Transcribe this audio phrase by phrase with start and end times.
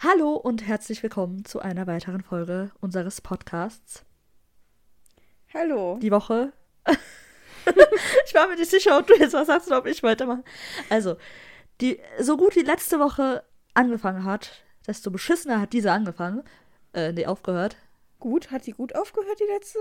[0.00, 4.04] Hallo und herzlich willkommen zu einer weiteren Folge unseres Podcasts.
[5.52, 5.98] Hallo.
[6.00, 6.52] Die Woche.
[6.86, 10.44] ich war mir nicht sicher, ob du jetzt was sagst oder ob ich weitermache.
[10.88, 11.16] Also,
[11.80, 13.42] die, so gut die letzte Woche
[13.74, 16.44] angefangen hat, desto beschissener hat diese angefangen.
[16.92, 17.76] Äh, nee, aufgehört.
[18.20, 18.52] Gut?
[18.52, 19.80] Hat die gut aufgehört, die letzte?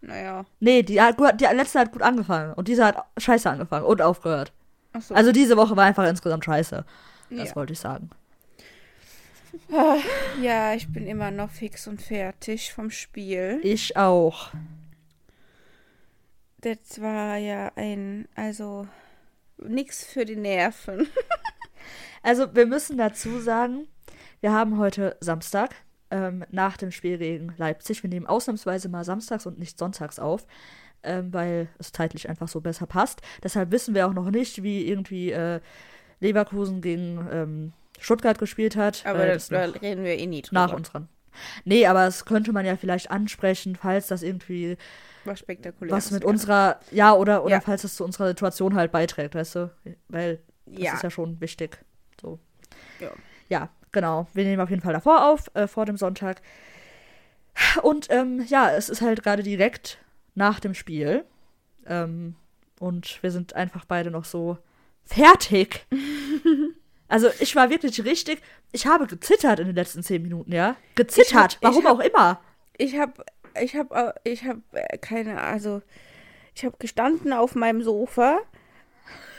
[0.00, 0.44] Naja.
[0.58, 4.52] Nee, die, hat, die letzte hat gut angefangen und diese hat scheiße angefangen und aufgehört.
[4.92, 5.14] Ach so.
[5.14, 6.84] Also diese Woche war einfach insgesamt scheiße.
[7.30, 7.54] Das ja.
[7.54, 8.10] wollte ich sagen.
[10.40, 13.60] Ja, ich bin immer noch fix und fertig vom Spiel.
[13.62, 14.50] Ich auch.
[16.60, 18.86] Das war ja ein, also
[19.58, 21.08] nix für die Nerven.
[22.24, 23.86] Also wir müssen dazu sagen,
[24.40, 25.74] wir haben heute Samstag
[26.10, 28.02] ähm, nach dem Spiel gegen Leipzig.
[28.02, 30.46] Wir nehmen ausnahmsweise mal samstags und nicht sonntags auf,
[31.02, 33.20] ähm, weil es zeitlich einfach so besser passt.
[33.42, 35.60] Deshalb wissen wir auch noch nicht, wie irgendwie äh,
[36.20, 39.04] Leverkusen gegen ähm, Stuttgart gespielt hat.
[39.06, 40.60] Aber da, das da reden wir eh nie drüber.
[40.66, 41.08] nach uns dran.
[41.64, 44.76] Nee, aber das könnte man ja vielleicht ansprechen, falls das irgendwie
[45.24, 45.92] Was spektakulär.
[45.94, 47.60] was mit unserer, ja, oder, oder Ja.
[47.60, 49.70] falls es zu unserer Situation halt beiträgt, weißt du?
[50.08, 50.94] Weil das Ja.
[50.94, 51.78] ist ja schon wichtig.
[52.20, 52.38] So.
[53.00, 53.10] Ja.
[53.48, 54.28] Ja, genau.
[54.32, 56.40] Wir nehmen auf jeden Fall davor auf, äh, vor dem Sonntag.
[57.82, 59.98] Und ähm, ja, es ist halt gerade direkt
[60.36, 61.24] nach dem Spiel.
[61.86, 62.36] Ähm,
[62.78, 64.58] und wir sind einfach beide noch so
[65.04, 65.86] fertig.
[67.08, 68.40] also ich war wirklich richtig.
[68.72, 70.76] Ich habe gezittert in den letzten zehn Minuten, ja?
[70.94, 72.40] Gezittert, hab- warum hab- auch immer.
[72.76, 73.24] Ich hab,
[73.60, 75.82] ich hab, äh, ich hab äh, keine, also
[76.54, 78.38] ich hab gestanden auf meinem Sofa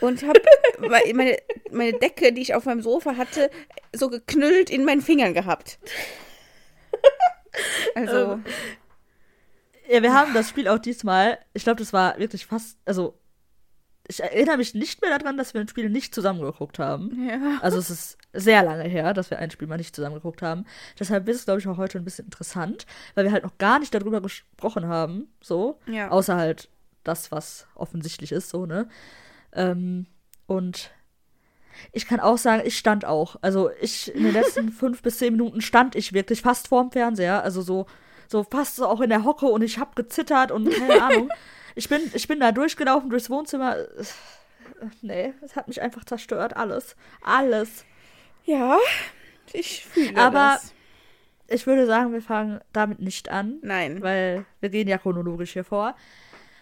[0.00, 0.36] und hab
[0.78, 1.36] me- meine,
[1.70, 3.50] meine Decke, die ich auf meinem Sofa hatte,
[3.94, 5.78] so geknüllt in meinen Fingern gehabt.
[7.94, 8.44] Also, Ähm,
[9.88, 11.38] Ja, wir haben das Spiel auch diesmal.
[11.54, 12.76] Ich glaube, das war wirklich fast.
[12.84, 13.18] Also,
[14.08, 17.28] ich erinnere mich nicht mehr daran, dass wir ein Spiel nicht zusammengeguckt haben.
[17.28, 17.58] ja.
[17.60, 20.64] Also, es ist sehr lange her, dass wir ein Spiel mal nicht zusammengeguckt haben.
[20.98, 23.78] Deshalb ist es, glaube ich, auch heute ein bisschen interessant, weil wir halt noch gar
[23.78, 25.28] nicht darüber gesprochen haben.
[25.42, 25.78] So.
[25.86, 26.10] Ja.
[26.10, 26.68] Außer halt
[27.04, 28.88] das, was offensichtlich ist, so, ne?
[29.52, 30.06] Ähm,
[30.46, 30.90] und.
[31.92, 33.36] Ich kann auch sagen, ich stand auch.
[33.42, 37.42] Also ich in den letzten fünf bis zehn Minuten stand ich wirklich fast vorm Fernseher.
[37.42, 37.84] Also so,
[38.28, 41.28] so fast so auch in der Hocke und ich hab gezittert und keine Ahnung.
[41.76, 43.76] Ich bin, ich bin da durchgelaufen durchs Wohnzimmer.
[45.02, 46.56] Nee, es hat mich einfach zerstört.
[46.56, 46.96] Alles.
[47.22, 47.84] Alles.
[48.44, 48.78] Ja,
[49.52, 50.72] ich fühle Aber- das.
[51.48, 53.60] Ich würde sagen, wir fangen damit nicht an.
[53.62, 54.02] Nein.
[54.02, 55.94] Weil wir gehen ja chronologisch hier vor.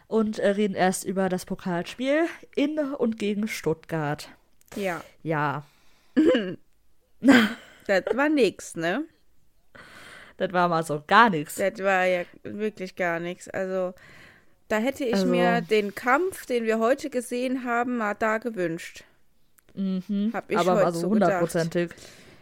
[0.08, 4.28] Und äh, reden erst über das Pokalspiel in und gegen Stuttgart.
[4.76, 5.00] Ja.
[5.22, 5.64] Ja,
[7.86, 9.04] Das war nix, ne?
[10.36, 11.54] das war mal so gar nichts.
[11.54, 13.48] Das war ja wirklich gar nichts.
[13.48, 13.94] Also,
[14.68, 19.04] da hätte ich Also- mir den Kampf, den wir heute gesehen haben, mal da gewünscht.
[19.74, 20.30] Mhm.
[20.32, 21.90] Hab ich aber heute mal so hundertprozentig.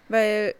[0.08, 0.54] Weil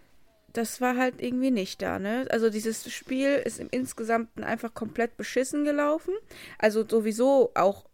[0.53, 2.27] das war halt irgendwie nicht da, ne?
[2.31, 6.15] Also dieses Spiel ist im Insgesamten einfach komplett beschissen gelaufen.
[6.59, 7.85] Also sowieso auch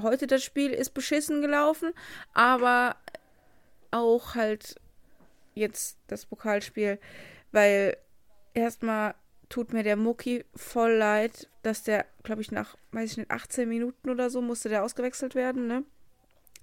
[0.00, 1.92] heute das Spiel ist beschissen gelaufen,
[2.34, 2.96] aber
[3.90, 4.76] auch halt
[5.54, 6.98] jetzt das Pokalspiel,
[7.50, 7.96] weil
[8.54, 9.14] erstmal
[9.48, 13.68] tut mir der Mucki voll leid, dass der, glaube ich, nach, weiß ich nicht, 18
[13.68, 15.84] Minuten oder so musste der ausgewechselt werden, ne?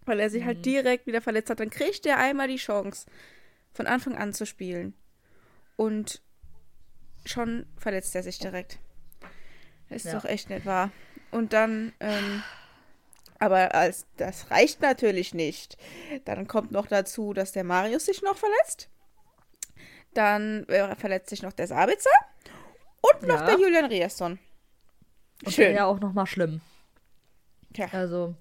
[0.05, 1.59] Weil er sich halt direkt wieder verletzt hat.
[1.59, 3.07] Dann kriegt er einmal die Chance,
[3.73, 4.93] von Anfang an zu spielen.
[5.77, 6.21] Und
[7.25, 8.77] schon verletzt er sich direkt.
[9.89, 10.19] Das ist Ja.
[10.19, 10.91] doch echt nicht wahr.
[11.31, 12.43] Und dann, ähm,
[13.39, 15.75] aber als das reicht natürlich nicht.
[16.25, 18.89] Dann kommt noch dazu, dass der Marius sich noch verletzt.
[20.13, 22.11] Dann äh, verletzt sich noch der Sabitzer
[23.13, 23.45] und noch Ja.
[23.45, 24.39] der Julian Rierson.
[25.45, 25.75] Und Schön.
[25.75, 26.61] ja auch nochmal schlimm.
[27.73, 27.87] Tja.
[27.91, 28.35] Also,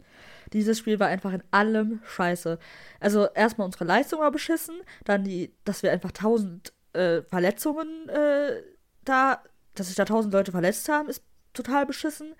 [0.52, 2.58] dieses Spiel war einfach in allem scheiße.
[3.00, 8.62] Also, erstmal unsere Leistung war beschissen, dann die, dass wir einfach tausend äh, Verletzungen äh,
[9.04, 9.42] da,
[9.74, 12.34] dass sich da tausend Leute verletzt haben, ist total beschissen.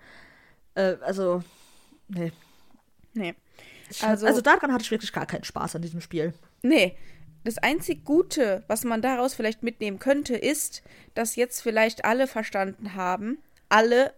[0.75, 1.43] Äh, also,
[2.07, 2.31] nee.
[3.13, 3.35] Nee.
[4.01, 6.33] Also- also daran hatte ich wirklich gar keinen Spaß an diesem Spiel.
[6.61, 6.97] Nee.
[7.45, 10.81] Das einzig Gute, was man daraus vielleicht mitnehmen könnte, ist,
[11.13, 13.37] dass jetzt vielleicht alle verstanden haben,
[13.69, 14.15] alle,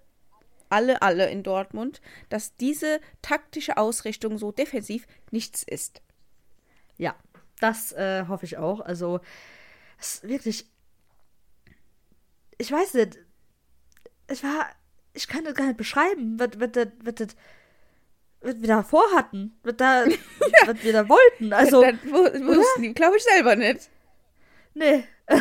[0.70, 6.02] alle, alle in Dortmund, dass diese taktische Ausrichtung so defensiv nichts ist.
[6.98, 7.16] Ja,
[7.60, 8.80] das äh, hoffe ich auch.
[8.80, 9.20] Also,
[10.00, 10.66] es ist wirklich.
[12.58, 13.18] Ich weiß nicht.
[14.32, 14.68] Ich war.
[15.14, 16.70] Ich kann das gar nicht beschreiben, was, was,
[17.04, 17.36] was, das-
[18.42, 19.58] was wir da vorhatten.
[19.64, 20.06] Was, da,
[20.66, 21.54] was wir da wollten.
[21.54, 23.90] Also, das wu- wussten die, glaube ich, selber nicht.
[24.74, 25.04] nee.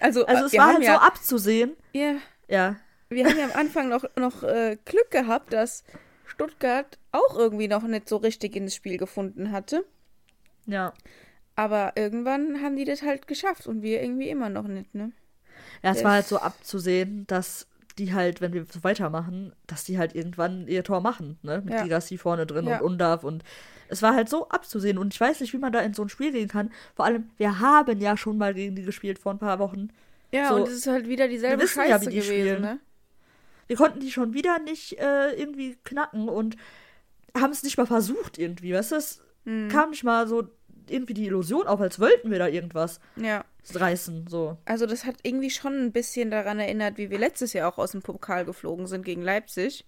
[0.00, 1.76] Also, Also, es war halt ja, so abzusehen.
[1.92, 2.16] ja,
[2.48, 2.76] Ja.
[3.08, 5.82] wir haben ja am Anfang noch, noch äh, Glück gehabt, dass
[6.26, 9.84] Stuttgart auch irgendwie noch nicht so richtig ins Spiel gefunden hatte.
[10.66, 10.92] Ja.
[11.56, 15.12] Aber irgendwann haben die das halt geschafft und wir irgendwie immer noch nicht, ne?
[15.82, 17.66] Ja, es war halt so abzusehen, dass
[17.98, 21.62] die halt, wenn wir so weitermachen, dass die halt irgendwann ihr Tor machen, ne?
[21.64, 21.82] Mit Ja.
[21.84, 22.78] Girassi vorne drin Ja.
[22.78, 23.44] und Undav und
[23.88, 26.08] es war halt so abzusehen und ich weiß nicht, wie man da in so ein
[26.08, 26.72] Spiel gehen kann.
[26.96, 29.88] Vor allem, wir haben ja schon mal gegen die gespielt vor ein paar Wochen.
[30.32, 32.62] Ja, So, und es ist halt wieder dieselbe wir Scheiße ja, wie die gewesen, spielen.
[32.62, 32.80] ne?
[33.66, 36.56] Wir konnten die schon wieder nicht äh, irgendwie knacken und
[37.36, 38.96] haben es nicht mal versucht irgendwie, weißt du?
[38.96, 39.68] Es Hm.
[39.68, 40.48] kam nicht mal so
[40.88, 43.44] irgendwie die Illusion auf, als wollten wir da irgendwas Ja.
[43.72, 44.58] Reißen, so.
[44.64, 47.92] Also das hat irgendwie schon ein bisschen daran erinnert, wie wir letztes Jahr auch aus
[47.92, 49.84] dem Pokal geflogen sind gegen Leipzig.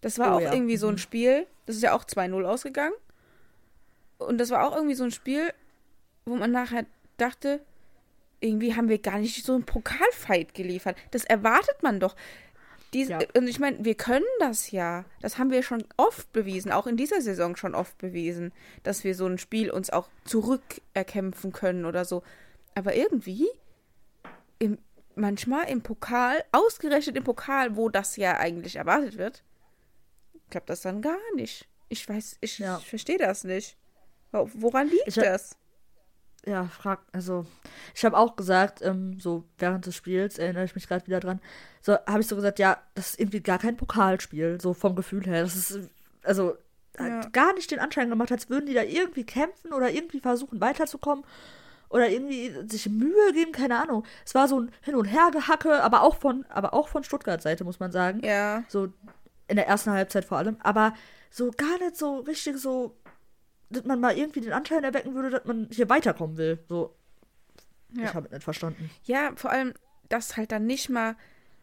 [0.00, 0.52] Das war Oh auch ja.
[0.52, 2.94] irgendwie so ein Spiel, das ist ja auch 2-0 ausgegangen.
[4.18, 5.52] Und das war auch irgendwie so ein Spiel,
[6.24, 6.86] wo man nachher
[7.16, 7.60] dachte,
[8.40, 10.96] irgendwie haben wir gar nicht so einen Pokalfight geliefert.
[11.10, 12.16] Das erwartet man doch.
[12.92, 13.18] Diese, Ja.
[13.36, 15.04] Und ich meine, wir können das ja.
[15.20, 19.14] Das haben wir schon oft bewiesen, auch in dieser Saison schon oft bewiesen, dass wir
[19.14, 22.22] so ein Spiel uns auch zurückerkämpfen können oder so.
[22.74, 23.48] Aber irgendwie,
[24.58, 24.78] im,
[25.14, 29.42] manchmal im Pokal, ausgerechnet im Pokal, wo das ja eigentlich erwartet wird,
[30.50, 31.68] klappt das dann gar nicht.
[31.88, 32.78] Ich weiß, ich, Ja.
[32.78, 33.76] ich verstehe das nicht.
[34.30, 35.56] Wo- Woran liegt Ich- das?
[36.44, 37.46] Ja, frag, also,
[37.94, 41.40] ich habe auch gesagt, ähm, so während des Spiels, erinnere ich mich gerade wieder dran,
[41.80, 45.24] so habe ich so gesagt, ja, das ist irgendwie gar kein Pokalspiel, so vom Gefühl
[45.24, 45.42] her.
[45.42, 45.88] Das ist,
[46.24, 46.56] also,
[46.98, 47.04] Ja.
[47.04, 50.60] hat gar nicht den Anschein gemacht, als würden die da irgendwie kämpfen oder irgendwie versuchen
[50.60, 51.24] weiterzukommen
[51.92, 54.04] oder irgendwie sich Mühe geben, keine Ahnung.
[54.24, 57.64] Es war so ein Hin- und Hergehacke, aber auch von, aber auch von Stuttgarts Seite,
[57.64, 58.20] muss man sagen.
[58.24, 58.88] Ja, So
[59.48, 60.56] in der ersten Halbzeit vor allem.
[60.62, 60.94] Aber
[61.30, 62.96] so gar nicht so richtig so,
[63.70, 66.58] dass man mal irgendwie den Anschein erwecken würde, dass man hier weiterkommen will.
[66.68, 66.94] So.
[67.94, 68.04] Ja.
[68.04, 68.90] Ich habe es nicht verstanden.
[69.04, 69.74] ja, vor allem
[70.08, 71.14] das halt dann nicht mal,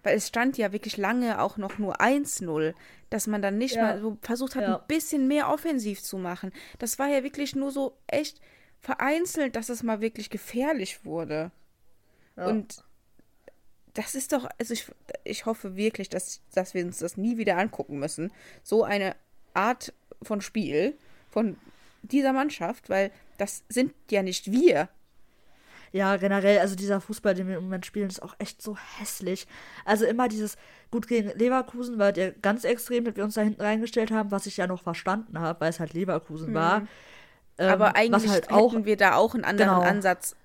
[0.04, 2.74] weil es stand ja wirklich lange auch noch nur 1-0,
[3.10, 3.82] dass man dann nicht Ja.
[3.84, 4.78] mal so versucht hat, Ja.
[4.78, 6.52] ein bisschen mehr offensiv zu machen.
[6.78, 8.40] Das war ja wirklich nur so echt
[8.82, 11.52] vereinzelt, dass es mal wirklich gefährlich wurde.
[12.36, 12.48] Ja.
[12.48, 12.84] Und
[13.94, 14.86] das ist doch, also ich,
[15.24, 18.32] ich hoffe wirklich, dass, dass wir uns das nie wieder angucken müssen.
[18.64, 19.16] So eine
[19.54, 20.98] Art von Spiel
[21.30, 21.58] von
[22.02, 24.90] dieser Mannschaft, weil das sind ja nicht wir.
[25.92, 29.48] Ja, generell, also dieser Fußball, den wir im Moment spielen, ist auch echt so hässlich.
[29.86, 30.56] Also immer dieses,
[30.92, 34.46] gut gegen Leverkusen war der ganz extrem, dass wir uns da hinten reingestellt haben, was
[34.46, 36.88] ich ja noch verstanden habe, weil es halt Leverkusen war.
[37.60, 37.70] Ähm.
[37.70, 39.82] Aber eigentlich was halt auch, hätten wir da auch einen anderen Genau.
[39.82, 40.36] Ansatz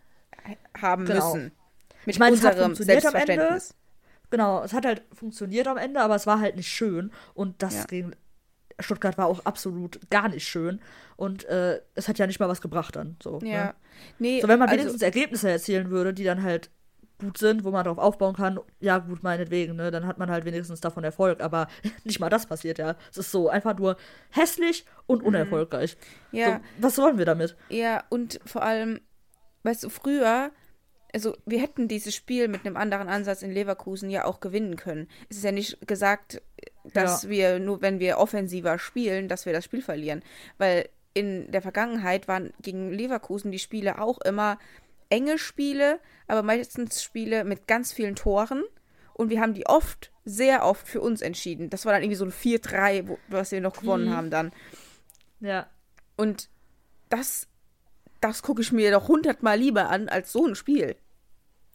[0.81, 1.33] haben Genau.
[1.35, 1.53] müssen.
[2.05, 3.27] Mit Ich meine, es hat unserem funktioniert am Ende.
[3.27, 3.75] Selbstverständnis.
[4.31, 7.11] genau, es hat halt funktioniert am Ende, aber es war halt nicht schön.
[7.35, 7.85] Und das Ja.
[7.85, 8.13] gegen
[8.81, 10.81] Stuttgart war auch absolut gar nicht schön.
[11.17, 13.17] Und äh, es hat ja nicht mal was gebracht dann.
[13.23, 13.67] So, Ja.
[13.67, 13.75] Ne?
[14.19, 16.71] Nee, So, wenn man also, wenigstens Ergebnisse erzielen würde, die dann halt
[17.25, 20.45] gut sind, wo man darauf aufbauen kann, ja gut, meinetwegen, ne, dann hat man halt
[20.45, 21.69] wenigstens davon Erfolg, aber
[22.05, 22.97] nicht mal das passiert ja.
[23.11, 23.97] Es ist so einfach nur
[24.31, 25.97] hässlich und unerfolgreich.
[26.33, 26.39] Mhm.
[26.39, 26.47] Ja.
[26.57, 27.57] So, was wollen wir damit?
[27.69, 29.01] Ja, und vor allem,
[29.63, 30.51] weißt du, früher,
[31.13, 35.09] also wir hätten dieses Spiel mit einem anderen Ansatz in Leverkusen ja auch gewinnen können.
[35.29, 36.43] Es ist ja nicht gesagt,
[36.93, 37.29] dass Ja.
[37.31, 40.23] wir nur, wenn wir offensiver spielen, dass wir das Spiel verlieren.
[40.59, 44.59] Weil in der Vergangenheit waren gegen Leverkusen die Spiele auch immer
[45.15, 48.65] enge Spiele, aber meistens Spiele mit ganz vielen Toren.
[49.15, 51.71] Und wir haben die oft, sehr oft für uns entschieden.
[51.71, 54.17] Das war dann irgendwie so ein 4-3, wo- was wir noch gewonnen Mhm.
[54.17, 54.53] haben dann.
[55.41, 55.69] Ja.
[56.17, 56.49] Und
[57.11, 57.47] das,
[58.21, 60.97] das gucke ich mir doch hundertmal lieber an als so ein Spiel.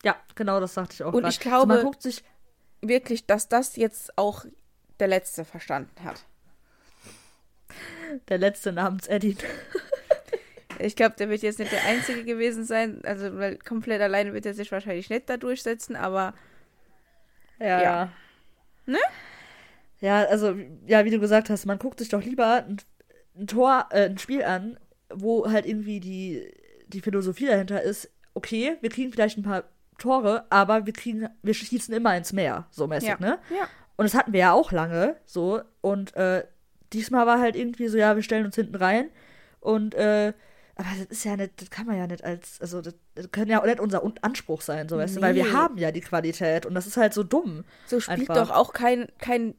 [0.03, 1.13] Ja, genau, das sagte ich auch.
[1.13, 1.31] Und grad.
[1.33, 2.23] ich glaube- also man guckt sich,
[2.81, 4.45] Wirklich, dass das jetzt auch
[5.01, 6.23] der Letzte verstanden hat.
[8.29, 9.35] der letzte namens Eddie.
[10.79, 13.01] Ich glaube, der wird jetzt nicht der Einzige gewesen sein.
[13.03, 16.33] Also, weil komplett alleine wird er sich wahrscheinlich nicht da durchsetzen, aber
[17.59, 17.81] Ja.
[17.81, 18.09] Ja.
[18.85, 18.99] Ne?
[19.99, 20.55] Ja, also,
[20.87, 22.77] ja, wie du gesagt hast, man guckt sich doch lieber ein,
[23.37, 24.79] ein Tor, äh, ein Spiel an,
[25.13, 26.51] wo halt irgendwie die,
[26.87, 29.65] die Philosophie dahinter ist, okay, wir kriegen vielleicht ein paar
[29.97, 33.19] Tore, aber wir kriegen, wir schießen immer ins Meer, so mäßig, ja.
[33.19, 33.39] ne?
[33.49, 33.67] Ja.
[33.97, 35.61] Und das hatten wir ja auch lange, so.
[35.81, 36.45] Und äh,
[36.93, 39.09] diesmal war halt irgendwie so, ja, wir stellen uns hinten rein.
[39.59, 40.33] Und, äh,
[40.79, 43.47] aber das ist ja nicht, das kann man ja nicht als, also das, das kann
[43.49, 45.51] ja auch nicht unser Un- Anspruch sein, so weißt du, weil wir Nee.
[45.51, 47.65] haben ja die Qualität und das ist halt so dumm.
[47.85, 48.35] So spielt Einfach.
[48.47, 49.55] doch auch kein, kein,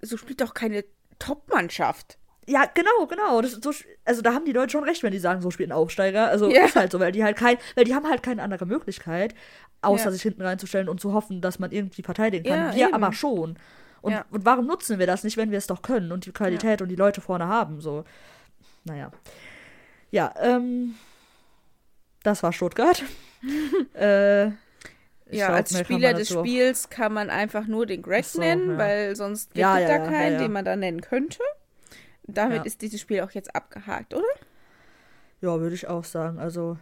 [0.00, 0.84] so spielt doch keine
[1.18, 2.18] Top-Mannschaft.
[2.46, 3.42] Ja, genau, genau.
[3.42, 3.72] Das so,
[4.04, 6.28] also da haben die Leute schon recht, wenn die sagen, so spielt ein Aufsteiger.
[6.28, 6.64] Also Ja.
[6.64, 9.34] ist halt so, weil die halt kein, weil die haben halt keine andere Möglichkeit,
[9.82, 10.10] außer Ja.
[10.12, 12.68] sich hinten reinzustellen und zu hoffen, dass man irgendwie verteidigen kann.
[12.70, 12.94] Ja, wir eben.
[12.94, 13.56] aber schon.
[14.02, 14.24] Und, Ja.
[14.30, 16.88] und warum nutzen wir das nicht, wenn wir es doch können und die Qualität und
[16.88, 17.80] die Leute vorne haben?
[17.80, 18.04] So,
[18.84, 19.10] naja.
[20.10, 20.94] Ja, ähm,
[22.22, 23.02] das war Stuttgart.
[23.94, 24.44] äh,
[25.32, 28.72] ja, glaub, als Spieler des auch- Spiels kann man einfach nur den Greg so, nennen,
[28.72, 28.78] ja.
[28.78, 31.42] weil sonst gibt Ja, es ja, da keinen, den man da nennen könnte.
[32.24, 34.24] Damit ist dieses Spiel auch jetzt abgehakt, oder?
[35.40, 36.38] Ja, würde ich auch sagen.
[36.38, 36.76] Also,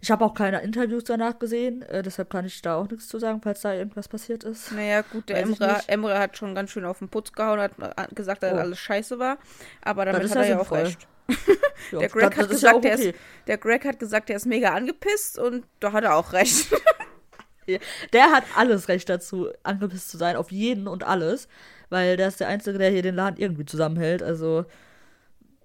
[0.00, 3.18] Ich habe auch keine Interviews danach gesehen, äh, deshalb kann ich da auch nichts zu
[3.18, 4.72] sagen, falls da irgendwas passiert ist.
[4.72, 7.74] Naja, gut, der Emre, Emre hat schon ganz schön auf den Putz gehauen, hat
[8.14, 8.56] gesagt, dass oh.
[8.56, 9.38] alles scheiße war.
[9.82, 11.06] Aber damit hat er ja auch recht.
[11.92, 13.08] ja, der, Greg hat gesagt, ja okay.
[13.08, 16.70] ist, der Greg hat gesagt, er ist mega angepisst und da hat er auch recht.
[18.12, 21.48] der hat alles recht dazu, angepisst zu sein, auf jeden und alles,
[21.88, 24.22] weil der ist der Einzige, der hier den Laden irgendwie zusammenhält.
[24.22, 24.66] Also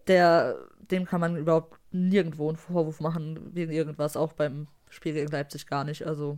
[0.08, 5.32] der, dem kann man überhaupt nirgendwo einen Vorwurf machen wegen irgendwas, auch beim Spiel gegen
[5.32, 6.06] Leipzig gar nicht.
[6.06, 6.38] Also,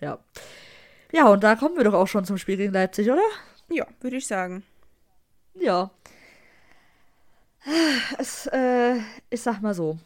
[0.00, 0.18] ja.
[1.12, 3.22] Ja, und da kommen wir doch auch schon zum Spiel gegen Leipzig, oder?
[3.68, 4.62] Ja, würde ich sagen.
[5.54, 5.90] Ja.
[8.18, 8.96] Es, äh,
[9.28, 9.98] ich sag mal so.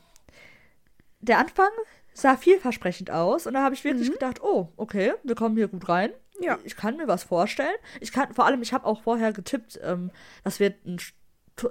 [1.21, 1.71] Der Anfang
[2.13, 4.15] sah vielversprechend aus und da habe ich wirklich mhm.
[4.15, 6.13] gedacht, oh, okay, wir kommen hier gut rein.
[6.41, 6.59] Ja.
[6.65, 7.75] Ich kann mir was vorstellen.
[8.01, 10.11] Ich kann, vor allem, ich habe auch vorher getippt, ähm,
[10.43, 10.99] das wird ein,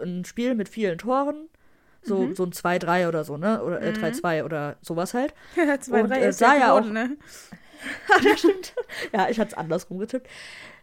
[0.02, 1.50] ein Spiel mit vielen Toren.
[2.06, 2.36] So, mhm.
[2.36, 3.64] so ein 2-3 oder so, ne?
[3.64, 4.46] Oder äh, 3-2 mhm.
[4.46, 5.34] oder sowas halt.
[5.56, 6.86] Ja, 2-3 äh, ist sah ja auch.
[6.86, 7.18] Ne?
[8.24, 8.76] das stimmt.
[9.14, 10.28] Ja, ich hatte es andersrum getippt.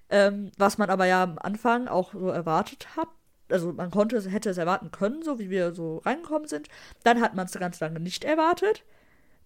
[0.08, 3.08] Ähm, was man aber ja am Anfang auch so erwartet hat.
[3.52, 6.68] Also man konnte, hätte es erwarten können, so wie wir so reingekommen sind.
[7.04, 8.84] Dann hat man es ganz lange nicht erwartet.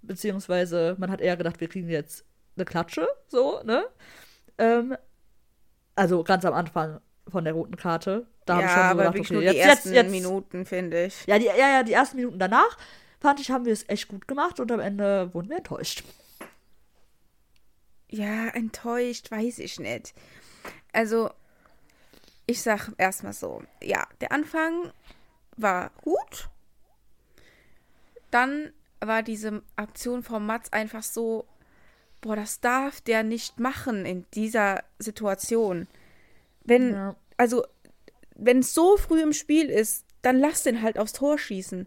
[0.03, 2.25] Beziehungsweise man hat eher gedacht, wir kriegen jetzt
[2.57, 3.85] eine Klatsche, so, ne?
[4.59, 4.97] Ähm,
[5.95, 8.27] also ganz am Anfang von der roten Karte.
[8.45, 10.11] Da ja, habe ich schon so aber gedacht, okay, nur jetzt, die ersten jetzt, jetzt,
[10.11, 11.27] Minuten, finde ich.
[11.27, 12.77] Ja, die, ja, ja, die ersten Minuten danach,
[13.21, 16.05] fand ich, haben wir es echt gut gemacht und am Ende wurden wir enttäuscht.
[18.11, 20.15] Ja, enttäuscht, weiß ich nicht.
[20.93, 21.31] Also,
[22.47, 24.93] ich sag erstmal so, ja, der Anfang
[25.57, 26.49] war gut.
[28.31, 31.47] Dann war diese Aktion von Mats einfach so,
[32.21, 35.87] boah, das darf der nicht machen in dieser Situation.
[36.65, 37.17] Wenn, ja.
[37.37, 37.65] also,
[38.35, 41.87] wenn es so früh im Spiel ist, dann lass den halt aufs Tor schießen.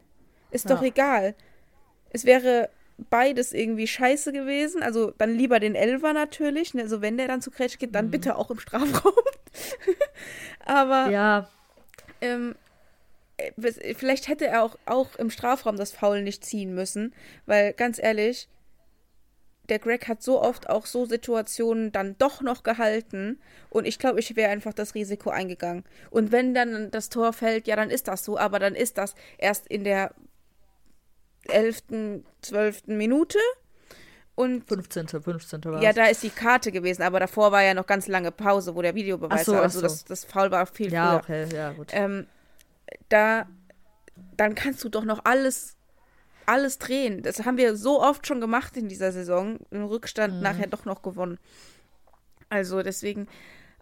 [0.52, 0.76] Ist ja.
[0.76, 1.36] doch egal.
[2.12, 2.70] Es wäre
[3.10, 4.84] beides irgendwie scheiße gewesen.
[4.84, 6.74] Also dann lieber den Elver natürlich.
[6.74, 6.84] Ne?
[6.84, 8.12] Also wenn der dann zu Kretsch geht, dann mhm.
[8.12, 9.14] bitte auch im Strafraum.
[10.66, 11.50] Aber ja.
[12.22, 12.56] Ähm,
[13.38, 17.14] äh, vielleicht hätte er auch, auch im Strafraum das Foul nicht ziehen müssen,
[17.46, 18.50] weil ganz ehrlich,
[19.70, 24.20] der Greg hat so oft auch so Situationen dann doch noch gehalten und ich glaube,
[24.20, 25.84] ich wäre einfach das Risiko eingegangen.
[26.10, 29.14] Und wenn dann das Tor fällt, ja, dann ist das so, aber dann ist das
[29.38, 30.14] erst in der
[31.50, 32.88] 11., 12.
[32.88, 33.40] Minute
[34.38, 35.08] und 15.
[35.08, 35.65] 15.
[35.65, 38.75] war Ja, da ist die Karte gewesen, aber davor war ja noch ganz lange Pause,
[38.75, 39.63] wo der Videobeweis so, war.
[39.63, 39.84] Also so.
[39.84, 41.41] das, das Foul war viel ja, früher.
[41.44, 41.88] Okay, ja, gut.
[41.91, 42.27] Ähm,
[43.10, 43.48] da,
[44.38, 45.75] dann kannst du doch noch alles
[46.46, 47.24] alles drehen.
[47.24, 49.60] Das haben wir so oft schon gemacht in dieser Saison.
[49.70, 50.41] Im Rückstand mhm.
[50.41, 51.39] nachher doch noch gewonnen.
[52.50, 53.27] Also deswegen,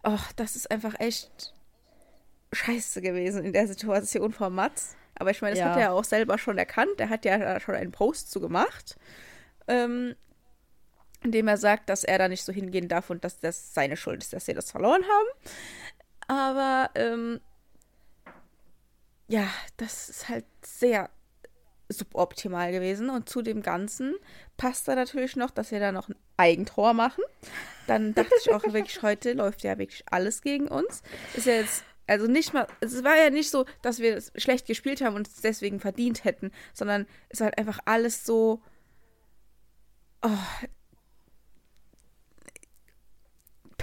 [0.04, 1.54] oh, das ist einfach echt
[2.54, 4.96] scheiße gewesen in der Situation von Mats.
[5.16, 5.70] Aber ich meine, das ja.
[5.70, 6.98] hat er ja auch selber schon erkannt.
[6.98, 8.98] Er hat ja schon einen Post zu gemacht,
[9.68, 10.16] ähm,
[11.26, 13.98] in dem er sagt, dass er da nicht so hingehen darf und dass das seine
[13.98, 15.28] Schuld ist, dass sie das verloren haben.
[16.28, 17.42] Aber ähm,
[19.28, 21.10] ja, das ist halt sehr
[21.90, 23.10] suboptimal gewesen.
[23.10, 24.16] Und zu dem Ganzen
[24.58, 27.24] passt da natürlich noch, dass wir da noch ein Eigentor machen.
[27.88, 31.02] Dann dachte ich auch wirklich, heute läuft ja wirklich alles gegen uns.
[31.36, 35.02] Ist ja jetzt, also nicht mal, es war ja nicht so, dass wir schlecht gespielt
[35.02, 38.62] haben und es deswegen verdient hätten, sondern es war halt einfach alles so.
[40.22, 40.68] Oh,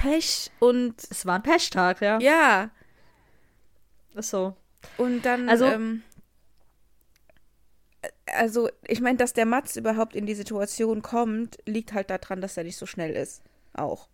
[0.03, 0.95] Pech und.
[1.11, 2.19] Es war ein Pechtag, ja.
[2.19, 2.71] Ja.
[4.15, 4.57] So.
[4.97, 5.49] Und dann.
[5.49, 6.03] Also, ähm,
[8.27, 12.57] also ich meine, dass der Mats überhaupt in die Situation kommt, liegt halt daran, dass
[12.57, 13.43] er nicht so schnell ist.
[13.75, 14.09] Auch.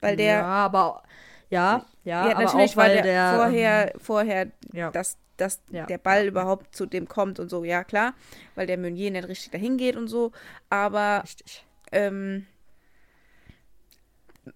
[0.00, 0.38] Weil der.
[0.38, 1.02] Ja, aber.
[1.50, 4.90] Ja, ja, ja aber natürlich, auch, weil der, der vorher, vorher, ja.
[4.90, 5.86] dass, dass ja.
[5.86, 8.14] der Ball überhaupt zu dem kommt und so, ja klar,
[8.56, 10.32] weil der Meunier nicht richtig dahin geht und so,
[10.70, 11.64] aber richtig.
[11.92, 12.46] Ähm,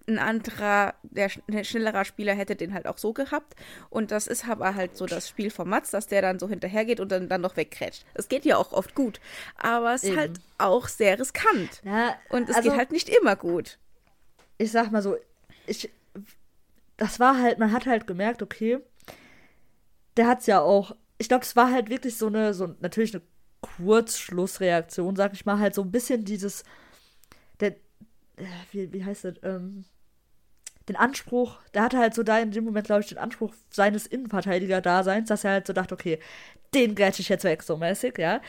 [0.07, 3.55] ein anderer, der schnellerer Spieler hätte den halt auch so gehabt.
[3.89, 6.99] Und das ist aber halt so das Spiel von Mats, dass der dann so hinterhergeht
[6.99, 8.05] und dann, dann noch wegkrätscht.
[8.13, 9.19] Es geht ja auch oft gut.
[9.55, 11.81] Aber es ist halt auch sehr riskant.
[11.83, 13.79] Ja, und es also, geht halt nicht immer gut.
[14.57, 15.17] Ich sag mal so,
[15.65, 15.89] ich.
[16.97, 18.79] Das war halt, man hat halt gemerkt, okay,
[20.17, 20.95] der hat's ja auch.
[21.17, 23.23] Ich glaube, es war halt wirklich so eine, so natürlich eine
[23.61, 26.63] Kurzschlussreaktion, sag ich mal, halt so ein bisschen dieses.
[28.39, 29.85] Äh, wie, wie heißt das, ähm,
[30.87, 34.07] den Anspruch, der hatte halt so da in dem Moment, glaube ich, den Anspruch seines
[34.07, 36.19] Innenverteidiger-Daseins, dass er halt so dachte, okay,
[36.73, 38.41] den grätsche ich jetzt weg, so mäßig, ja.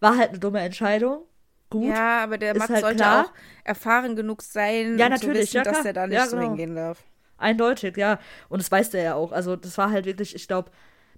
[0.00, 1.22] War halt eine dumme Entscheidung.
[1.70, 1.88] Gut.
[1.88, 3.26] Ja, aber der Matt halt sollte klar.
[3.26, 3.32] auch
[3.64, 6.42] erfahren genug sein, ja, natürlich, wissen, ja, dass er da nicht ja, genau.
[6.42, 7.04] so hingehen darf.
[7.38, 8.18] Eindeutig, ja.
[8.48, 9.32] Und das weiß der ja auch.
[9.32, 10.70] Also, das war halt wirklich, ich glaube,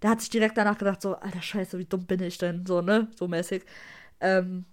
[0.02, 2.66] der hat sich direkt danach gedacht, so, alter Scheiße, wie dumm bin ich denn?
[2.66, 3.08] So, ne?
[3.16, 3.64] So mäßig.
[4.20, 4.66] Ähm,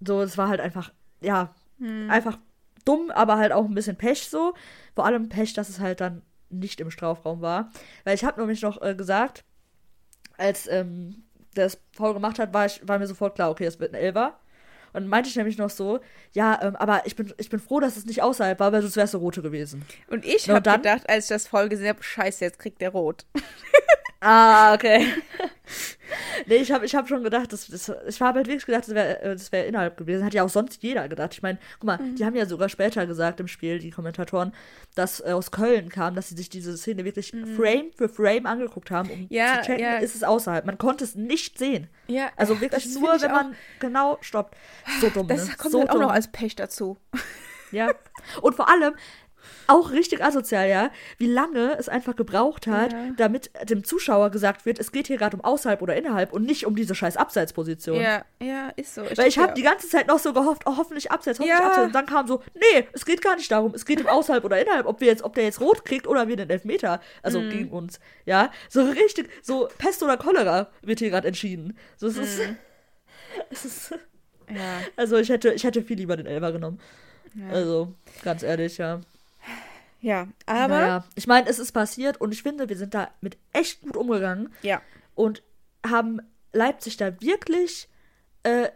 [0.00, 2.10] So, es war halt einfach, ja, hm.
[2.10, 2.38] einfach
[2.84, 4.54] dumm, aber halt auch ein bisschen Pech so.
[4.94, 7.70] Vor allem Pech, dass es halt dann nicht im Strafraum war.
[8.04, 9.44] Weil ich habe nämlich noch äh, gesagt,
[10.36, 13.92] als ähm, das Paul gemacht hat, war, ich, war mir sofort klar, okay, es wird
[13.92, 14.38] ein Elfer.
[14.92, 16.00] Und meinte ich nämlich noch so,
[16.32, 18.96] ja, ähm, aber ich bin, ich bin froh, dass es nicht außerhalb war, weil sonst
[18.96, 19.84] wäre es eine rote gewesen.
[20.08, 23.24] Und ich habe gedacht, als ich das voll gesehen habe, scheiße, jetzt kriegt der rot.
[24.20, 25.06] Ah, okay.
[26.46, 28.94] nee, ich habe ich hab schon gedacht, das, das, ich habe halt wirklich gedacht, das
[28.94, 30.24] wäre äh, das wär innerhalb gewesen.
[30.24, 31.32] Hat ja auch sonst jeder gedacht.
[31.32, 32.16] Ich meine, guck mal, mhm.
[32.16, 34.52] die haben ja sogar später gesagt im Spiel, die Kommentatoren,
[34.94, 37.56] dass äh, aus Köln kam, dass sie sich diese Szene wirklich mhm.
[37.56, 39.98] Frame für Frame angeguckt haben, um ja, zu checken, ja.
[39.98, 40.66] ist es außerhalb.
[40.66, 41.88] Man konnte es nicht sehen.
[42.06, 44.54] Ja, also wirklich nur, wenn man genau stoppt.
[45.00, 45.28] So dumm.
[45.28, 45.54] Das ne?
[45.56, 46.98] kommt so halt auch noch als Pech dazu.
[47.72, 47.92] Ja.
[48.42, 48.94] Und vor allem,
[49.66, 52.98] auch richtig asozial, ja, wie lange es einfach gebraucht hat, ja.
[53.16, 56.66] damit dem Zuschauer gesagt wird, es geht hier gerade um außerhalb oder innerhalb und nicht
[56.66, 58.00] um diese scheiß Abseitsposition.
[58.00, 59.02] Ja, ja, ist so.
[59.02, 59.54] Ich Weil ich habe ja.
[59.54, 61.66] die ganze Zeit noch so gehofft, oh, hoffentlich abseits, hoffentlich ja.
[61.66, 61.86] abseits.
[61.86, 64.60] Und dann kam so, nee, es geht gar nicht darum, es geht um außerhalb oder
[64.60, 67.50] innerhalb, ob wir jetzt, ob der jetzt rot kriegt oder wir den Elfmeter, also mhm.
[67.50, 68.50] gegen uns, ja.
[68.68, 71.76] So richtig, so Pest oder Cholera wird hier gerade entschieden.
[71.96, 72.22] So, es mhm.
[72.22, 72.40] ist,
[73.50, 73.90] es ist,
[74.48, 74.80] ja.
[74.96, 76.80] Also ich hätte, ich hätte viel lieber den Elber genommen.
[77.50, 77.94] Also,
[78.24, 79.00] ganz ehrlich, ja.
[80.00, 80.68] Ja, aber.
[80.68, 83.96] Naja, ich meine, es ist passiert und ich finde, wir sind da mit echt gut
[83.96, 84.52] umgegangen.
[84.62, 84.80] Ja.
[85.14, 85.42] Und
[85.86, 86.20] haben
[86.52, 87.88] Leipzig da wirklich
[88.42, 88.70] äh,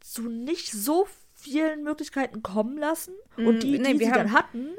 [0.00, 3.14] zu nicht so vielen Möglichkeiten kommen lassen.
[3.36, 4.70] Und mm, die, nee, die sie haben, dann hatten.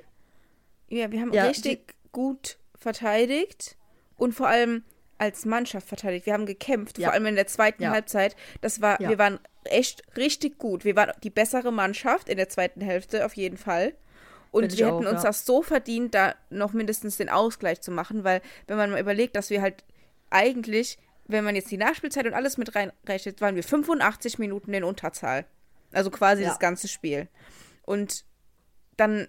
[0.87, 3.75] Ja, wir haben ja, richtig die, gut verteidigt
[4.17, 4.83] und vor allem
[5.17, 6.25] als Mannschaft verteidigt.
[6.25, 7.07] Wir haben gekämpft, ja.
[7.07, 7.89] vor allem in der zweiten ja.
[7.89, 8.35] Halbzeit.
[8.61, 10.85] Das war, wir waren echt richtig gut.
[10.85, 13.93] Wir waren die bessere Mannschaft in der zweiten Hälfte auf jeden Fall.
[14.51, 15.29] Und wir hätten auch, uns ja.
[15.29, 19.35] das so verdient, da noch mindestens den Ausgleich zu machen, weil wenn man mal überlegt,
[19.35, 19.83] dass wir halt
[20.29, 24.83] eigentlich, wenn man jetzt die Nachspielzeit und alles mit reinrechnet, waren wir 85 Minuten in
[24.83, 25.45] Unterzahl.
[25.91, 26.49] Also quasi ja.
[26.49, 27.27] das ganze Spiel.
[27.83, 28.25] Und
[28.97, 29.27] dann,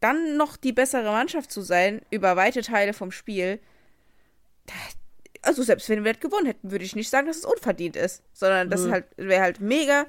[0.00, 3.60] dann noch die bessere Mannschaft zu sein, über weite Teile vom Spiel,
[5.42, 8.70] also selbst wenn wir gewonnen hätten, würde ich nicht sagen, dass es unverdient ist, sondern
[8.70, 10.06] das halt, wäre halt mega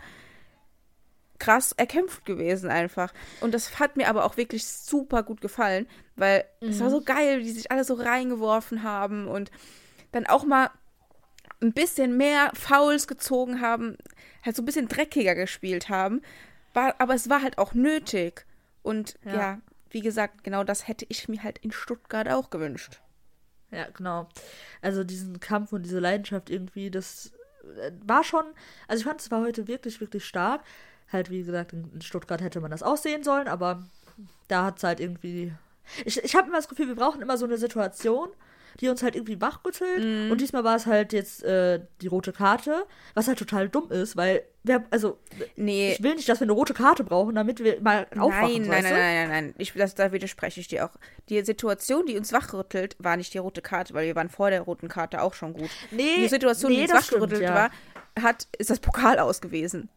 [1.44, 3.14] krass erkämpft gewesen einfach.
[3.42, 6.70] Und das hat mir aber auch wirklich super gut gefallen, weil mhm.
[6.70, 9.52] es war so geil, wie die sich alle so reingeworfen haben und
[10.14, 10.70] dann auch mal
[11.62, 13.98] ein bisschen mehr Fouls gezogen haben,
[14.46, 16.22] halt so ein bisschen dreckiger gespielt haben.
[16.74, 18.46] War, aber es war halt auch nötig.
[18.82, 19.36] Und ja.
[19.36, 23.02] ja, wie gesagt, genau das hätte ich mir halt in Stuttgart auch gewünscht.
[23.72, 24.30] Ja, genau.
[24.82, 27.32] Also diesen Kampf und diese Leidenschaft irgendwie, das
[27.82, 28.46] äh, war schon,
[28.88, 30.64] also ich fand es war heute wirklich, wirklich stark.
[31.12, 33.84] Halt, wie gesagt, in Stuttgart hätte man das aussehen sollen, aber
[34.48, 35.54] da hat es halt irgendwie.
[36.06, 38.30] Ich, ich habe immer das Gefühl, wir brauchen immer so eine Situation,
[38.80, 40.04] die uns halt irgendwie wachgerüttelt.
[40.04, 40.32] Mm.
[40.32, 44.18] Und diesmal war es halt jetzt äh, die rote Karte, was halt total dumm ist,
[44.18, 45.20] weil wer, also
[45.56, 45.94] nee.
[45.94, 48.64] ich will nicht, dass wir eine rote Karte brauchen, damit wir mal aufwachen.
[48.64, 49.56] Nein, nein, nein, nein, nein, nein.
[49.58, 50.92] Ich, das, da widerspreche ich dir auch.
[51.30, 54.62] Die Situation, die uns wachrüttelt, war nicht die rote Karte, weil wir waren vor der
[54.62, 55.70] roten Karte auch schon gut.
[55.92, 57.56] Nee, die Situation, nee, die uns wachgerüttelt stimmt, ja.
[58.16, 59.90] war, hat, ist das Pokal aus gewesen.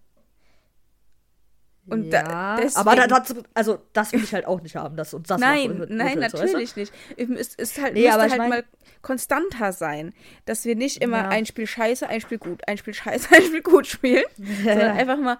[1.88, 5.14] Und ja, da, aber da, das, also das will ich halt auch nicht haben, dass
[5.14, 6.80] uns das Nein, noch nein, natürlich weißt du?
[6.80, 6.92] nicht.
[7.40, 8.64] Es ist halt, nee, müsste halt mein, mal
[9.02, 10.12] konstanter sein,
[10.46, 11.28] dass wir nicht immer ja.
[11.28, 14.24] ein Spiel scheiße, ein Spiel gut, ein Spiel scheiße, ein Spiel gut spielen,
[14.64, 15.38] sondern einfach mal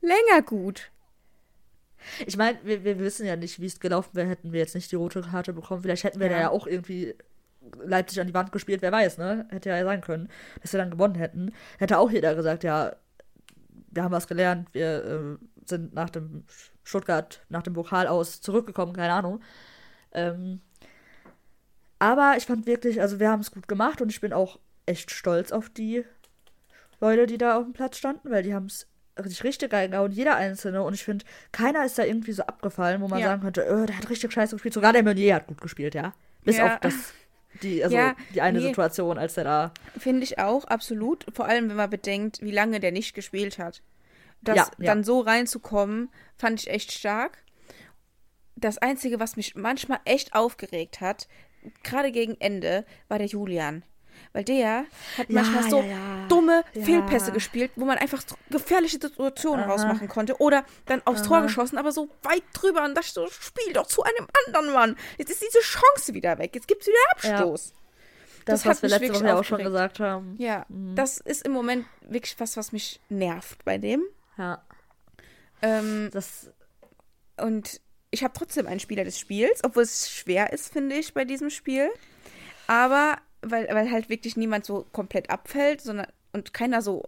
[0.00, 0.90] länger gut.
[2.26, 4.90] Ich meine, wir, wir wissen ja nicht, wie es gelaufen wäre, hätten wir jetzt nicht
[4.90, 5.82] die rote Karte bekommen.
[5.82, 6.34] Vielleicht hätten wir ja.
[6.34, 7.14] da ja auch irgendwie
[7.82, 9.46] Leipzig an die Wand gespielt, wer weiß, ne?
[9.50, 10.28] Hätte ja sein können,
[10.60, 11.52] dass wir dann gewonnen hätten.
[11.78, 12.94] Hätte auch jeder gesagt, ja,
[13.90, 16.44] wir haben was gelernt, wir äh, sind nach dem
[16.82, 19.40] Stuttgart, nach dem Pokal aus zurückgekommen, keine Ahnung.
[20.12, 20.60] Ähm,
[21.98, 25.10] aber ich fand wirklich, also wir haben es gut gemacht und ich bin auch echt
[25.10, 26.04] stolz auf die
[27.00, 28.86] Leute, die da auf dem Platz standen, weil die haben es
[29.18, 30.82] richtig, richtig geil gehauen, jeder Einzelne.
[30.82, 33.28] Und ich finde, keiner ist da irgendwie so abgefallen, wo man ja.
[33.28, 34.74] sagen könnte, oh, der hat richtig scheiße gespielt.
[34.74, 36.14] Sogar der Meunier hat gut gespielt, ja.
[36.42, 36.74] Bis ja.
[36.74, 37.14] auf das,
[37.62, 38.68] die, also ja, die eine nee.
[38.68, 39.72] Situation, als der da.
[39.98, 41.26] Finde ich auch, absolut.
[41.32, 43.82] Vor allem, wenn man bedenkt, wie lange der nicht gespielt hat
[44.44, 44.86] das ja, ja.
[44.86, 47.38] dann so reinzukommen, fand ich echt stark.
[48.56, 51.28] Das Einzige, was mich manchmal echt aufgeregt hat,
[51.82, 53.84] gerade gegen Ende, war der Julian.
[54.32, 54.86] Weil der
[55.18, 56.64] hat manchmal ja, so ja, dumme.
[56.72, 59.72] Fehlpässe gespielt, wo man einfach so gefährliche Situationen Aha.
[59.72, 60.40] rausmachen konnte.
[60.40, 61.28] Oder dann aufs Aha.
[61.28, 64.96] Tor geschossen, aber so weit drüber und das so, spiel doch zu einem anderen Mann.
[65.18, 66.54] Jetzt ist diese Chance wieder weg.
[66.54, 67.74] Jetzt gibt es wieder Abstoß.
[68.44, 70.36] Das, das was wir letzte Woche auch schon gesagt haben.
[70.38, 70.94] Ja, mhm.
[70.94, 74.02] das ist im Moment wirklich was, was mich nervt bei dem.
[74.36, 74.62] Ja.
[75.62, 76.50] Ähm, das
[77.40, 81.24] und ich habe trotzdem einen Spieler des Spiels, obwohl es schwer ist, finde ich, bei
[81.24, 81.90] diesem Spiel.
[82.66, 87.04] Aber weil, weil halt wirklich niemand so komplett abfällt, sondern und keiner so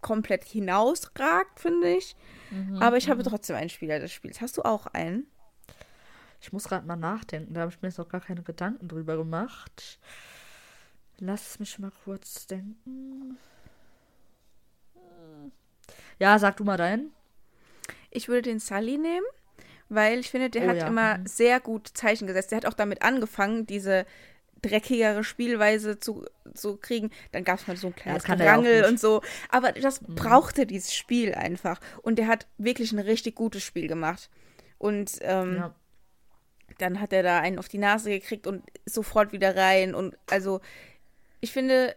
[0.00, 2.16] komplett hinausragt, finde ich.
[2.50, 3.28] Mhm, Aber ich habe mhm.
[3.28, 4.40] trotzdem einen Spieler des Spiels.
[4.40, 5.26] Hast du auch einen?
[6.40, 7.54] Ich muss gerade mal nachdenken.
[7.54, 9.98] Da habe ich mir jetzt noch gar keine Gedanken drüber gemacht.
[11.18, 13.38] Lass mich mal kurz denken.
[16.18, 17.12] Ja, sag du mal deinen.
[18.10, 19.26] Ich würde den Sully nehmen,
[19.88, 20.86] weil ich finde, der oh, hat ja.
[20.86, 21.26] immer mhm.
[21.26, 22.50] sehr gut Zeichen gesetzt.
[22.50, 24.06] Der hat auch damit angefangen, diese
[24.62, 26.24] dreckigere Spielweise zu,
[26.54, 27.10] zu kriegen.
[27.32, 29.22] Dann gab es mal so ein kleines ja, Gerangel und so.
[29.50, 30.14] Aber das mhm.
[30.14, 31.80] brauchte dieses Spiel einfach.
[32.02, 34.30] Und der hat wirklich ein richtig gutes Spiel gemacht.
[34.78, 35.74] Und ähm, ja.
[36.78, 39.94] dann hat er da einen auf die Nase gekriegt und sofort wieder rein.
[39.94, 40.60] Und also,
[41.40, 41.94] ich finde,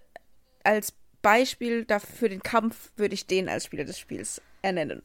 [0.63, 5.01] als Beispiel dafür für den Kampf würde ich den als Spieler des Spiels ernennen.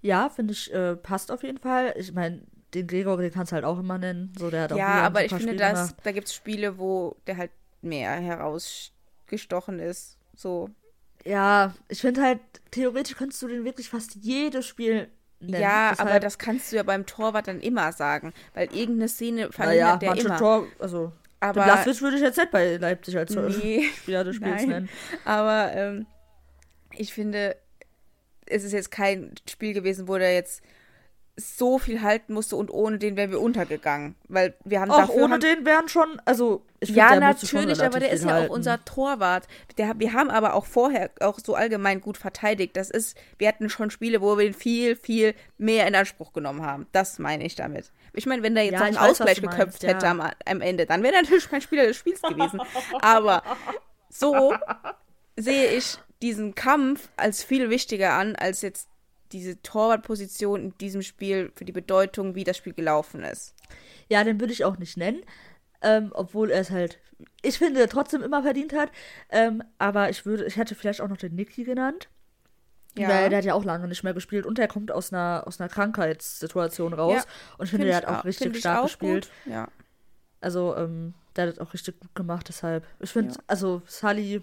[0.00, 1.94] Ja, finde ich, äh, passt auf jeden Fall.
[1.96, 2.42] Ich meine,
[2.74, 4.32] den Gregor, den kannst du halt auch immer nennen.
[4.38, 7.36] So, der hat auch ja, aber ich finde, dass, da gibt es Spiele, wo der
[7.36, 7.50] halt
[7.82, 10.18] mehr herausgestochen ist.
[10.36, 10.70] So.
[11.24, 15.62] Ja, ich finde halt, theoretisch könntest du den wirklich fast jedes Spiel nennen.
[15.62, 19.52] Ja, Deshalb, aber das kannst du ja beim Torwart dann immer sagen, weil irgendeine Szene
[19.52, 20.38] verhindert naja, der immer.
[20.38, 24.64] Tor, also, aber Blaswitz würde ich jetzt nicht bei Leipzig als nee, Spieler des Spiels
[24.64, 24.88] nennen.
[25.24, 26.06] Aber ähm,
[26.92, 27.56] ich finde,
[28.46, 30.62] es ist jetzt kein Spiel gewesen, wo der jetzt
[31.36, 34.16] so viel halten musste und ohne den wären wir untergegangen.
[34.28, 35.08] Weil wir haben auch.
[35.08, 38.50] Ohne haben, den wären schon, also ich find, Ja, natürlich, aber der ist ja halten.
[38.50, 39.48] auch unser Torwart.
[39.78, 42.76] Der, wir haben aber auch vorher auch so allgemein gut verteidigt.
[42.76, 46.62] Das ist, wir hatten schon Spiele, wo wir ihn viel, viel mehr in Anspruch genommen
[46.62, 46.86] haben.
[46.92, 47.92] Das meine ich damit.
[48.12, 50.10] Ich meine, wenn der jetzt ja, einen Ausgleich geköpft hätte ja.
[50.10, 52.60] am, am Ende, dann wäre er natürlich mein Spieler des Spiels gewesen.
[53.00, 53.42] aber
[54.10, 54.54] so
[55.36, 58.88] sehe ich diesen Kampf als viel wichtiger an, als jetzt
[59.32, 63.54] diese Torwartposition in diesem Spiel für die Bedeutung, wie das Spiel gelaufen ist.
[64.08, 65.22] Ja, den würde ich auch nicht nennen.
[65.80, 67.00] Ähm, obwohl er es halt,
[67.42, 68.90] ich finde, trotzdem immer verdient hat.
[69.30, 72.08] Ähm, aber ich würde, ich hätte vielleicht auch noch den Niki genannt.
[72.96, 73.08] Ja.
[73.08, 75.60] Weil der hat ja auch lange nicht mehr gespielt und der kommt aus einer, aus
[75.60, 77.24] einer Krankheitssituation raus.
[77.24, 77.24] Ja,
[77.56, 79.30] und ich finde, der hat auch richtig stark auch gespielt.
[79.44, 79.52] Gut.
[79.52, 79.68] Ja.
[80.40, 82.84] Also, ähm, der hat das auch richtig gut gemacht, deshalb.
[83.00, 83.40] Ich finde, ja.
[83.46, 84.42] also Sally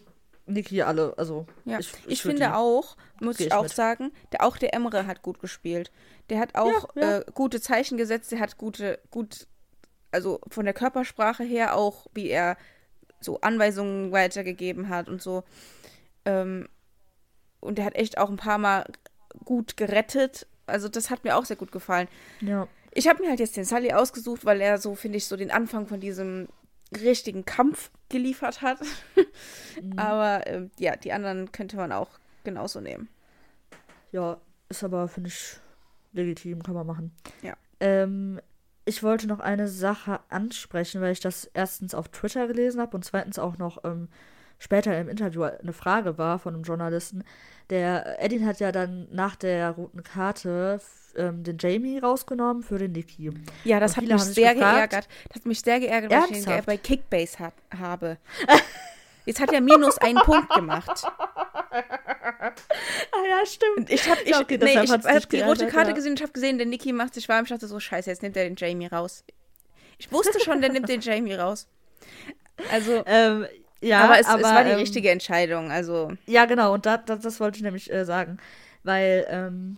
[0.50, 1.46] Niki alle, also.
[1.66, 3.74] Ja, ich, ich, ich finde auch, muss ich auch mit.
[3.74, 5.92] sagen, der, auch der Emre hat gut gespielt.
[6.30, 7.18] Der hat auch ja, ja.
[7.20, 9.48] Äh, gute Zeichen gesetzt, der hat gute, gut,
[10.12, 12.58] also von der Körpersprache her auch, wie er
[13.22, 15.44] so Anweisungen weitergegeben hat und so.
[16.26, 16.68] Ähm,
[17.60, 18.86] und der hat echt auch ein paar Mal
[19.46, 20.48] gut gerettet.
[20.66, 22.08] Also das hat mir auch sehr gut gefallen.
[22.42, 22.68] Ja.
[22.92, 25.52] Ich habe mir halt jetzt den Sully ausgesucht, weil er so, finde ich, so den
[25.52, 26.48] Anfang von diesem
[26.96, 28.80] richtigen Kampf geliefert hat.
[29.82, 29.94] mhm.
[29.98, 32.10] Aber äh, ja, die anderen könnte man auch
[32.44, 33.10] genauso nehmen.
[34.12, 35.60] Ja, ist aber, finde ich,
[36.14, 37.12] legitim, kann man machen.
[37.42, 37.56] Ja.
[37.80, 38.40] Ähm,
[38.86, 43.06] ich wollte noch eine Sache ansprechen, weil ich das erstens auf Twitter gelesen habe und
[43.06, 44.10] zweitens auch noch ähm,
[44.60, 47.24] später im Interview eine Frage war von einem Journalisten.
[47.70, 50.80] Der Edin hat ja dann nach der roten Karte
[51.16, 53.32] ähm, den Jamie rausgenommen für den Niki.
[53.64, 55.08] Ja, das hat mich sehr gefragt, geärgert.
[55.28, 58.18] Das hat mich sehr geärgert, weil ich den bei Kickbase hat, habe.
[59.26, 61.04] Jetzt hat er minus einen Punkt gemacht.
[61.72, 62.54] ah
[63.30, 63.92] ja, stimmt.
[63.92, 65.96] Ich habe ich, okay, nee, ich hab die rote Karte ja.
[65.96, 67.44] gesehen ich habe gesehen, der Niki macht sich warm.
[67.44, 69.24] Ich dachte so, scheiße, jetzt nimmt er den Jamie raus.
[70.00, 71.68] Ich wusste schon, der nimmt den Jamie raus.
[72.72, 73.46] Also, ähm,
[73.82, 75.72] ja, aber es, aber, es war die ähm, richtige Entscheidung.
[75.72, 76.12] Also.
[76.26, 78.38] Ja, genau, und da, da, das wollte ich nämlich äh, sagen.
[78.84, 79.78] Weil, ähm,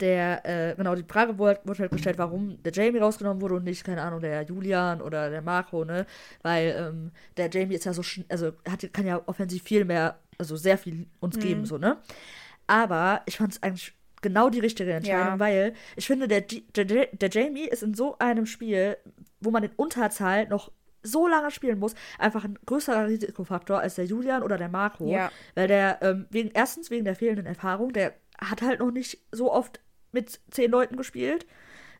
[0.00, 3.64] der, äh, genau, die Frage wurde, wurde, halt gestellt, warum der Jamie rausgenommen wurde und
[3.64, 6.06] nicht, keine Ahnung, der Julian oder der Marco, ne?
[6.42, 10.56] Weil ähm, der Jamie ist ja so, also hat, kann ja offensiv viel mehr, also
[10.56, 11.40] sehr viel uns mhm.
[11.40, 11.98] geben, so, ne?
[12.66, 15.38] Aber ich fand es eigentlich genau die richtige Entscheidung, ja.
[15.38, 18.96] weil ich finde, der, der, der Jamie ist in so einem Spiel,
[19.40, 20.72] wo man in Unterzahl noch
[21.04, 25.06] so lange spielen muss, einfach ein größerer Risikofaktor als der Julian oder der Marco.
[25.06, 25.30] Ja.
[25.54, 29.52] Weil der, ähm, wegen, erstens wegen der fehlenden Erfahrung, der hat halt noch nicht so
[29.52, 31.46] oft mit zehn Leuten gespielt.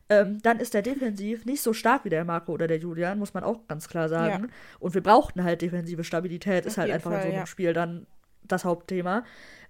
[0.07, 3.33] Ähm, dann ist er defensiv nicht so stark wie der Marco oder der Julian, muss
[3.33, 4.43] man auch ganz klar sagen.
[4.43, 4.49] Ja.
[4.79, 7.45] Und wir brauchten halt defensive Stabilität, Auf ist halt einfach Fall, in so einem ja.
[7.47, 8.05] Spiel dann
[8.43, 9.23] das Hauptthema.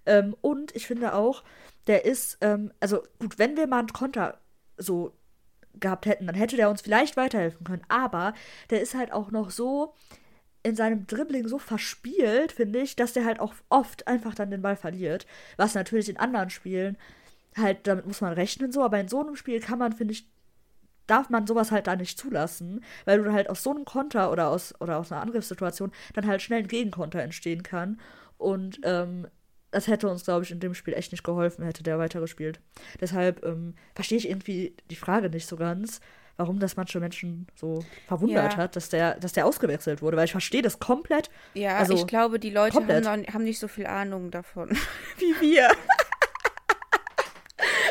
[0.05, 1.43] Ähm, und ich finde auch,
[1.87, 4.39] der ist, ähm, also gut, wenn wir mal einen Konter
[4.77, 5.13] so
[5.79, 7.83] gehabt hätten, dann hätte der uns vielleicht weiterhelfen können.
[7.88, 8.33] Aber
[8.69, 9.93] der ist halt auch noch so
[10.63, 14.63] in seinem Dribbling so verspielt, finde ich, dass der halt auch oft einfach dann den
[14.63, 15.27] Ball verliert.
[15.57, 16.97] Was natürlich in anderen Spielen
[17.55, 20.27] halt, damit muss man rechnen so, aber in so einem Spiel kann man, finde ich,
[21.07, 24.49] darf man sowas halt da nicht zulassen, weil du halt aus so einem Konter oder
[24.49, 27.99] aus, oder aus einer Angriffssituation dann halt schnell ein Gegenkonter entstehen kann.
[28.38, 29.27] Und ähm,
[29.75, 32.61] das hätte uns, glaube ich, in dem Spiel echt nicht geholfen, hätte der weitergespielt.
[33.01, 35.99] Deshalb ähm, verstehe ich irgendwie die Frage nicht so ganz,
[36.38, 38.57] warum das manche Menschen so verwundert Ja.
[38.57, 41.29] hat, dass der, dass der ausgewechselt wurde, weil ich verstehe das komplett.
[41.55, 44.69] Ja, Also, ich glaube, die Leute haben, noch, haben nicht so viel Ahnung davon
[45.17, 45.69] wie wir.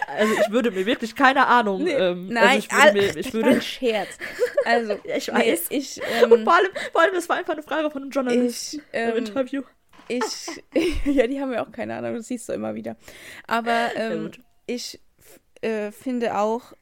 [0.07, 1.87] Also ich würde mir wirklich keine Ahnung.
[1.89, 4.09] ähm, Nein, also ich würde mir, ich das war ein würde, Scherz.
[4.65, 5.67] Also, ich nee, weiß.
[5.71, 8.77] ich, und ähm, vor allem, vor allem, das war einfach eine Frage von einem Journalisten
[8.93, 9.63] ich, im ähm, Interview.
[10.09, 10.63] Ich,
[11.05, 12.97] ja, die haben ja auch keine Ahnung, das siehst du immer wieder.
[13.47, 14.31] Aber ähm,
[14.67, 15.01] ich
[15.61, 16.73] äh, finde auch,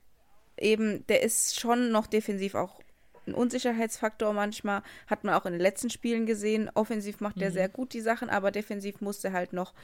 [0.59, 2.81] eben, der ist schon noch defensiv auch
[3.27, 4.83] ein Unsicherheitsfaktor manchmal.
[5.07, 6.71] Hat man auch in den letzten Spielen gesehen.
[6.75, 7.43] Offensiv macht Mhm.
[7.43, 9.75] er sehr gut die Sachen, aber defensiv muss er halt noch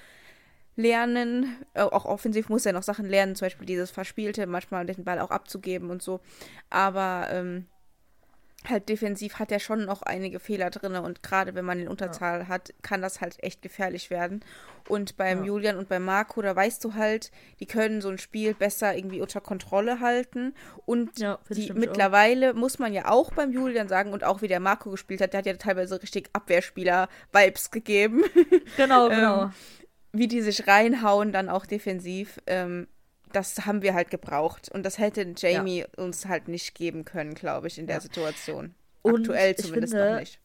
[0.77, 1.57] lernen.
[1.75, 5.21] Äh, auch offensiv muss er noch Sachen lernen, zum Beispiel dieses Verspielte, manchmal den Ball
[5.21, 6.21] auch abzugeben und so.
[6.71, 7.67] Aber ähm,
[8.67, 12.49] halt defensiv hat er schon noch einige Fehler drin und gerade wenn man den Unterzahl
[12.49, 14.45] hat, kann das halt echt gefährlich werden.
[14.89, 15.45] Und beim Ja.
[15.45, 19.21] Julian und beim Marco, da weißt du halt, die können so ein Spiel besser irgendwie
[19.21, 20.55] unter Kontrolle halten.
[20.87, 21.77] Und Ja, die nämlich auch.
[21.77, 25.35] mittlerweile muss man ja auch beim Julian sagen und auch wie der Marco gespielt hat,
[25.35, 28.25] der hat ja teilweise richtig Abwehrspieler-Vibes gegeben.
[28.77, 29.43] Genau, genau.
[29.45, 29.51] Ähm,
[30.13, 32.39] wie die sich reinhauen, dann auch defensiv.
[32.47, 32.89] Ähm,
[33.33, 34.71] das haben wir halt gebraucht.
[34.73, 38.01] Und das hätte Jamie uns halt nicht geben können, glaube ich, in der Ja.
[38.01, 38.75] Situation.
[39.03, 40.41] Und Aktuell zumindest finde, noch nicht.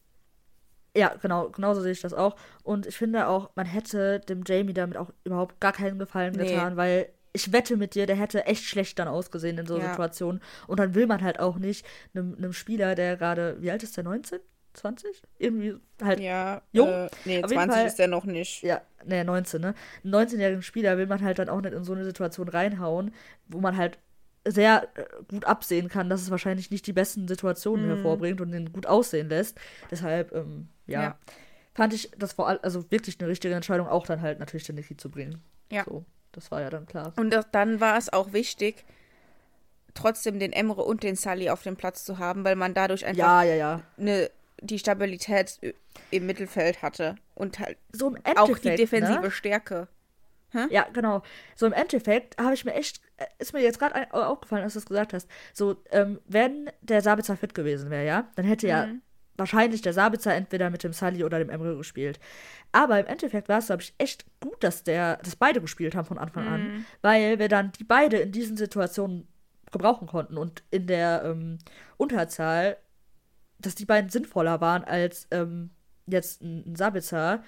[0.96, 2.36] Ja, genau, genauso sehe ich das auch.
[2.62, 6.44] Und ich finde auch, man hätte dem Jamie damit auch überhaupt gar keinen Gefallen Nee.
[6.44, 9.90] getan, weil ich wette mit dir, der hätte echt schlecht dann ausgesehen in so Ja.
[9.90, 10.40] Situationen.
[10.68, 13.96] Und dann will man halt auch nicht einem, einem Spieler, der gerade, wie alt ist
[13.96, 14.38] der, 19?
[14.74, 15.22] 20?
[15.38, 16.88] Irgendwie halt, ja, Ja, Jung.
[16.88, 18.62] Äh, nee, Auf jeden 20 Fall- ist er noch nicht.
[19.04, 19.74] ne, 19, ne?
[20.02, 23.12] Einen 19-jährigen Spieler will man halt dann auch nicht in so eine Situation reinhauen,
[23.48, 23.98] wo man halt
[24.46, 27.90] sehr äh, gut absehen kann, dass es wahrscheinlich nicht die besten Situationen Mhm.
[27.94, 29.58] hervorbringt und ihn gut aussehen lässt.
[29.90, 31.18] Deshalb, ähm, ja, Ja.
[31.74, 34.74] fand ich das vor allem, also wirklich eine richtige Entscheidung, auch dann halt natürlich den
[34.76, 35.42] Niki zu bringen.
[35.72, 35.84] Ja.
[35.84, 37.14] So, das war ja dann klar.
[37.16, 38.84] Und dann war es auch wichtig,
[39.94, 43.18] trotzdem den Emre und den Sully auf dem Platz zu haben, weil man dadurch einfach
[43.18, 43.80] Ja, ja, ja.
[43.96, 45.58] eine, die Stabilität
[46.10, 49.30] im Mittelfeld hatte und halt So im Endeffekt, auch die defensive Ne?
[49.30, 49.88] Stärke.
[50.70, 51.22] Ja, genau.
[51.56, 54.78] So im Endeffekt habe ich mir echt, äh, ist mir jetzt gerade aufgefallen, als du
[54.78, 55.28] es gesagt hast.
[55.52, 59.02] So, ähm, wenn der Sabitzer fit gewesen wäre, ja, dann hätte ja Mhm.
[59.36, 62.20] wahrscheinlich der Sabitzer entweder mit dem Sully oder dem Emre gespielt.
[62.70, 66.06] Aber im Endeffekt war es, glaube ich, echt gut, dass der, dass beide gespielt haben
[66.06, 66.52] von Anfang Mhm.
[66.52, 69.26] an, weil wir dann die beide in diesen Situationen
[69.72, 71.58] gebrauchen konnten und in der ähm,
[71.96, 72.76] Unterzahl,
[73.66, 75.70] dass die beiden sinnvoller waren als ähm,
[76.06, 77.42] jetzt ein, ein Sabitzer.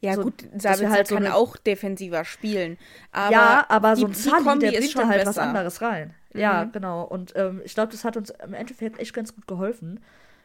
[0.00, 2.78] Ja, So, gut, Sabitzer halt so kann eine- auch defensiver spielen.
[3.12, 5.42] Aber ja, aber so die- ein die Sully, Kombi der bringt da halt was besser.
[5.48, 6.14] anderes rein.
[6.32, 6.72] Ja, Mhm.
[6.72, 7.02] genau.
[7.04, 10.02] Und ähm, ich glaube, das hat uns im Endeffekt echt ganz gut geholfen.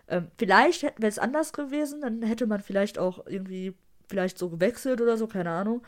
[0.07, 3.73] Ähm, vielleicht hätten wir es anders gewesen, dann hätte man vielleicht auch irgendwie
[4.09, 5.83] vielleicht so gewechselt oder so, keine Ahnung.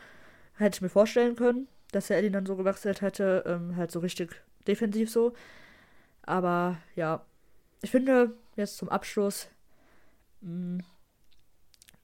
[0.56, 3.98] Hätte ich mir vorstellen können, dass der Eddie dann so gewechselt hätte, ähm, halt so
[4.00, 4.30] richtig
[4.66, 5.34] defensiv so.
[6.22, 7.20] Aber ja,
[7.82, 9.48] ich finde, jetzt zum Abschluss,
[10.40, 10.82] mh,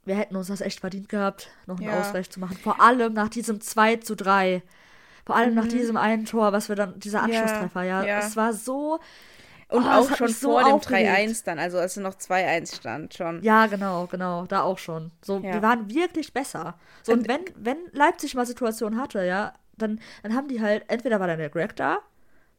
[0.05, 2.01] wir hätten uns das echt verdient gehabt, noch einen Ja.
[2.01, 2.57] Ausgleich zu machen.
[2.57, 4.63] Vor allem nach diesem 2 zu 3.
[5.27, 7.33] Vor allem nach diesem einen Tor, was wir dann, dieser Mhm.
[7.33, 8.03] Ja, Anschlusstreffer, ja.
[8.05, 8.19] ja.
[8.21, 8.99] Es war so.
[9.71, 11.11] Und Oh, auch schon so vor dem aufgeregt.
[11.11, 13.43] 3-1 dann, also als es noch 2-1 stand schon.
[13.43, 15.11] Ja, genau, genau, da auch schon.
[15.23, 15.53] So, Ja.
[15.53, 16.79] die waren wirklich besser.
[17.03, 20.85] So, und, Und- wenn, wenn Leipzig mal Situationen hatte, ja, dann, dann haben die halt,
[20.89, 21.99] entweder war dann der Greg da,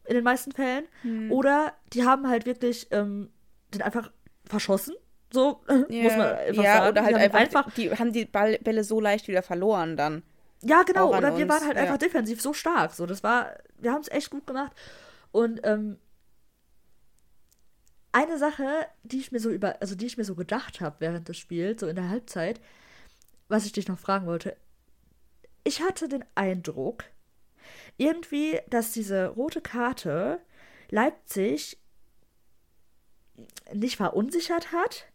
[0.06, 1.32] in den meisten Fällen, Hm.
[1.32, 3.32] oder die haben halt wirklich ähm,
[3.74, 4.12] den einfach
[4.46, 4.96] verschossen.
[5.32, 6.90] So, muss man einfach ja, sagen.
[6.90, 10.24] oder halt haben einfach, die haben die Ball, Bälle so leicht wieder verloren dann.
[10.62, 11.10] Ja, genau.
[11.10, 11.84] Oder wir uns, waren halt ja.
[11.84, 12.94] einfach defensiv so stark.
[12.94, 14.74] So, das war, wir haben es echt gut gemacht.
[15.32, 16.00] Und ähm,
[18.12, 21.30] eine Sache, die ich mir so über, also die ich mir so gedacht habe während
[21.30, 22.60] des Spiels, so in der Halbzeit,
[23.48, 24.58] was ich dich noch fragen wollte.
[25.64, 27.04] Ich hatte den Eindruck,
[27.98, 30.40] irgendwie, dass diese rote Karte
[30.90, 31.78] Leipzig
[33.74, 35.06] nicht verunsichert hat,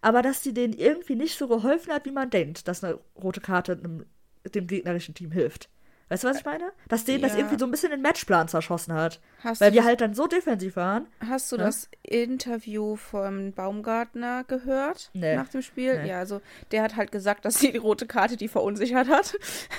[0.00, 3.40] aber dass sie denen irgendwie nicht so geholfen hat, wie man denkt, dass eine rote
[3.40, 4.06] Karte einem,
[4.54, 5.68] dem gegnerischen Team hilft.
[6.10, 6.72] Weißt du, was ich meine?
[6.88, 7.40] Dass denen das Ja.
[7.40, 9.20] irgendwie so ein bisschen den Matchplan zerschossen hat.
[9.44, 11.06] Hast Weil wir das- halt dann so defensiv waren.
[11.28, 11.64] Hast du Ne?
[11.64, 15.36] das Interview vom Baumgartner gehört Nee.
[15.36, 16.00] nach dem Spiel?
[16.02, 16.08] Nee.
[16.08, 19.34] Ja, also der hat halt gesagt, dass die rote Karte die verunsichert hat.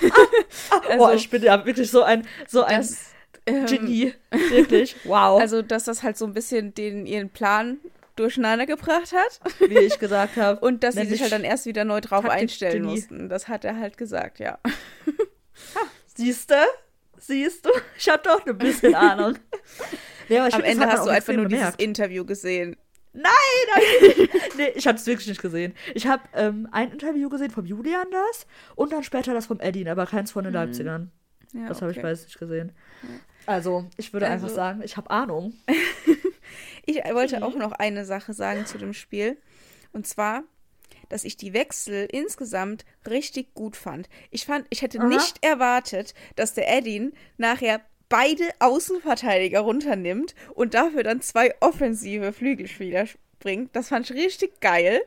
[0.70, 3.06] Boah, Also- ich bin ja wirklich so ein, so ein Das,
[3.54, 4.14] ähm, Genie.
[4.50, 4.96] Wirklich.
[5.04, 5.40] Wow.
[5.40, 7.78] Also, dass das halt so ein bisschen den ihren Plan
[8.16, 10.60] durcheinander gebracht hat wie ich gesagt habe.
[10.66, 12.94] und dass sie sich halt dann erst wieder neu drauf Taktik einstellen Genie.
[12.96, 13.28] mussten.
[13.28, 14.58] Das hat er halt gesagt, ja.
[16.14, 16.56] Siehste?
[17.18, 17.70] Siehst du?
[17.98, 19.36] Ich hab doch ein bisschen Ahnung.
[20.28, 21.82] Ja, Am find, Ende hast du einfach nur dieses gemerkt.
[21.82, 22.76] Interview gesehen.
[24.56, 25.74] Nee, ich habe es wirklich nicht gesehen.
[25.94, 29.88] Ich habe ähm, ein Interview gesehen vom Julian das und dann später das vom Edin,
[29.88, 31.10] aber keins von den Leipzigern.
[31.52, 32.02] Ja, das habe ich Mhm.
[32.02, 32.72] beides nicht gesehen.
[33.46, 35.54] Also, ich würde Also- einfach sagen, ich habe Ahnung.
[36.86, 37.42] Ich wollte Mhm.
[37.44, 39.36] auch noch eine Sache sagen zu dem Spiel.
[39.92, 40.42] Und zwar,
[41.08, 44.08] dass ich die Wechsel insgesamt richtig gut fand.
[44.30, 45.06] Ich fand, ich hätte Aha.
[45.06, 53.06] nicht erwartet, dass der Edin nachher beide Außenverteidiger runternimmt und dafür dann zwei offensive Flügelspieler
[53.40, 53.74] bringt.
[53.74, 55.02] Das fand ich richtig geil,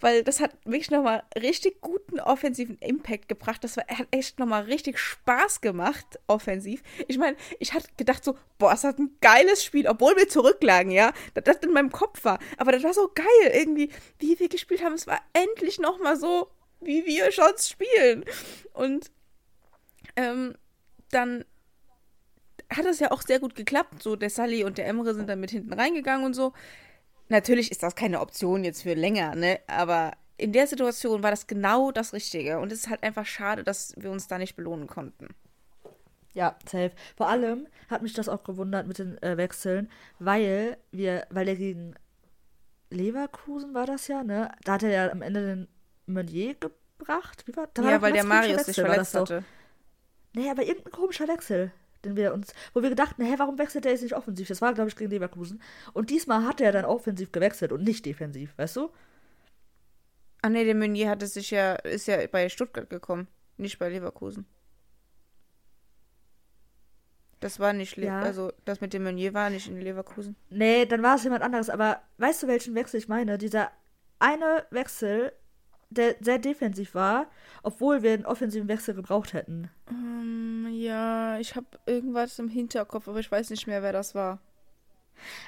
[0.00, 3.62] weil das hat wirklich nochmal richtig guten offensiven Impact gebracht.
[3.62, 6.82] Das war, hat echt nochmal richtig Spaß gemacht, offensiv.
[7.06, 10.90] Ich meine, ich hatte gedacht so, boah, es hat ein geiles Spiel, obwohl wir zurücklagen,
[10.90, 12.38] ja, dass das in meinem Kopf war.
[12.56, 14.94] Aber das war so geil irgendwie, wie wir gespielt haben.
[14.94, 18.24] Es war endlich nochmal so, wie wir schon spielen.
[18.72, 19.10] Und
[20.16, 20.54] ähm,
[21.10, 21.44] dann
[22.70, 24.02] hat es ja auch sehr gut geklappt.
[24.02, 26.52] So, der Sully und der Emre sind dann mit hinten reingegangen und so.
[27.28, 29.60] Natürlich ist das keine Option jetzt für länger, ne?
[29.66, 32.58] Aber in der Situation war das genau das Richtige.
[32.58, 35.28] Und es ist halt einfach schade, dass wir uns da nicht belohnen konnten.
[36.34, 36.92] Ja, safe.
[37.16, 41.56] Vor allem hat mich das auch gewundert mit den äh, Wechseln, weil wir, weil er
[41.56, 41.94] gegen
[42.90, 44.52] Leverkusen war das ja, ne?
[44.64, 45.68] Da hat er ja am Ende den
[46.04, 47.44] Meunier gebracht.
[47.46, 49.44] Wie war da ja, weil der Marius sich Wechsel, verletzt hatte.
[50.34, 51.72] Nee, aber irgendein komischer Wechsel,
[52.06, 54.48] den wir uns, wo wir gedacht, hä, warum wechselt der jetzt nicht offensiv?
[54.48, 55.60] Das war, glaube ich, gegen Leverkusen.
[55.92, 58.90] Und diesmal hat er dann offensiv gewechselt und nicht defensiv, weißt du?
[60.42, 64.46] Ah nee, der Meunier hatte sich ja, ist ja bei Stuttgart gekommen, nicht bei Leverkusen.
[67.40, 68.20] Das war nicht, Le Ja.
[68.20, 70.36] also das mit dem Meunier war nicht in Leverkusen.
[70.48, 71.68] Nee, dann war es jemand anderes.
[71.68, 73.36] Aber weißt du, welchen Wechsel ich meine?
[73.38, 73.70] Dieser
[74.18, 75.32] eine Wechsel,
[75.90, 77.26] der sehr defensiv war,
[77.62, 79.70] obwohl wir einen offensiven Wechsel gebraucht hätten.
[79.88, 84.40] Ähm, ja, ich habe irgendwas im Hinterkopf, aber ich weiß nicht mehr, wer das war.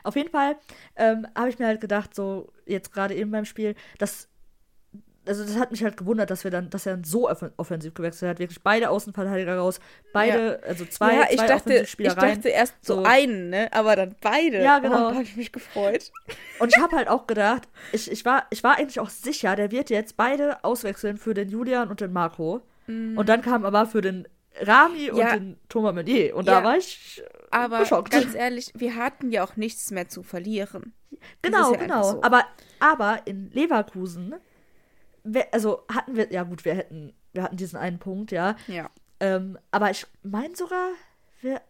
[0.02, 0.56] Auf jeden Fall
[0.96, 4.28] ähm, habe ich mir halt gedacht, so jetzt gerade eben beim Spiel, dass
[5.28, 7.94] also das hat mich halt gewundert, dass wir dann, dass er dann so offen- offensiv
[7.94, 9.78] gewechselt hat, wirklich beide Außenverteidiger raus,
[10.12, 12.34] beide, also zwei, ja, ich zwei dachte, ich rein.
[12.34, 13.02] dachte erst so, So.
[13.04, 13.68] einen, ne?
[13.72, 14.62] Aber dann beide.
[14.62, 15.06] Ja, genau.
[15.06, 16.10] Oh, da habe ich mich gefreut.
[16.58, 19.70] Und ich habe halt auch gedacht, ich, ich, war, ich war eigentlich auch sicher, der
[19.70, 22.62] wird jetzt beide auswechseln für den Julian und den Marco.
[22.88, 24.26] Und dann kam aber für den
[24.60, 25.16] Rami Mhm.
[25.18, 25.32] Ja.
[25.34, 26.34] und den Thomas Meunier.
[26.34, 26.60] Und Ja.
[26.60, 28.10] da war ich Aber geschockt.
[28.10, 30.94] ganz ehrlich, wir hatten ja auch nichts mehr zu verlieren.
[31.42, 32.02] Genau, ja genau.
[32.02, 32.22] so.
[32.22, 32.44] Aber,
[32.80, 34.34] aber in Leverkusen,
[35.52, 38.56] also hatten wir, ja gut, wir hätten, wir hatten diesen einen Punkt, ja.
[38.66, 38.90] Ja.
[39.20, 40.90] Ähm, aber ich meine sogar,
[41.40, 41.60] wir,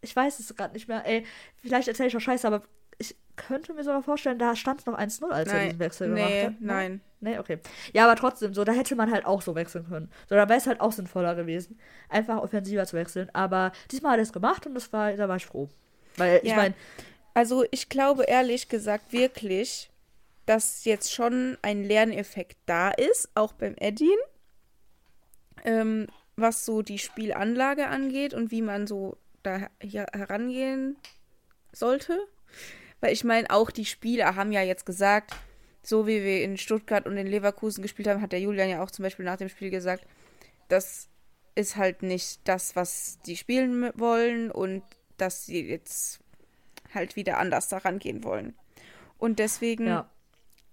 [0.00, 1.24] ich weiß es gerade nicht mehr, ey,
[1.56, 2.62] vielleicht erzähle ich auch Scheiße, aber
[2.98, 6.08] ich könnte mir sogar vorstellen, da stand es noch 1-0, als er Nein, diesen Wechsel
[6.08, 6.60] nee, gemacht hat.
[6.60, 6.66] ne?
[6.66, 7.00] nein.
[7.20, 7.60] Nee, okay.
[7.92, 10.10] Ja, aber trotzdem, so, da hätte man halt auch so wechseln können.
[10.28, 11.78] So, da wäre es halt auch sinnvoller gewesen,
[12.08, 13.30] einfach offensiver zu wechseln.
[13.32, 15.68] Aber diesmal hat er es gemacht und das war, da war ich froh.
[16.16, 16.56] Weil, ich Ja.
[16.56, 16.74] meine,
[17.34, 19.88] Also ich glaube ehrlich gesagt wirklich,
[20.46, 24.08] dass jetzt schon ein Lerneffekt da ist, auch beim Edin,
[25.64, 30.96] ähm, was so die Spielanlage angeht und wie man so da herangehen
[31.72, 32.18] sollte.
[33.00, 35.34] Weil ich meine, auch die Spieler haben ja jetzt gesagt,
[35.82, 38.90] so wie wir in Stuttgart und in Leverkusen gespielt haben, hat der Julian ja auch
[38.90, 40.06] zum Beispiel nach dem Spiel gesagt,
[40.68, 41.08] das
[41.54, 44.82] ist halt nicht das, was die spielen wollen und
[45.16, 46.20] dass sie jetzt
[46.94, 48.54] halt wieder anders daran gehen wollen.
[49.18, 50.10] Und deswegen ja.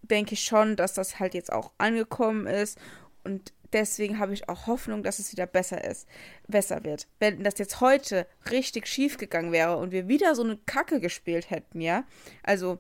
[0.01, 2.77] Denke ich schon, dass das halt jetzt auch angekommen ist
[3.23, 6.07] und deswegen habe ich auch Hoffnung, dass es wieder besser ist,
[6.47, 7.07] besser wird.
[7.19, 11.49] Wenn das jetzt heute richtig schief gegangen wäre und wir wieder so eine Kacke gespielt
[11.49, 12.03] hätten, ja,
[12.43, 12.79] also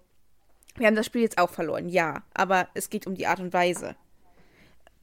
[0.75, 3.53] wir haben das Spiel jetzt auch verloren, ja, aber es geht um die Art und
[3.53, 3.95] Weise.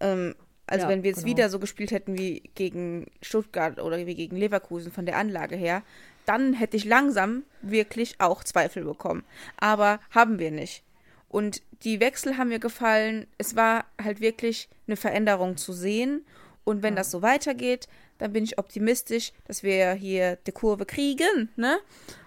[0.00, 0.34] Ähm,
[0.66, 1.36] also Ja, wenn wir jetzt genau.
[1.36, 5.82] wieder so gespielt hätten wie gegen Stuttgart oder wie gegen Leverkusen von der Anlage her,
[6.24, 9.24] dann hätte ich langsam wirklich auch Zweifel bekommen.
[9.58, 10.82] Aber haben wir nicht.
[11.28, 13.26] Und die Wechsel haben mir gefallen.
[13.38, 16.24] Es war halt wirklich eine Veränderung zu sehen.
[16.64, 21.50] Und wenn das so weitergeht, dann bin ich optimistisch, dass wir hier die Kurve kriegen,
[21.56, 21.78] ne?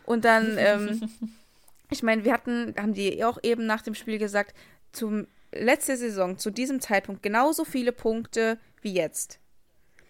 [0.05, 1.09] Und dann, ähm,
[1.89, 4.55] ich meine, wir hatten, haben die auch eben nach dem Spiel gesagt,
[4.91, 9.39] zum letzte Saison zu diesem Zeitpunkt genauso viele Punkte wie jetzt.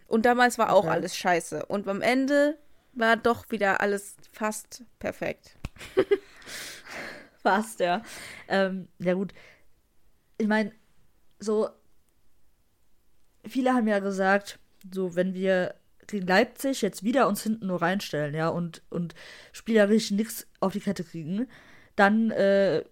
[0.08, 0.89] Und damals war auch Okay.
[0.89, 1.65] alles scheiße.
[1.67, 2.57] Und am Ende
[2.93, 5.55] war doch wieder alles fast perfekt.
[7.43, 8.01] Fast, ja.
[8.47, 9.33] Ähm, ja, gut.
[10.37, 10.71] Ich meine,
[11.39, 11.69] so.
[13.45, 14.59] Viele haben ja gesagt,
[14.93, 15.75] so, wenn wir
[16.07, 19.15] gegen Leipzig jetzt wieder uns hinten nur reinstellen, ja, und, und
[19.51, 21.47] spielerisch nichts auf die Kette kriegen,
[21.95, 22.83] dann äh,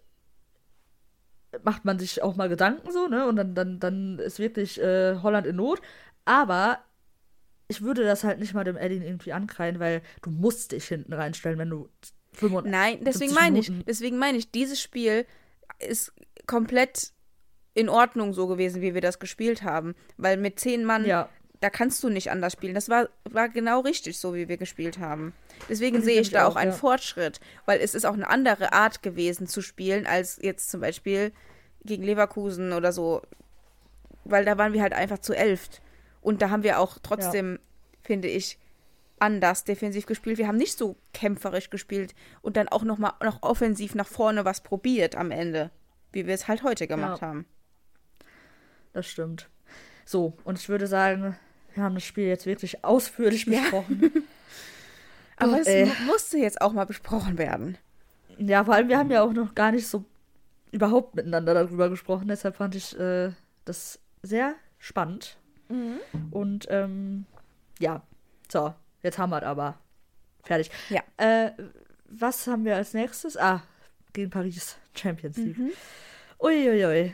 [1.63, 3.27] macht man sich auch mal Gedanken so, ne?
[3.27, 5.81] Und dann, dann, dann ist wirklich äh, Holland in Not.
[6.25, 6.79] Aber
[7.67, 11.13] ich würde das halt nicht mal dem Eddie irgendwie ankreien, weil du musst dich hinten
[11.13, 11.89] reinstellen, wenn du
[12.38, 15.25] 75 Nein, deswegen 70 meine ich, deswegen meine ich, dieses Spiel
[15.79, 16.13] ist
[16.45, 17.11] komplett
[17.73, 19.93] in Ordnung so gewesen, wie wir das gespielt haben.
[20.17, 21.29] Weil mit zehn Mann Ja.
[21.59, 22.73] da kannst du nicht anders spielen.
[22.73, 25.33] Das war, war genau richtig, so wie wir gespielt haben.
[25.69, 26.77] Deswegen Das sehe ich da auch einen ja.
[26.77, 31.31] Fortschritt, weil es ist auch eine andere Art gewesen zu spielen, als jetzt zum Beispiel
[31.83, 33.21] gegen Leverkusen oder so.
[34.23, 35.81] Weil da waren wir halt einfach zu elft.
[36.21, 37.59] Und da haben wir auch trotzdem,
[38.01, 38.57] finde ich,
[39.20, 40.38] anders defensiv gespielt.
[40.38, 44.45] Wir haben nicht so kämpferisch gespielt und dann auch noch mal noch offensiv nach vorne
[44.45, 45.72] was probiert am Ende,
[46.11, 47.28] wie wir es halt heute gemacht Ja.
[47.28, 47.45] haben.
[48.93, 49.49] Das stimmt.
[50.05, 51.36] So, und ich würde sagen,
[51.74, 53.59] wir haben das Spiel jetzt wirklich ausführlich Ja.
[53.61, 54.11] besprochen.
[55.38, 57.78] Aber es mu- musste jetzt auch mal besprochen werden.
[58.39, 60.03] Ja, vor allem, wir haben ja auch noch gar nicht so
[60.72, 62.28] überhaupt miteinander darüber gesprochen.
[62.28, 63.32] Deshalb fand ich äh,
[63.65, 65.38] das sehr spannend.
[66.32, 67.26] Und ähm,
[67.80, 68.01] ja,
[68.49, 68.74] so,
[69.08, 69.80] jetzt haben wir es aber.
[70.43, 70.72] Fertig.
[70.89, 71.01] Ja.
[71.18, 71.51] Äh,
[72.05, 73.36] was haben wir als nächstes?
[73.38, 73.64] Ah,
[74.14, 75.58] gegen Paris Champions League.
[75.58, 75.72] Mhm.
[76.39, 77.14] Uiuiui.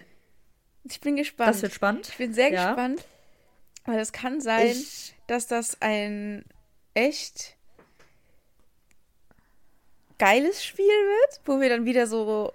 [0.84, 1.50] Ich bin gespannt.
[1.50, 2.10] Das wird spannend.
[2.10, 2.68] ich bin sehr Ja.
[2.68, 3.06] gespannt,
[3.86, 6.44] weil es kann sein, Ich, dass das ein
[6.94, 7.56] echt
[10.18, 12.54] geiles Spiel wird, wo wir dann wieder so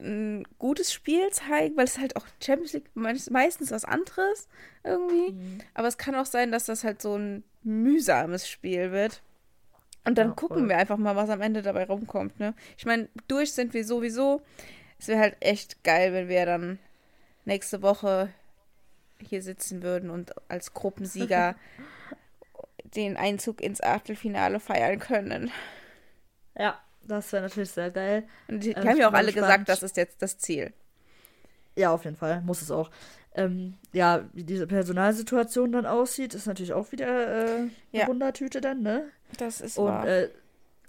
[0.00, 4.48] ein gutes Spiel zeigen, weil es halt auch Champions League meist- meistens was anderes
[4.84, 5.32] irgendwie.
[5.32, 5.58] Mhm.
[5.74, 9.22] Aber es kann auch sein, dass das halt so ein mühsames Spiel wird.
[10.04, 12.54] Und dann Ja, gucken wir einfach mal, was am Ende dabei rumkommt, ne?
[12.78, 14.42] Ich meine, durch sind wir sowieso.
[14.98, 16.78] Es wäre halt echt geil, wenn wir dann
[17.44, 18.30] nächste Woche
[19.20, 21.56] hier sitzen würden und als Gruppensieger
[22.94, 25.50] den Einzug ins Achtelfinale feiern können.
[26.56, 28.28] ja, das wäre natürlich sehr geil.
[28.48, 29.32] Und die Äh, haben ja auch alle gespannt.
[29.32, 30.72] gesagt, das ist jetzt das Ziel.
[31.76, 32.40] Ja, auf jeden Fall.
[32.42, 32.90] Muss es auch.
[33.34, 38.06] Ähm, ja, wie diese Personalsituation dann aussieht, ist natürlich auch wieder äh, eine Ja.
[38.08, 39.10] Wundertüte dann, ne?
[39.36, 40.06] Das ist Und wahr.
[40.08, 40.30] äh,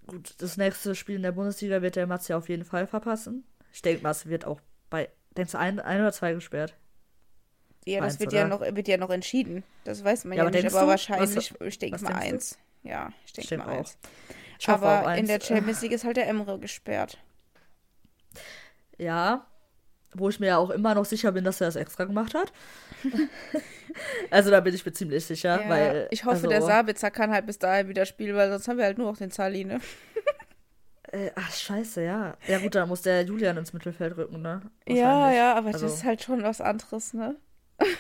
[0.08, 3.44] gut, das nächste Spiel in der Bundesliga wird der Mats ja auf jeden Fall verpassen.
[3.72, 6.76] Ich denke mal, es wird auch bei, denkst du, ein, ein oder zwei gesperrt?
[7.86, 9.64] ja, das eins, wird ja, noch, wird ja noch entschieden.
[9.84, 12.34] Das weiß man Ja, ja, aber nicht, aber wahrscheinlich, Was- ich denke mal denkst du?
[12.36, 12.58] eins.
[12.84, 13.78] Ja, ich denke mal auch.
[13.80, 13.98] eins.
[14.68, 15.20] Aber eins.
[15.22, 17.18] in der Champions League ist halt der Emre gesperrt.
[18.98, 19.46] Ja,
[20.16, 22.52] wo ich mir ja auch immer noch sicher bin, dass er das extra gemacht hat.
[24.30, 27.32] also da bin ich mir ziemlich sicher, Ja, weil ich hoffe, also, der Sabitzer kann
[27.32, 29.80] halt bis dahin wieder spielen, weil sonst haben wir halt nur noch den Sali, ne?
[31.12, 32.38] Äh, ach, scheiße, ja.
[32.48, 34.62] Ja gut, dann muss der Julian ins Mittelfeld rücken, ne?
[34.88, 37.36] Ja, ja, aber Also- das ist halt schon was anderes, ne?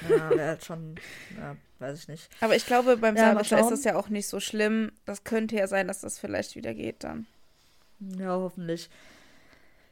[0.07, 0.93] Ja, wäre halt schon,
[1.36, 2.30] ja, weiß ich nicht.
[2.41, 4.91] Aber ich glaube, beim Ja, Sabitzer ist das ja auch nicht so schlimm.
[5.05, 7.26] Das könnte ja sein, dass das vielleicht wieder geht dann.
[7.99, 8.89] Ja, hoffentlich.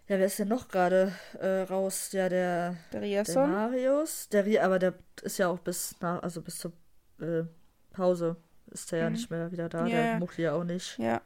[0.07, 2.11] Ja, wer ist denn noch gerade äh, raus?
[2.13, 3.51] Ja, der, Der der Riasson?
[3.51, 4.29] Marius.
[4.29, 6.71] Der aber der ist ja auch bis nach, also bis zur
[7.19, 7.43] äh,
[7.91, 8.37] Pause
[8.71, 9.15] ist der ja Mhm.
[9.15, 9.85] nicht mehr wieder da.
[9.85, 10.19] Ja, der ja.
[10.19, 10.97] Mucki ja auch nicht.
[10.97, 11.21] Ja.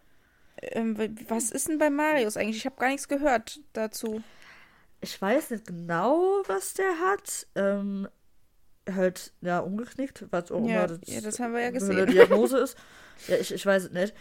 [0.62, 2.58] Ähm, was ist denn bei Marius eigentlich?
[2.58, 4.22] Ich habe gar nichts gehört dazu.
[5.00, 7.48] Ich weiß nicht genau, was der hat.
[7.56, 8.08] Ähm,
[8.92, 12.08] halt, ja, umgeknickt, was auch Ja, immer ja, das haben wir ja eine gesehen.
[12.08, 12.78] Diagnose ist.
[13.28, 14.14] Ja, ich, ich weiß es nicht.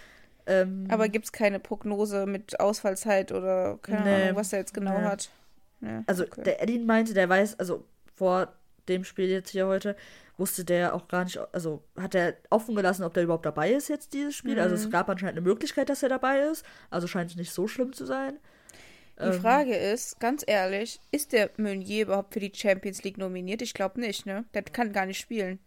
[0.50, 4.74] Ähm, Aber gibt es keine Prognose mit Ausfallzeit oder keine Nee, Ahnung, was er jetzt
[4.74, 5.04] genau nee.
[5.04, 5.30] hat?
[5.80, 6.42] Ja, Also okay.
[6.44, 8.52] der Edin meinte, der weiß, also vor
[8.88, 9.96] dem Spiel jetzt hier heute,
[10.36, 13.88] wusste der auch gar nicht, also hat er offen gelassen, ob der überhaupt dabei ist
[13.88, 14.58] jetzt dieses Spiel.
[14.58, 14.90] Also es Mhm.
[14.90, 16.64] gab anscheinend eine Möglichkeit, dass er dabei ist.
[16.90, 18.38] Also scheint es nicht so schlimm zu sein.
[19.22, 23.62] Die Ähm, Frage ist, ganz ehrlich, ist der Meunier überhaupt für die Champions League nominiert?
[23.62, 24.44] Ich glaube nicht, ne?
[24.54, 25.60] Der kann gar nicht spielen.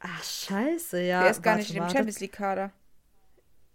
[0.00, 1.20] Ach, scheiße, ja.
[1.20, 2.72] der ist gar warte nicht im mal, Champions League-Kader.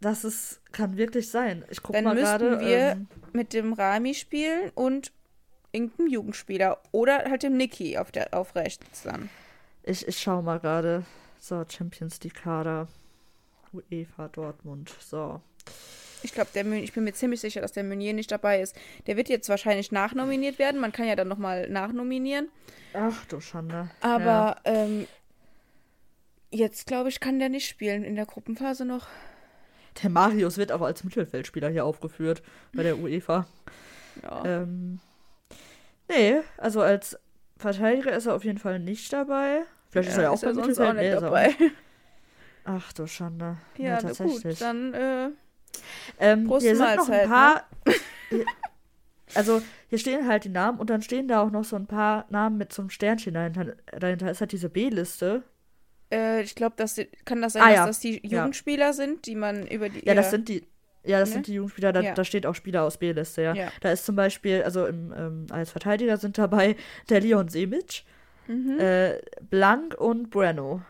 [0.03, 1.63] Das, ist, kann wirklich sein.
[1.69, 2.59] Ich guck Dann mal müssten gerade.
[2.59, 5.11] wir Ähm, mit dem Rami spielen und
[5.71, 9.29] irgendeinem Jugendspieler oder halt dem Niki auf, der, auf rechts dann.
[9.83, 11.03] ich, ich schau mal gerade.
[11.39, 12.87] So, Champions League Kader.
[13.73, 14.93] UEFA Dortmund.
[14.99, 15.41] So.
[16.21, 18.75] Ich glaube, der ich bin mir ziemlich sicher, dass der Meunier nicht dabei ist.
[19.07, 20.79] Der wird jetzt wahrscheinlich nachnominiert werden.
[20.79, 22.49] Man kann ja dann nochmal nachnominieren.
[22.93, 23.89] Ach du Schande.
[24.01, 24.15] Ja.
[24.15, 25.07] Aber ähm,
[26.51, 29.07] jetzt, glaube ich, kann der nicht spielen in der Gruppenphase noch.
[30.01, 32.41] Der Marius wird auch als Mittelfeldspieler hier aufgeführt
[32.73, 33.45] bei der UEFA.
[34.23, 34.43] Ja.
[34.45, 34.99] Ähm,
[36.09, 37.17] nee, also als
[37.57, 39.63] Verteidiger ist er auf jeden Fall nicht dabei.
[39.89, 41.15] Vielleicht ist er ja auch beim sonst auch Mittelfeld.
[41.15, 41.55] Nee, dabei.
[42.65, 43.57] Ach du Schande.
[43.77, 44.43] Ja, na tatsächlich.
[44.43, 45.29] gut, dann äh,
[46.19, 47.63] ähm, Prost hier sind noch ein paar.
[48.29, 48.45] Hier-
[49.35, 52.25] also hier stehen halt die Namen und dann stehen da auch noch so ein paar
[52.29, 53.75] Namen mit so einem Sternchen dahinter.
[53.99, 55.43] Dahinter ist halt diese B-Liste.
[56.13, 57.85] Äh, ich glaube, die- kann das sein, Ah, dass ja.
[57.87, 58.39] das die Ja.
[58.39, 60.65] Jugendspieler sind, die man über die Ja, das sind die.
[61.05, 61.33] Ja, das Ne?
[61.33, 62.13] sind die Jugendspieler, da, Ja.
[62.13, 63.53] da steht auch Spieler aus B-Liste, ja.
[63.53, 63.67] Ja.
[63.81, 66.75] Da ist zum Beispiel, also im, ähm, als Verteidiger sind dabei
[67.09, 68.03] der Leon Semic,
[68.47, 68.79] Mhm.
[68.79, 70.81] äh, Blank und Bueno.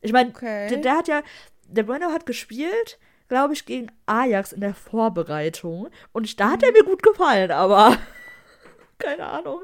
[0.00, 0.68] Ich meine, Okay.
[0.68, 1.22] der, der hat ja,
[1.68, 2.98] der Bueno hat gespielt,
[3.28, 5.88] glaube ich, gegen Ajax in der Vorbereitung.
[6.12, 7.96] Und da hat er mir gut gefallen, aber
[8.98, 9.60] keine Ahnung.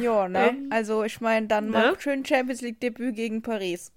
[0.00, 0.48] Ja, ne?
[0.50, 1.70] Ähm, also ich meine, dann ne?
[1.70, 3.92] mal schön Champions League Debüt gegen Paris.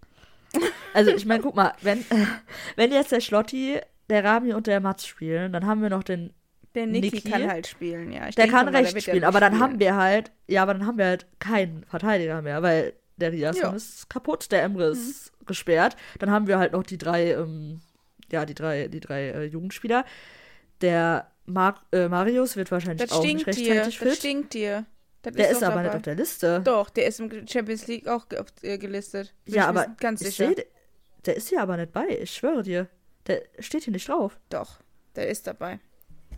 [0.93, 2.03] Also ich meine, guck mal, wenn,
[2.75, 3.79] wenn jetzt der Schlotti,
[4.09, 6.33] der Rami und der Mats spielen, dann haben wir noch den
[6.75, 7.29] Der Niki, Niki?
[7.29, 8.27] kann halt spielen, ja.
[8.27, 9.63] Ich Der kann mal, ja spielen, aber dann spielen.
[9.63, 13.31] haben wir halt, ja, aber dann haben wir halt keinen Verteidiger mehr, weil der.
[13.71, 13.75] Mhm.
[13.75, 15.95] ist kaputt, der Emre ist gesperrt.
[16.19, 17.81] Dann haben wir halt noch die drei, ähm,
[18.31, 20.05] ja, die drei, die drei äh, Jugendspieler.
[20.81, 23.71] Der Mar äh, Marius wird wahrscheinlich Das auch nicht stinkt dir.
[23.71, 24.17] rechtzeitig Das fit.
[24.17, 24.85] stinkt dir.
[25.21, 25.97] Das Der ist doch aber nicht dabei.
[25.97, 26.61] auf der Liste.
[26.63, 28.25] Doch, der ist im Champions League auch
[28.61, 29.33] äh, gelistet.
[29.45, 30.53] Bin ja, ich aber ganz ich sicher.
[30.55, 30.65] seh,
[31.25, 32.87] der ist hier aber nicht bei, ich schwöre dir.
[33.27, 34.39] Der steht hier nicht drauf.
[34.49, 34.79] Doch,
[35.15, 35.79] der ist dabei.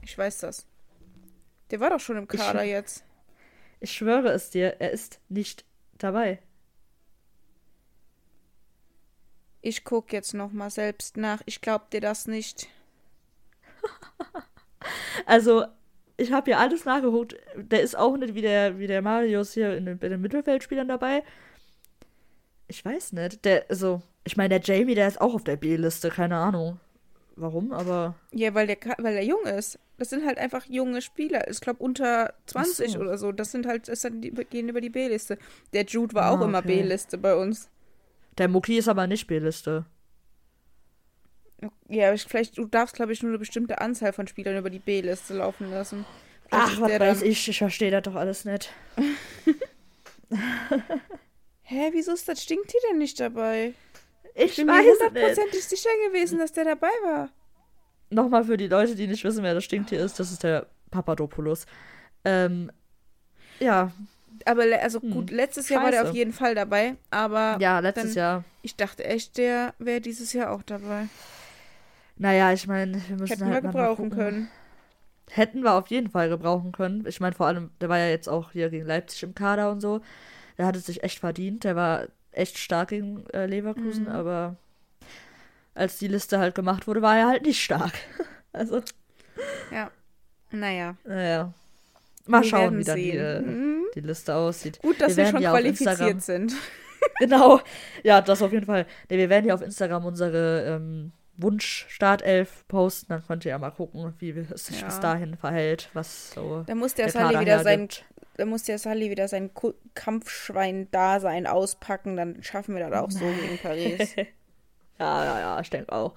[0.02, 0.66] Ich weiß das.
[1.70, 3.04] Der war doch schon im Kader jetzt.
[3.80, 5.64] Ich schwöre es dir, er ist nicht
[6.00, 6.40] dabei.
[9.62, 11.42] Ich guck jetzt noch mal selbst nach.
[11.46, 12.68] Ich glaub dir das nicht.
[15.28, 15.66] Also,
[16.22, 17.36] ich habe hier alles nachgeguckt.
[17.56, 20.88] Der ist auch nicht wie der, wie der Marius hier in den, bei den Mittelfeldspielern
[20.88, 21.24] dabei.
[22.68, 23.44] Ich weiß nicht.
[23.46, 26.80] Der, also, ich meine, der Jamie, der ist auch auf der B-Liste, keine Ahnung.
[27.36, 28.16] Warum, aber.
[28.34, 29.80] Ja, weil der, weil der jung ist.
[29.98, 31.50] Das sind halt einfach junge Spieler.
[31.50, 33.00] Ich glaube unter 20 Ach so.
[33.00, 33.32] oder so.
[33.32, 35.38] Das sind halt, das sind die, gehen über die B-Liste.
[35.74, 36.82] Der Jude war Ah, auch immer okay.
[36.82, 37.70] B-Liste bei uns.
[38.38, 39.86] Der Muki ist aber nicht B-Liste.
[41.90, 44.80] Ja, ich, vielleicht, du darfst, glaube ich, nur eine bestimmte Anzahl von Spielern über die
[44.80, 46.06] B-Liste laufen lassen.
[46.50, 48.74] Vielleicht Ach, was weiß dann- ich, ich verstehe das doch alles nicht.
[51.64, 53.74] Hä, wieso ist das Stinkt hier denn nicht dabei?
[54.36, 55.00] Ich, Ich bin mir weiß nicht.
[55.08, 57.30] hundertprozentig sicher gewesen, dass der dabei war.
[58.10, 60.68] Nochmal für die Leute, die nicht wissen, wer das Stinkt hier ist, das ist der
[60.90, 61.66] Papadopoulos.
[62.26, 62.72] Ähm,
[63.60, 63.92] ja,
[64.46, 66.10] Aber also Hm, gut, letztes Jahr war der scheiße.
[66.12, 68.44] auf jeden Fall dabei, aber ja, letztes dann- Jahr.
[68.64, 71.08] ich dachte echt, der wäre dieses Jahr auch dabei.
[72.22, 74.48] Naja, ich meine, wir müssen Hätten halt wir gebrauchen können.
[75.30, 77.04] Hätten wir auf jeden Fall gebrauchen können.
[77.08, 79.82] Ich meine, vor allem, der war ja jetzt auch hier gegen Leipzig im Kader und
[79.82, 80.02] so.
[80.58, 81.64] Der hat es sich echt verdient.
[81.64, 84.10] Der war echt stark gegen äh, Leverkusen, Mhm.
[84.12, 84.56] aber
[85.74, 87.94] als die Liste halt gemacht wurde, war er halt nicht stark.
[88.54, 88.82] Also,
[89.72, 89.90] Ja.
[90.52, 90.96] Naja.
[91.06, 91.54] naja.
[92.28, 93.84] Mal wir schauen, wie dann die, äh, Mhm.
[93.96, 94.80] die Liste aussieht.
[94.82, 96.54] Gut, dass wir, werden schon ja qualifiziert sind.
[97.20, 97.62] Genau.
[98.04, 98.86] Ja, das auf jeden Fall.
[99.10, 101.12] Nee, wir werden ja auf Instagram unsere ähm,
[101.42, 103.08] Wunsch-Startelf posten.
[103.10, 104.88] Dann könnt ihr ja mal gucken, wie es sich Ja.
[104.88, 108.06] bis dahin verhält, was so Da muss der, der Sully wieder sein, hergibt.
[108.38, 109.52] da muss der Sully wieder sein
[109.96, 114.16] Kampfschwein-Dasein auspacken, dann schaffen wir das auch so gegen Paris.
[115.00, 116.14] Ja, ja, ja, ich denke auch.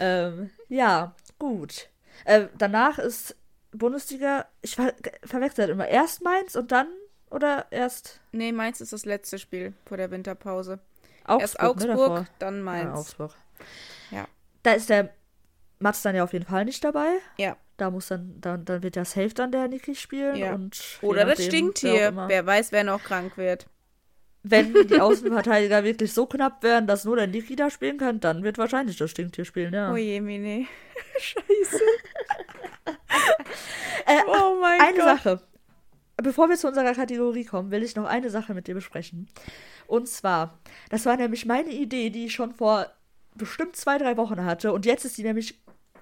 [0.00, 1.88] Ähm, ja, gut.
[2.24, 3.36] Äh, danach ist
[3.70, 4.92] Bundesliga, ich ver
[5.24, 5.86] verwechsel das immer.
[5.86, 6.88] Erst Mainz und dann,
[7.30, 10.80] oder erst nee, Mainz ist das letzte Spiel vor der Winterpause.
[11.22, 12.26] Augsburg, Erst ne, Augsburg, davor.
[12.40, 12.84] dann Mainz.
[12.88, 13.34] Ja, Augsburg.
[14.10, 14.26] Ja.
[14.62, 15.10] Da ist der
[15.78, 17.08] Mats dann ja auf jeden Fall nicht dabei.
[17.38, 17.56] Ja.
[17.76, 20.36] Da muss dann, dann, dann wird ja safe dann der Niki spielen.
[20.36, 20.54] Ja.
[20.54, 22.08] Und Oder das nachdem, stinkt wer auch hier.
[22.08, 22.28] immer.
[22.28, 23.66] Wer weiß, wer noch krank wird.
[24.42, 28.42] Wenn die Außenverteidiger wirklich so knapp wären, dass nur der Niki da spielen kann, dann
[28.42, 29.92] wird wahrscheinlich das Stinktier spielen, ja.
[29.92, 30.66] Oh je, Mine.
[31.18, 31.80] Scheiße.
[34.06, 35.04] Äh, Oh mein eine Gott.
[35.04, 35.40] Sache.
[36.16, 39.28] Bevor wir zu unserer Kategorie kommen, will ich noch eine Sache mit dir besprechen.
[39.86, 40.58] Und zwar,
[40.90, 42.86] das war nämlich meine Idee, die ich schon vor
[43.34, 44.72] bestimmt zwei, drei Wochen hatte.
[44.72, 45.58] Und jetzt ist die nämlich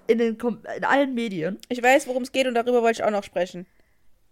[0.07, 0.39] in, den,
[0.76, 1.59] in allen Medien.
[1.68, 3.66] Ich weiß, worum es geht und darüber wollte ich auch noch sprechen.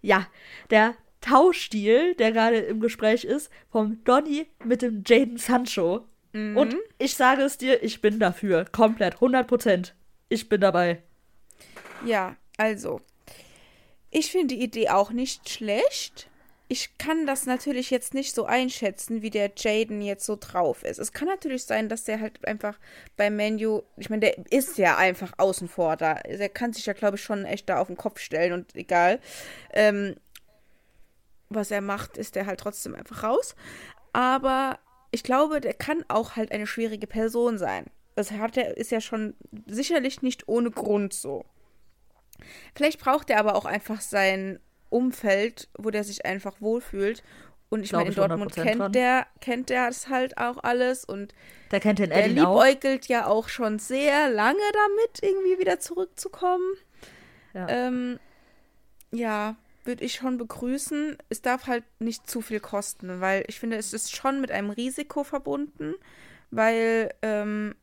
[0.02, 0.26] Ja,
[0.70, 6.06] der Tauschstil, der gerade im Gespräch ist, vom Donny mit dem Jaden Sancho.
[6.32, 6.56] Mhm.
[6.56, 8.64] Und ich sage es dir, ich bin dafür.
[8.64, 9.94] Komplett, 100 Prozent.
[10.28, 11.02] Ich bin dabei.
[12.04, 13.00] Ja, also.
[14.10, 16.28] Ich finde die Idee auch nicht schlecht.
[16.68, 20.98] Ich kann das natürlich jetzt nicht so einschätzen, wie der Jaden jetzt so drauf ist.
[20.98, 22.78] Es kann natürlich sein, dass der halt einfach
[23.16, 26.14] beim Menu, ich meine, der ist ja einfach außen vor da.
[26.14, 29.20] Der kann sich ja, glaube ich, schon echt da auf den Kopf stellen und egal.
[29.72, 30.16] Ähm,
[31.48, 33.54] was er macht, ist der halt trotzdem einfach raus.
[34.12, 34.80] Aber
[35.12, 37.86] ich glaube, der kann auch halt eine schwierige Person sein.
[38.16, 39.34] Das hat er, ist ja schon
[39.66, 41.44] sicherlich nicht ohne Grund so.
[42.74, 44.58] Vielleicht braucht er aber auch einfach sein
[44.90, 47.22] Umfeld, wo der sich einfach wohlfühlt.
[47.68, 48.92] Und ich meine, in Dortmund 100% kennt dran.
[48.92, 51.34] der, kennt der das halt auch alles und
[51.72, 52.62] Der kennt den der Eddie auch.
[52.64, 56.74] liebäugelt ja auch schon sehr lange damit, irgendwie wieder zurückzukommen.
[57.54, 57.68] Ja.
[57.68, 58.20] Ähm,
[59.10, 61.18] ja, würde ich schon begrüßen.
[61.28, 64.70] Es darf halt nicht zu viel kosten, weil ich finde, es ist schon mit einem
[64.70, 65.94] Risiko verbunden,
[66.52, 67.74] weil ähm,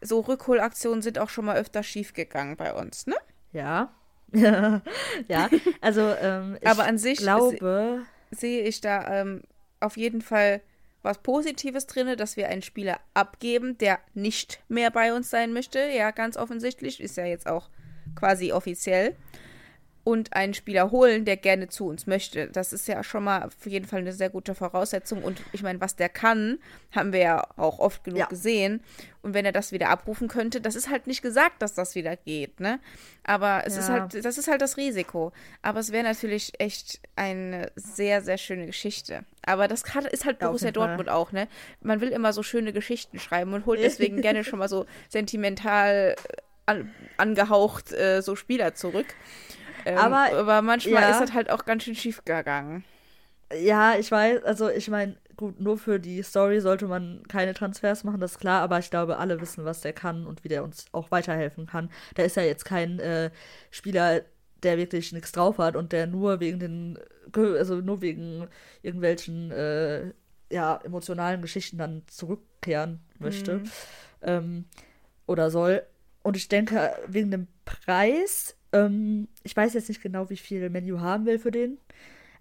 [0.00, 3.16] so Rückholaktionen sind auch schon mal öfter schiefgegangen bei uns, ne?
[3.52, 3.92] Ja.
[5.28, 5.48] ja,
[5.80, 9.42] also ähm, ich Aber an sich glaube, sehe ich da ähm,
[9.80, 10.60] auf jeden Fall
[11.02, 15.78] was Positives drin, dass wir einen Spieler abgeben, der nicht mehr bei uns sein möchte.
[15.78, 17.68] Ja, ganz offensichtlich, ist ja jetzt auch
[18.16, 19.14] quasi offiziell.
[20.04, 22.48] Und einen Spieler holen, der gerne zu uns möchte.
[22.48, 25.24] Das ist ja schon mal auf jeden Fall eine sehr gute Voraussetzung.
[25.24, 26.58] Und ich meine, was der kann,
[26.94, 28.26] haben wir ja auch oft genug Ja.
[28.26, 28.82] gesehen.
[29.22, 32.16] Und wenn er das wieder abrufen könnte, das ist halt nicht gesagt, dass das wieder
[32.16, 32.80] geht, ne?
[33.24, 34.00] Aber es ist Ja.
[34.02, 35.32] halt, das ist halt das Risiko.
[35.62, 39.24] Aber es wäre natürlich echt eine sehr, sehr schöne Geschichte.
[39.46, 40.70] Aber das kann, ist halt Ja, Borussia.
[40.70, 41.48] Dortmund auch, ne?
[41.80, 46.14] Man will immer so schöne Geschichten schreiben und holt deswegen gerne schon mal so sentimental
[46.66, 49.06] an, angehaucht äh, so Spieler zurück.
[49.86, 51.10] Ähm, Aber- aber manchmal ja.
[51.10, 52.84] ist das halt auch ganz schön schief gegangen.
[53.52, 58.02] Ja, ich weiß, also ich meine, gut, nur für die Story sollte man keine Transfers
[58.02, 60.64] machen, das ist klar, aber ich glaube, alle wissen, was der kann und wie der
[60.64, 61.90] uns auch weiterhelfen kann.
[62.16, 63.30] Der ist ja jetzt kein äh,
[63.70, 64.22] Spieler,
[64.62, 66.98] der wirklich nichts drauf hat und der nur wegen den,
[67.34, 68.48] also nur wegen
[68.82, 70.12] irgendwelchen, äh,
[70.50, 73.62] ja, emotionalen Geschichten dann zurückkehren möchte
[74.22, 74.64] ähm,
[75.26, 75.82] oder soll.
[76.22, 81.00] Und ich denke, wegen dem Preis, ähm, ich weiß jetzt nicht genau, wie viel Menu
[81.00, 81.78] haben will für den,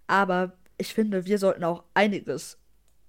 [0.07, 2.57] aber ich finde, wir sollten auch einiges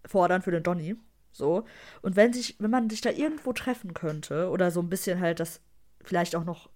[0.06, 0.96] fordern für den Donny.
[1.32, 1.64] So.
[2.02, 5.40] Und wenn sich, wenn man sich da irgendwo treffen könnte, oder so ein bisschen halt
[5.40, 5.60] das
[6.02, 6.68] vielleicht auch noch,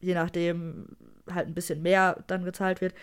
[0.00, 0.96] je nachdem,
[1.30, 2.94] halt ein bisschen mehr dann gezahlt wird,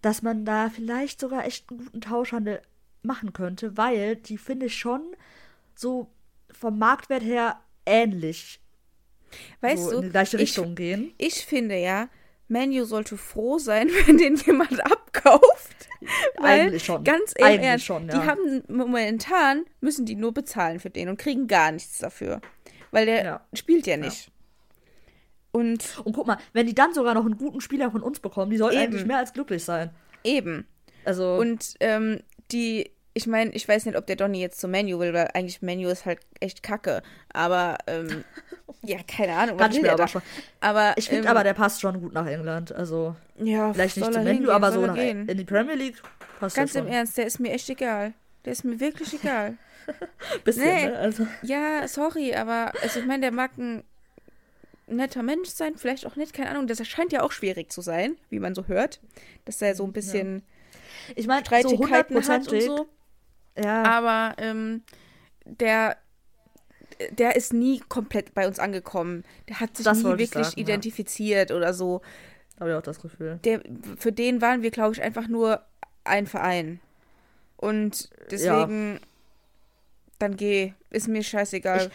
[0.00, 2.62] dass man da vielleicht sogar echt einen guten Tauschhandel
[3.02, 5.02] machen könnte, weil die finde ich schon
[5.74, 6.10] so
[6.50, 8.60] vom Marktwert her ähnlich
[9.60, 11.12] Weißt so du, in die gleiche ich, Richtung gehen.
[11.18, 12.08] ich finde ja,
[12.48, 15.76] Menu sollte froh sein, wenn den jemand abkauft.
[16.38, 17.04] Weil, Eigentlich schon.
[17.04, 18.26] ganz im Eigentlich Ernst, schon, die ja.
[18.26, 22.40] haben momentan, müssen die nur bezahlen für den und kriegen gar nichts dafür.
[22.90, 23.46] Weil der Ja.
[23.52, 24.30] spielt ja nicht.
[25.52, 28.50] Und Und guck mal, wenn die dann sogar noch einen guten Spieler von uns bekommen,
[28.50, 28.84] die sollten Eben.
[28.92, 29.90] eigentlich mehr als glücklich sein.
[30.24, 30.66] eben.
[31.04, 32.20] Also, Und ähm,
[32.52, 35.62] die, ich meine, ich weiß nicht, ob der Donny jetzt zum Menu will, weil eigentlich
[35.62, 37.02] Menu ist halt echt kacke.
[37.32, 38.24] Aber, ähm,
[38.82, 40.22] ja, keine Ahnung, was ich will mir der aber schon.
[40.60, 42.72] Aber, Ich finde ähm, aber, der passt schon gut nach England.
[42.72, 45.28] Also, ja, vielleicht nicht er Menu, aber so nach, gehen.
[45.28, 46.00] in die Premier League
[46.38, 46.86] passt Ganz im.
[46.86, 48.14] Ernst, der ist mir echt egal.
[48.44, 49.56] Der ist mir wirklich egal.
[50.44, 50.86] Bisschen, Nee.
[50.86, 50.98] ne?
[50.98, 53.82] Also, Ja, sorry, aber also ich meine, der mag ein
[54.86, 56.66] netter Mensch sein, vielleicht auch nicht, keine Ahnung.
[56.68, 59.00] Das scheint ja auch schwierig zu sein, wie man so hört.
[59.44, 60.42] Dass er so ein bisschen
[61.16, 62.64] ich meine, so Streitigkeiten hat und hundertprozentig.
[62.64, 62.88] so.
[63.56, 64.82] Ja, Aber ähm,
[65.44, 65.96] der,
[67.10, 69.24] der ist nie komplett bei uns angekommen.
[69.48, 70.62] Der hat sich Das nie ich wirklich sagen, ja.
[70.62, 72.02] identifiziert oder so.
[72.58, 73.38] habe ich auch das Gefühl.
[73.44, 73.60] Der,
[73.96, 75.62] für den waren wir, glaube ich, einfach nur
[76.04, 76.80] ein Verein.
[77.56, 79.00] Und deswegen,
[80.18, 80.72] dann geh.
[80.90, 81.90] Ist mir scheißegal.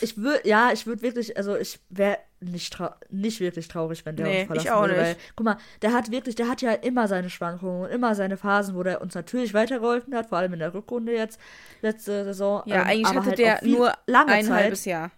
[0.00, 2.76] Ich würde, ja, ich würde wirklich, also ich wäre nicht,
[3.10, 4.94] nicht wirklich traurig, wenn der Nee, uns verlassen ich auch würde.
[4.94, 5.02] nicht.
[5.04, 8.36] Weil, guck mal, der hat wirklich, der hat ja immer seine Schwankungen und immer seine
[8.36, 11.40] Phasen, wo der uns natürlich weitergeholfen hat, vor allem in der Rückrunde jetzt,
[11.82, 12.62] letzte Saison.
[12.66, 15.10] Ja, ähm, eigentlich hatte halt der nur lange ein Zeit, halbes Jahr.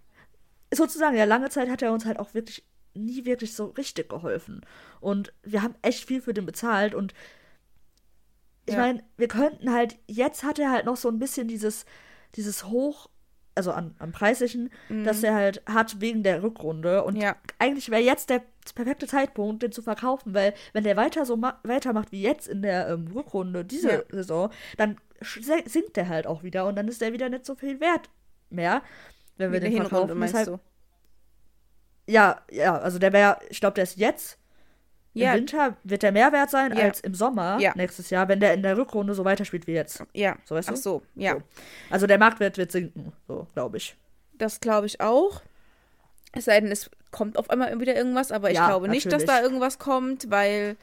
[0.72, 2.64] sozusagen, ja, lange Zeit hat er uns halt auch wirklich
[2.94, 4.60] nie wirklich so richtig geholfen.
[5.00, 7.14] Und wir haben echt viel für den bezahlt und
[8.66, 8.80] ich Ja.
[8.80, 11.86] meine, wir könnten halt, jetzt hat er halt noch so ein bisschen dieses,
[12.34, 13.08] dieses Hoch,
[13.58, 14.70] also an, am Preislichen,
[15.04, 17.04] dass er halt hat wegen der Rückrunde.
[17.04, 17.20] Und Mhm.
[17.20, 17.36] Ja.
[17.58, 18.40] eigentlich wäre jetzt der
[18.74, 22.62] perfekte Zeitpunkt, den zu verkaufen, weil wenn der weiter so ma weitermacht wie jetzt in
[22.62, 24.02] der ähm, Rückrunde, diese Ja.
[24.10, 27.80] Saison, dann sinkt der halt auch wieder und dann ist der wieder nicht so viel
[27.80, 28.08] wert
[28.50, 28.82] mehr,
[29.36, 30.18] wenn wir Wie den Hinrunde, verkaufen.
[30.18, 30.60] meinst Deshalb,
[32.06, 32.12] du?
[32.12, 34.37] ja, ja, also der wäre, ich glaube, der ist jetzt
[35.18, 36.84] Ja, im Winter wird der mehr wert sein Ja.
[36.84, 37.72] als im Sommer Ja.
[37.76, 40.02] nächstes Jahr, wenn der in der Rückrunde so weiterspielt wie jetzt.
[40.14, 40.36] ja.
[40.44, 40.72] So, weißt du?
[40.74, 41.34] Ach so, ja.
[41.34, 41.42] So.
[41.90, 43.96] Also der Marktwert wird sinken, so glaube ich.
[44.38, 45.42] Das glaube ich auch.
[46.32, 49.28] Es sei denn, es kommt auf einmal wieder irgendwas, aber ich glaube nicht, dass natürlich.
[49.30, 50.76] da irgendwas kommt, weil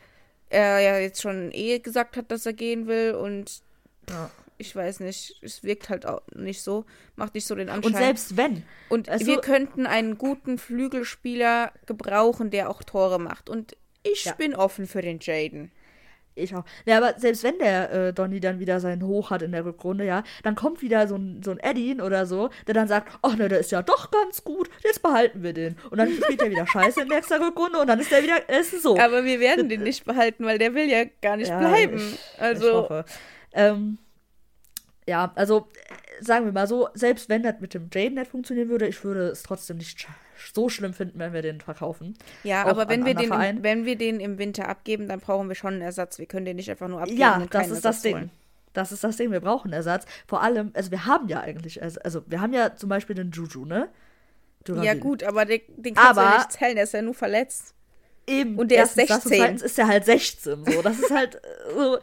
[0.49, 3.61] er ja jetzt schon eh gesagt hat, dass er gehen will und
[4.09, 4.29] Ja.
[4.57, 7.93] ich weiß nicht, es wirkt halt auch nicht so, macht nicht so den Anschein.
[7.93, 13.49] Und selbst wenn, und also- wir könnten einen guten Flügelspieler gebrauchen, der auch Tore macht.
[13.49, 13.75] Und
[14.11, 14.33] ich Ja.
[14.33, 15.71] bin offen für den Jaden.
[16.37, 16.65] ich auch.
[16.85, 20.03] Ja, aber selbst wenn der äh, Donny dann wieder seinen Hoch hat in der Rückrunde,
[20.05, 23.37] ja, dann kommt wieder so ein, so ein Eddin oder so, der dann sagt, ach
[23.37, 25.77] ne, der ist ja doch ganz gut, jetzt behalten wir den.
[25.91, 28.37] Und dann spielt er wieder scheiße in der nächsten Rückrunde und dann ist der wieder,
[28.49, 28.99] es ist so.
[28.99, 31.97] Aber wir werden den nicht behalten, weil der will ja gar nicht Ja, bleiben.
[31.99, 33.05] ich- also, Ich hoffe.
[33.53, 33.97] Ähm,
[35.07, 35.69] ja, also
[36.19, 39.01] äh, sagen wir mal so, selbst wenn das mit dem Jaden nicht funktionieren würde, ich
[39.05, 40.07] würde es trotzdem nicht sch
[40.53, 42.15] so schlimm finden, wenn wir den verkaufen.
[42.43, 45.47] Ja, Auch aber wenn wir, den im, wenn wir den im Winter abgeben, dann brauchen
[45.47, 46.19] wir schon einen Ersatz.
[46.19, 47.19] Wir können den nicht einfach nur abgeben.
[47.19, 48.15] Ja, und das ist das Ersatz Ding.
[48.15, 48.31] holen.
[48.73, 50.05] Das ist das Ding, wir brauchen Ersatz.
[50.27, 53.31] Vor allem, also wir haben ja eigentlich, also, also wir haben ja zum Beispiel den
[53.31, 53.87] Juju, ne?
[54.67, 54.99] Ja, Duravin.
[54.99, 57.73] gut, aber den, den kannst du Aber- ja nicht zählen, der ist ja nur verletzt.
[58.27, 58.57] Eben.
[58.57, 59.31] Und der ist erstens Das, 16.
[59.31, 60.65] und zweitens ist der halt 16.
[60.65, 61.39] So, das ist halt äh,
[61.75, 61.99] so.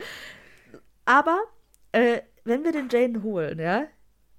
[1.04, 1.40] Aber,
[1.92, 3.84] äh, wenn wir den Jaden holen, ja,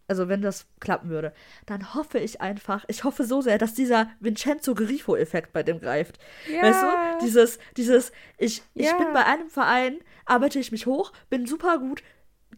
[0.07, 1.33] also wenn das klappen würde,
[1.65, 6.19] dann hoffe ich einfach, ich hoffe so sehr, dass dieser Vincenzo Grifo-Effekt bei dem greift.
[6.51, 6.61] Ja.
[6.61, 7.25] Weißt du?
[7.25, 8.97] Dieses, dieses, ich, ich ja.
[8.97, 12.03] bin bei einem Verein, arbeite ich mich hoch, bin super gut,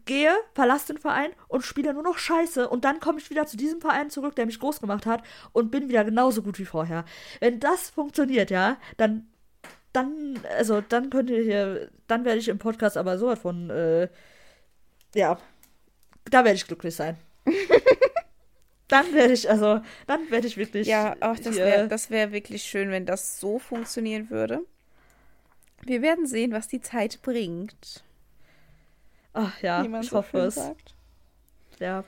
[0.04, 3.56] gehe, verlasse den Verein und spiele nur noch Scheiße und dann komme ich wieder zu
[3.56, 5.22] diesem Verein zurück, der mich groß gemacht hat
[5.52, 7.04] und bin wieder genauso gut wie vorher.
[7.40, 9.28] Wenn das funktioniert, ja, dann
[9.92, 14.08] dann also dann könnt ihr hier dann werde ich im Podcast aber so von äh,
[15.14, 15.38] ja,
[16.24, 17.16] da werde ich glücklich sein.
[18.88, 20.86] dann werde ich, also, dann werde ich wirklich.
[20.86, 24.60] Ja, ach, das wäre wär wirklich schön, wenn das so funktionieren würde.
[25.82, 28.02] Wir werden sehen, was die Zeit bringt.
[29.32, 30.54] Ach ja, ich so hoffe es.
[30.54, 30.94] Sagt.
[31.78, 32.04] Ja.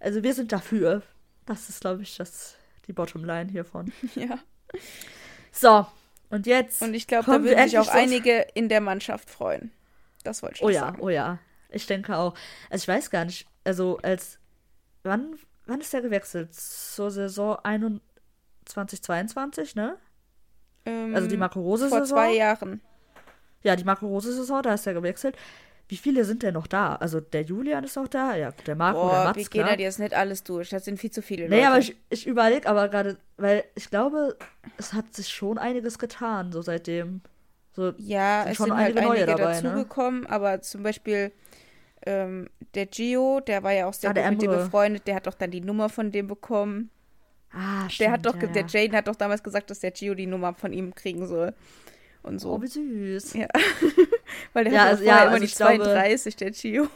[0.00, 1.02] Also wir sind dafür.
[1.46, 3.92] Das ist, glaube ich, das, die Bottomline hiervon.
[4.14, 4.38] Ja.
[5.52, 5.86] So,
[6.30, 6.80] und jetzt.
[6.80, 9.70] Und ich glaube, da würden sich auch einige in der Mannschaft freuen.
[10.24, 10.98] Das wollte ich oh ja, sagen.
[11.00, 11.38] Oh ja,
[11.68, 12.34] ich denke auch.
[12.70, 14.38] Also ich weiß gar nicht, also als
[15.02, 15.36] wann,
[15.66, 16.54] wann ist der gewechselt?
[16.54, 19.96] Zur Saison 21, 22, ne?
[20.84, 21.98] Ähm, also die Marco Rose Saison.
[21.98, 22.80] Vor zwei Jahren.
[23.62, 25.36] Ja, die Marco Rose Saison, da ist er gewechselt.
[25.88, 26.94] Wie viele sind denn noch da?
[26.96, 29.78] Also der Julian ist noch da, ja, der Marco, Boah, der Mats, wir gehen ja
[29.78, 31.54] jetzt nicht alles durch, das sind viel zu viele Leute.
[31.54, 34.38] Nee, aber ich, ich überlege aber gerade, weil ich glaube,
[34.78, 37.20] es hat sich schon einiges getan, so seitdem.
[37.72, 39.62] So, ja, sind es sind halt einige dabei, ne?
[39.62, 40.30] dazugekommen, ne?
[40.30, 41.32] aber zum Beispiel
[42.06, 45.26] ähm, der Gio, der war ja auch sehr ah, gut mit dem befreundet, der hat
[45.26, 46.90] doch dann die Nummer von dem bekommen.
[47.52, 50.14] Ah, stimmt, der hat doch, ja, der Jane hat doch damals gesagt, dass der Gio
[50.14, 51.54] die Nummer von ihm kriegen soll.
[52.22, 52.52] Und so.
[52.52, 53.34] Oh, wie süß.
[53.34, 53.48] Ja.
[54.52, 56.88] Weil der ja, hat also, ja, immer also die 32, glaube, der Gio.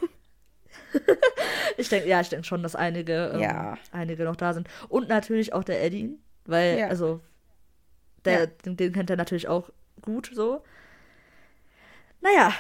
[1.76, 3.76] ich denke, ja, ich denke schon, dass einige, ähm, ja.
[3.92, 4.68] einige noch da sind.
[4.88, 6.88] Und natürlich auch der Eddie, weil, ja.
[6.88, 7.20] also,
[8.24, 8.46] der, ja.
[8.46, 10.62] den, den, kennt er natürlich auch gut so.
[12.20, 12.52] Naja,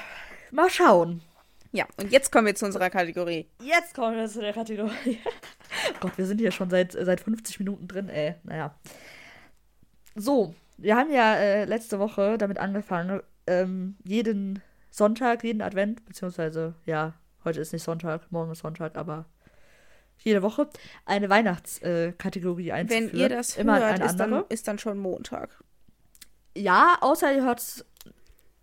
[0.50, 1.22] mal schauen.
[1.76, 3.50] Ja, und jetzt kommen wir zu unserer Kategorie.
[3.60, 5.18] Jetzt kommen wir zu der Kategorie.
[5.26, 8.34] oh Gott, wir sind hier schon seit, seit 50 Minuten drin, ey.
[8.44, 8.74] Naja.
[10.14, 16.74] So, wir haben ja äh, letzte Woche damit angefangen, ähm, jeden Sonntag, jeden Advent, beziehungsweise,
[16.86, 17.12] ja,
[17.44, 19.26] heute ist nicht Sonntag, morgen ist Sonntag, aber
[20.16, 20.70] jede Woche
[21.04, 23.10] eine Weihnachtskategorie äh, einzuführen.
[23.12, 25.50] Wenn ihr das Immer hört, ist dann, ist dann schon Montag.
[26.56, 27.84] Ja, außer ihr hört es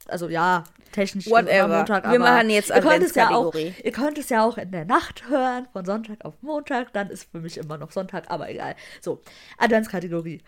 [0.10, 1.78] also ja, technisch Whatever.
[1.78, 3.68] Montag, Wir machen jetzt Adventskategorie.
[3.68, 7.10] Ja ihr könnt es ja auch in der Nacht hören, von Sonntag auf Montag, dann
[7.10, 8.76] ist für mich immer noch Sonntag, aber egal.
[9.02, 9.22] So,
[9.58, 10.42] Adventskategorie.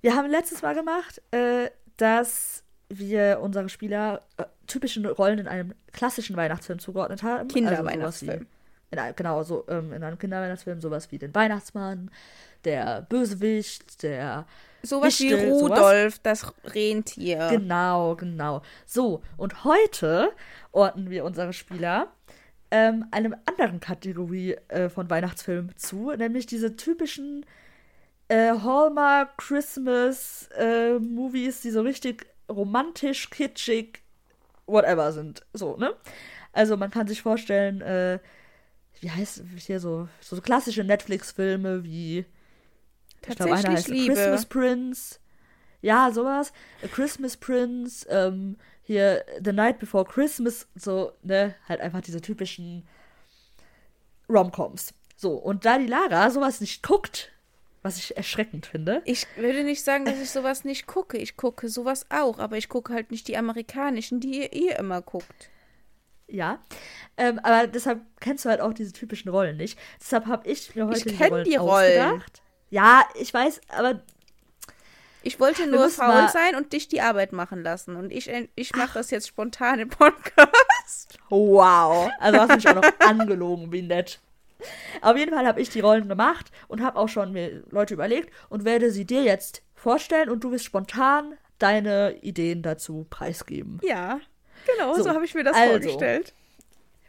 [0.00, 5.74] Wir haben letztes Mal gemacht, äh, dass wir unsere Spieler äh, typischen Rollen in einem
[5.92, 7.40] klassischen Weihnachtsfilm zugeordnet haben.
[7.40, 8.46] Also Kinderweihnachtsfilm.
[8.90, 12.10] Also genau, so ähm, in einem Kinderweihnachtsfilm sowas wie den Weihnachtsmann,
[12.64, 14.46] der Bösewicht, der
[14.82, 16.20] Sowas wie Rudolf, sowas.
[16.22, 17.48] das Rentier.
[17.50, 18.62] Genau, genau.
[18.86, 20.32] So, und heute
[20.72, 22.08] ordnen wir unsere Spieler
[22.70, 27.44] ähm, einem anderen Kategorie äh, von Weihnachtsfilmen zu, nämlich diese typischen
[28.28, 34.02] äh, Hallmark Christmas äh, Movies, die so richtig romantisch, kitschig,
[34.66, 35.44] whatever sind.
[35.52, 35.94] So, ne?
[36.52, 38.18] Also man kann sich vorstellen, äh,
[39.00, 42.24] wie heißt hier so, so klassische Netflix-Filme wie
[43.22, 44.14] Tatsächlich ich glaub, einer heißt Liebe.
[44.14, 45.18] Christmas Prince.
[45.82, 46.52] Ja, sowas.
[46.84, 52.86] A Christmas Prince, ähm, hier The Night Before Christmas, so, ne, halt einfach diese typischen
[54.28, 54.94] Romcoms.
[55.16, 57.32] So, und da die Lara sowas nicht guckt,
[57.82, 59.02] was ich erschreckend finde.
[59.04, 61.16] Ich würde nicht sagen, dass ich sowas nicht gucke.
[61.18, 65.02] Ich gucke sowas auch, aber ich gucke halt nicht die amerikanischen, die ihr, ihr immer
[65.02, 65.50] guckt.
[66.26, 66.60] Ja,
[67.16, 69.78] ähm, aber deshalb kennst du halt auch diese typischen Rollen nicht.
[70.00, 72.02] Deshalb habe ich mir heute ich die Rollen, die Rollen.
[72.02, 72.42] ausgedacht.
[72.70, 74.00] Ja, ich weiß, aber.
[75.22, 77.94] Ich wollte nur faul sein und dich die Arbeit machen lassen.
[77.96, 81.18] Und ich, ich mache das jetzt spontan im Podcast.
[81.28, 82.10] Wow.
[82.18, 84.18] Also hast du mich auch noch angelogen, wie nett.
[85.00, 88.32] Auf jeden Fall habe ich die Rollen gemacht und habe auch schon mir Leute überlegt
[88.48, 93.78] und werde sie dir jetzt vorstellen und du wirst spontan deine Ideen dazu preisgeben.
[93.82, 94.20] Ja,
[94.66, 96.34] genau, so, so habe ich mir das also, vorgestellt.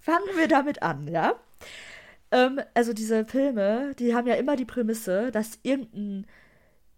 [0.01, 1.35] Fangen wir damit an, ja?
[2.31, 6.25] Ähm, also diese Filme, die haben ja immer die Prämisse, dass irgendein,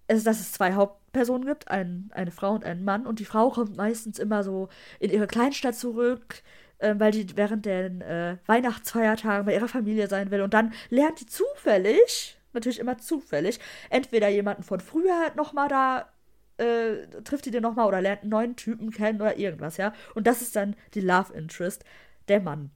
[0.08, 3.50] also dass es zwei Hauptpersonen gibt, ein, eine Frau und einen Mann, und die Frau
[3.50, 4.70] kommt meistens immer so
[5.00, 6.44] in ihre Kleinstadt zurück,
[6.80, 10.42] äh, weil die während den äh, Weihnachtsfeiertagen bei ihrer Familie sein will.
[10.42, 13.60] Und dann lernt die zufällig, natürlich immer zufällig,
[13.90, 16.10] entweder jemanden von früher nochmal da
[16.58, 19.94] äh, trifft die den nochmal oder lernt einen neuen Typen kennen oder irgendwas, ja.
[20.14, 21.84] Und das ist dann die Love Interest,
[22.28, 22.70] der Mann.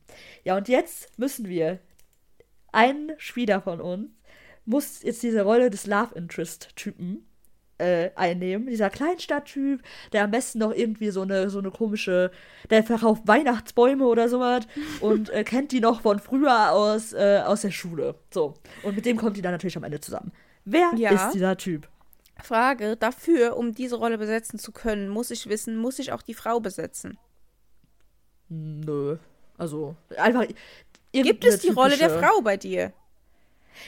[0.43, 1.79] Ja, und jetzt müssen wir
[2.77, 4.09] ein Spieler von uns
[4.65, 7.25] muss jetzt diese Rolle des Love Interest-Typen
[7.79, 8.67] äh, einnehmen.
[8.67, 12.31] Dieser Kleinstadttyp, der am besten noch irgendwie so eine, so eine komische,
[12.69, 14.67] der verkauft Weihnachtsbäume oder sowas
[14.99, 18.15] und äh, kennt die noch von früher aus, äh, aus der Schule.
[18.31, 18.53] So.
[18.83, 20.31] Und mit dem kommt die dann natürlich am Ende zusammen.
[20.65, 21.11] Wer Ja.
[21.11, 21.87] ist dieser Typ?
[22.43, 26.35] Frage, dafür, um diese Rolle besetzen zu können, muss ich wissen, muss ich auch die
[26.35, 27.17] Frau besetzen?
[28.49, 29.17] Nö.
[29.57, 30.45] Also, einfach.
[31.11, 32.93] Gibt es die Rolle der Frau bei dir?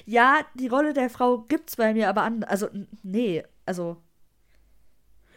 [0.05, 2.69] Ja, die Rolle der Frau gibt's bei mir, aber an, also
[3.03, 3.97] nee, also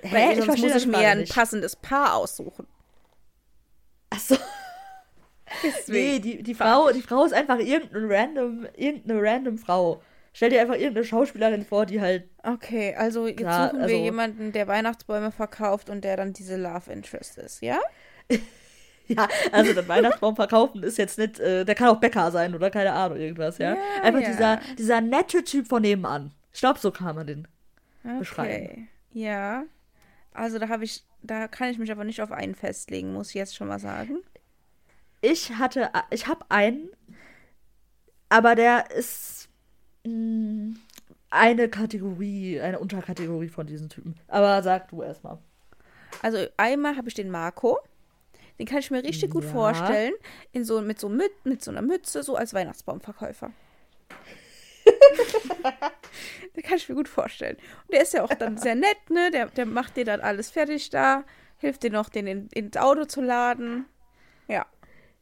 [0.03, 1.35] Weil sonst muss ich mir ein nicht.
[1.35, 2.67] passendes Paar aussuchen.
[4.11, 4.37] Ach so,
[5.89, 10.03] nee, die, die Frau, die Frau ist einfach irgendeine random, irgendeine random Frau.
[10.35, 14.01] Stell dir einfach irgendeine Schauspielerin vor, die halt, Okay, also jetzt Ja, suchen also- wir
[14.03, 17.79] jemanden, der Weihnachtsbäume verkauft und der dann diese Love Interest ist, ja?
[19.09, 22.71] ja, also den Weihnachtsbaum verkaufen ist jetzt nicht, äh, der kann auch Bäcker sein oder
[22.71, 23.75] keine Ahnung, irgendwas, ja.
[23.75, 24.29] Ja, einfach ja.
[24.29, 26.33] dieser, dieser nette Typ von nebenan.
[26.53, 27.49] Ich glaube, so kann man den.
[28.05, 28.19] Okay.
[28.19, 28.89] Beschreiben.
[29.13, 29.65] Ja.
[30.35, 33.35] Also da habe ich, da kann ich mich aber nicht auf einen festlegen, muss ich
[33.35, 34.19] jetzt schon mal sagen.
[35.21, 36.89] Ich hatte, ich habe einen,
[38.29, 39.49] aber der ist
[40.05, 40.75] mh,
[41.31, 44.17] eine Kategorie, eine Unterkategorie von diesen Typen.
[44.27, 45.39] Aber sag du erstmal.
[46.23, 47.79] Also einmal habe ich den Marco.
[48.59, 49.51] Den kann ich mir richtig gut Ja.
[49.51, 50.15] vorstellen.
[50.53, 53.51] In so, mit, so mit, mit so einer Mütze, so als Weihnachtsbaumverkäufer.
[56.57, 57.57] den kann ich mir gut vorstellen.
[57.57, 59.31] Und der ist ja auch dann sehr nett, ne?
[59.31, 61.25] Der, der macht dir dann alles fertig da,
[61.59, 63.87] hilft dir noch, den in, ins Auto zu laden.
[64.49, 64.67] Ja.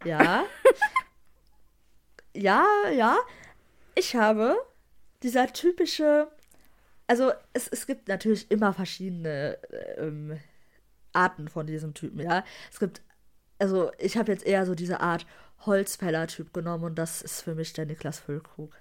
[0.04, 0.44] Ja.
[2.34, 3.18] ja, ja.
[3.94, 4.56] Ich habe
[5.22, 6.28] dieser typische.
[7.06, 9.58] Also, es, es gibt natürlich immer verschiedene
[9.98, 10.38] ähm,
[11.12, 12.44] Arten von diesem Typen, ja.
[12.72, 13.02] Es gibt.
[13.60, 15.26] Also, ich habe jetzt eher so diese Art
[15.66, 18.72] Holzfäller-Typ genommen und das ist für mich der Niklas Füllkrug.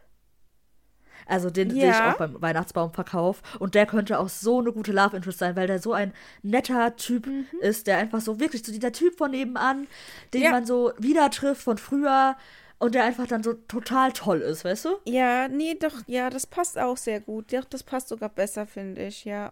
[1.25, 2.13] Also den sehe ich Ja.
[2.13, 3.41] auch beim Weihnachtsbaumverkauf.
[3.59, 6.95] Und der könnte auch so eine gute Love Interest sein, weil der so ein netter
[6.95, 7.45] Typ Mhm.
[7.59, 9.87] ist, der einfach so wirklich so dieser Typ von nebenan,
[10.33, 10.51] den Ja.
[10.51, 12.35] man so wieder trifft von früher
[12.79, 14.89] und der einfach dann so total toll ist, weißt du?
[15.05, 17.51] Ja, nee, doch, ja, das passt auch sehr gut.
[17.51, 19.51] Ja, das passt sogar besser, finde ich, ja.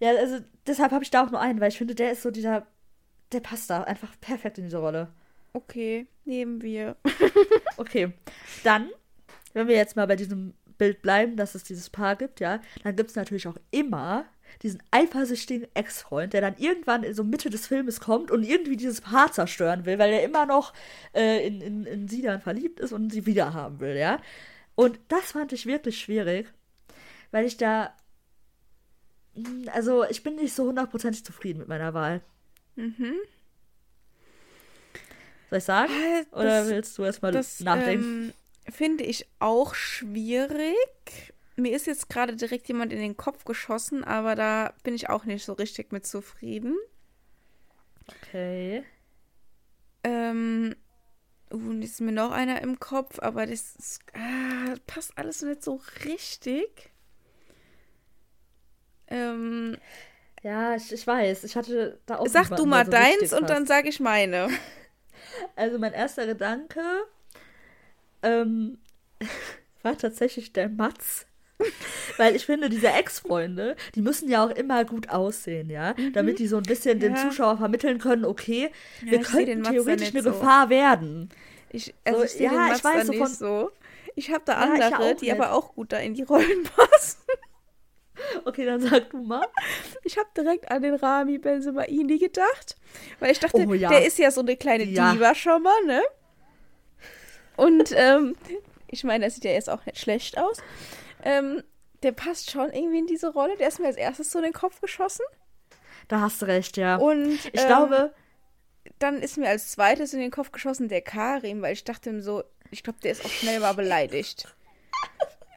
[0.00, 2.30] Ja, also deshalb habe ich da auch nur einen, weil ich finde, der ist so
[2.30, 2.66] dieser,
[3.32, 5.08] der passt da einfach perfekt in diese Rolle.
[5.52, 6.96] Okay, nehmen wir.
[7.78, 8.12] Okay,
[8.64, 8.88] dann,
[9.52, 12.96] wenn wir jetzt mal bei diesem Bild bleiben, dass es dieses Paar gibt, ja, dann
[12.96, 14.26] gibt es natürlich auch immer
[14.62, 19.00] diesen eifersüchtigen Ex-Freund, der dann irgendwann in so Mitte des Filmes kommt und irgendwie dieses
[19.00, 20.72] Paar zerstören will, weil er immer noch
[21.14, 24.20] äh, in, in, in sie dann verliebt ist und sie wieder haben will, ja.
[24.74, 26.52] Und das fand ich wirklich schwierig,
[27.30, 27.92] weil ich da,
[29.34, 32.22] mh, also ich bin nicht so hundertprozentig zufrieden mit meiner Wahl.
[32.76, 33.14] Mhm.
[35.50, 35.92] Soll ich sagen?
[35.92, 38.32] Äh, Oder das- willst du erstmal Das nachdenken?
[38.66, 40.76] ähm, finde ich auch schwierig.
[41.56, 45.24] Mir ist jetzt gerade direkt jemand in den Kopf geschossen, aber da bin ich auch
[45.24, 46.76] nicht so richtig mit zufrieden.
[48.08, 48.84] okay.
[50.04, 50.76] Ähm,
[51.52, 55.42] uh, und jetzt ist mir noch einer im Kopf, aber das ist, ah, passt alles
[55.42, 56.90] nicht so richtig.
[59.08, 59.76] Ähm,
[60.46, 61.42] Ja, ich, ich weiß.
[61.44, 62.26] Ich hatte da auch.
[62.28, 64.48] sag du mal so deins und dann sag ich meine.
[65.54, 66.80] Also mein erster Gedanke
[68.22, 68.78] ähm,
[69.82, 71.26] war tatsächlich der Matz.
[72.16, 75.94] Weil ich finde, diese Ex-Freunde, die müssen ja auch immer gut aussehen, ja?
[76.14, 77.18] Damit die so ein bisschen den Mhm.
[77.18, 77.28] Ja.
[77.28, 78.70] Zuschauer vermitteln können, okay,
[79.02, 80.38] wir ich seh den könnten Matz theoretisch nicht eine so.
[80.38, 81.28] Gefahr werden.
[81.70, 83.70] Ich, also So, ich ja, den ich Mats weiß, so nicht von- so.
[84.14, 85.34] Ich habe da Ja, ich andere, auch die nicht.
[85.34, 87.18] aber auch gut da in die Rollen passen.
[88.44, 89.46] Okay, dann sag du mal.
[90.04, 92.76] Ich habe direkt an den Rami Benzemaini gedacht,
[93.20, 93.88] weil ich dachte, Oh, ja.
[93.88, 95.12] der ist ja so eine kleine Ja.
[95.12, 96.02] Diva schon mal, ne?
[97.56, 98.36] Und ähm,
[98.88, 100.58] ich meine, der sieht ja jetzt auch nicht schlecht aus.
[101.24, 101.62] Ähm,
[102.02, 103.56] der passt schon irgendwie in diese Rolle.
[103.56, 105.24] Der ist mir als erstes so in den Kopf geschossen.
[106.08, 106.96] Da hast du recht, ja.
[106.96, 108.14] Und ich ähm, glaube,
[108.98, 112.20] dann ist mir als zweites in den Kopf geschossen der Karim, weil ich dachte ihm
[112.20, 114.54] so, ich glaube, der ist auch schnell mal beleidigt.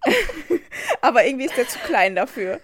[1.02, 2.60] Aber irgendwie ist der zu klein dafür.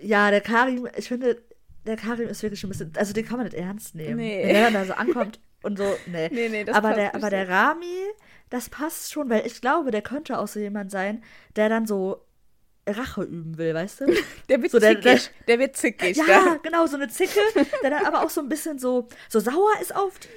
[0.00, 1.42] ja, der Karim, ich finde,
[1.86, 4.16] der Karim ist wirklich ein bisschen, also den kann man nicht ernst nehmen.
[4.16, 4.42] Nee.
[4.46, 6.28] Wenn er da so ankommt und so, nee.
[6.32, 8.02] Nee, nee, das aber passt der, aber der Rami,
[8.50, 11.22] das passt schon, weil ich glaube, der könnte auch so jemand sein,
[11.56, 12.24] der dann so
[12.86, 14.06] Rache üben will, weißt du?
[14.48, 15.30] Der wird So, der- zickig.
[15.46, 16.16] Der, wird zickig.
[16.16, 16.56] ja, da.
[16.64, 17.38] genau, so eine Zicke,
[17.80, 20.28] der dann aber auch so ein bisschen so, so sauer ist auf die,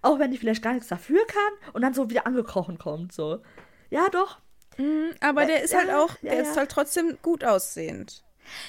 [0.00, 3.42] auch wenn die vielleicht gar nichts dafür kann und dann so wieder angekrochen kommt, so.
[3.90, 4.38] Ja, doch.
[4.80, 6.40] Mhm, aber der ist Ja, halt auch, der ja.
[6.42, 8.22] ist halt trotzdem gut aussehend.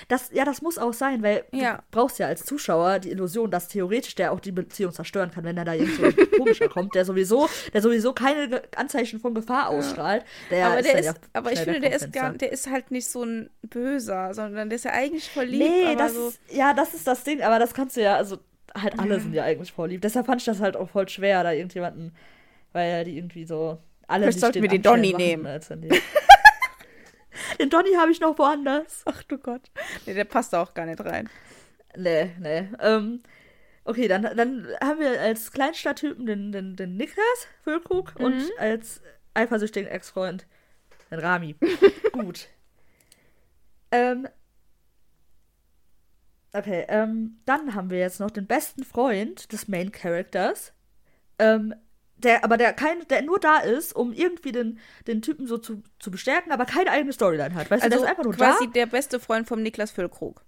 [0.09, 1.77] Das, ja, das muss auch sein, weil Ja.
[1.77, 5.43] du brauchst ja als Zuschauer die Illusion, dass theoretisch der auch die Beziehung zerstören kann,
[5.43, 6.03] wenn er da irgend so
[6.35, 10.23] komischer kommt, der sowieso, der sowieso keine Anzeichen von Gefahr ausstrahlt.
[10.51, 13.07] Der aber der ist, ja aber ich finde, der ist gar, der ist halt nicht
[13.07, 16.27] so ein Böser, sondern der ist ja eigentlich lieb, Nee, das so.
[16.27, 18.37] ist, ja, das ist das Ding, aber das kannst du ja, also
[18.75, 20.01] halt alle sind ja eigentlich voll lieb.
[20.01, 22.15] Deshalb fand ich das halt auch voll schwer, da irgendjemanden,
[22.73, 23.79] weil die irgendwie so
[24.11, 25.45] alle Vielleicht sollten wir den Donny nehmen.
[27.59, 29.03] den Donny habe ich noch woanders.
[29.05, 29.71] Ach du Gott.
[30.05, 31.29] Nee, der passt da auch gar nicht rein.
[31.95, 32.69] Nee, nee.
[32.79, 33.21] Ähm,
[33.83, 38.25] okay, dann, dann haben wir als Kleinstadttypen den, den, den Niklas Füllkrug Mhm.
[38.25, 39.01] und als
[39.33, 40.45] eifersüchtigen Ex-Freund
[41.09, 41.55] den Rami.
[42.13, 42.47] Gut.
[43.91, 44.27] Ähm,
[46.53, 50.73] okay, ähm, dann haben wir jetzt noch den besten Freund des Main Characters.
[51.39, 51.73] Ähm,
[52.23, 55.83] der, aber der kein, der nur da ist, um irgendwie den, den Typen so zu,
[55.99, 57.69] zu bestärken, aber keine eigene Storyline hat.
[57.71, 58.71] Weißt du, Also der ist einfach nur quasi da.
[58.73, 60.43] der beste Freund vom Niklas Füllkrug.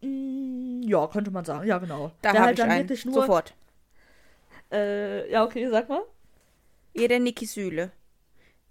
[0.00, 1.66] Mm, Ja, könnte man sagen.
[1.66, 2.12] Ja, genau.
[2.22, 2.88] Da der halt ich dann einen.
[2.88, 3.14] wirklich nur.
[3.14, 3.54] Sofort.
[4.72, 6.02] Äh, ja, okay, sag mal.
[6.94, 7.90] Ja, der Niki Süle.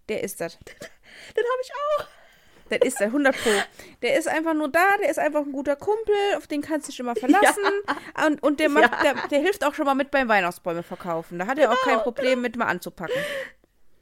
[0.10, 0.58] Der ist das.
[0.66, 2.08] Den habe ich auch.
[2.70, 3.50] Der ist der 100 Pro.
[4.02, 6.92] Der ist einfach nur da, der ist einfach ein guter Kumpel, auf den kannst du
[6.92, 7.64] dich immer verlassen.
[8.26, 11.40] Und, und der, macht, der, der hilft auch schon mal mit beim Weihnachtsbäume verkaufen.
[11.40, 13.16] Da hat er auch Genau, kein Problem mit mal anzupacken.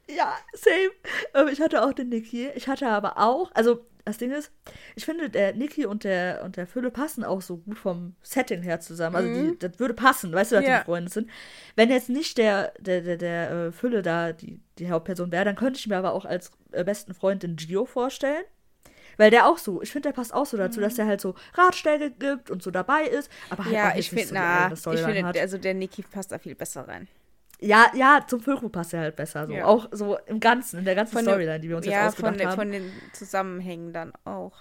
[0.08, 0.90] Ja, same.
[1.34, 2.48] Ähm, ich hatte auch den Niki.
[2.54, 4.52] Ich hatte aber auch, also das Ding ist,
[4.94, 8.62] ich finde, der Niki und der, und der Fülle passen auch so gut vom Setting
[8.62, 9.16] her zusammen.
[9.16, 10.78] Also die, das würde passen, weißt du, dass Ja.
[10.78, 11.28] die Freunde sind.
[11.74, 15.56] Wenn jetzt nicht der, der, der, der äh, Fülle da die, die Hauptperson wäre, dann
[15.56, 18.44] könnte ich mir aber auch als äh, besten Freund den Gio vorstellen.
[19.16, 21.34] Weil der auch so, ich finde, der passt auch so dazu, dass der halt so
[21.54, 25.00] Ratschläge gibt und so dabei ist, aber halt Ja, auch ich finde, so na, ich
[25.00, 25.38] finde, hat.
[25.38, 27.08] also der Niki passt da viel besser rein.
[27.58, 29.46] Ja, ja, zum Füllkrug passt er halt besser.
[29.46, 29.52] So.
[29.54, 29.64] Ja.
[29.64, 32.32] Auch so im Ganzen, in der ganzen Von Storyline, die wir uns ja, jetzt ausgedacht
[32.34, 32.56] von, den- haben.
[32.56, 34.58] von den Zusammenhängen dann auch.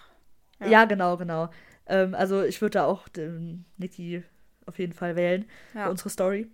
[0.62, 0.68] ja.
[0.68, 0.86] ja.
[0.86, 1.49] genau, genau.
[1.88, 4.24] Ähm, also ich würde da auch den Niki
[4.66, 5.84] auf jeden Fall wählen Ja.
[5.86, 6.47] für unsere Story.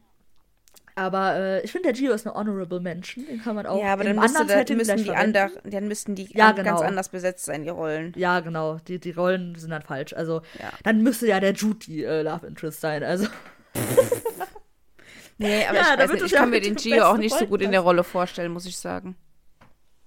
[0.95, 3.25] Aber äh, ich finde, der Gio ist eine honorable Mention.
[3.25, 6.15] Den kann man auch ja, aber dann, müsste, anderen da, müssen die ander, dann müssten
[6.15, 6.81] die Ja, an, ganz genau.
[6.81, 8.13] anders besetzt sein, die Rollen.
[8.15, 8.77] Ja, genau.
[8.87, 10.13] Die, die Rollen sind dann falsch.
[10.13, 10.71] Also Ja.
[10.83, 13.03] dann müsste ja der Jude die äh, Love Interest sein.
[13.03, 13.27] Also
[15.37, 17.61] Nee, aber Ja, ich weiß nicht, ich kann mir den Gio auch nicht so gut
[17.61, 19.15] in der Rolle vorstellen, muss ich sagen.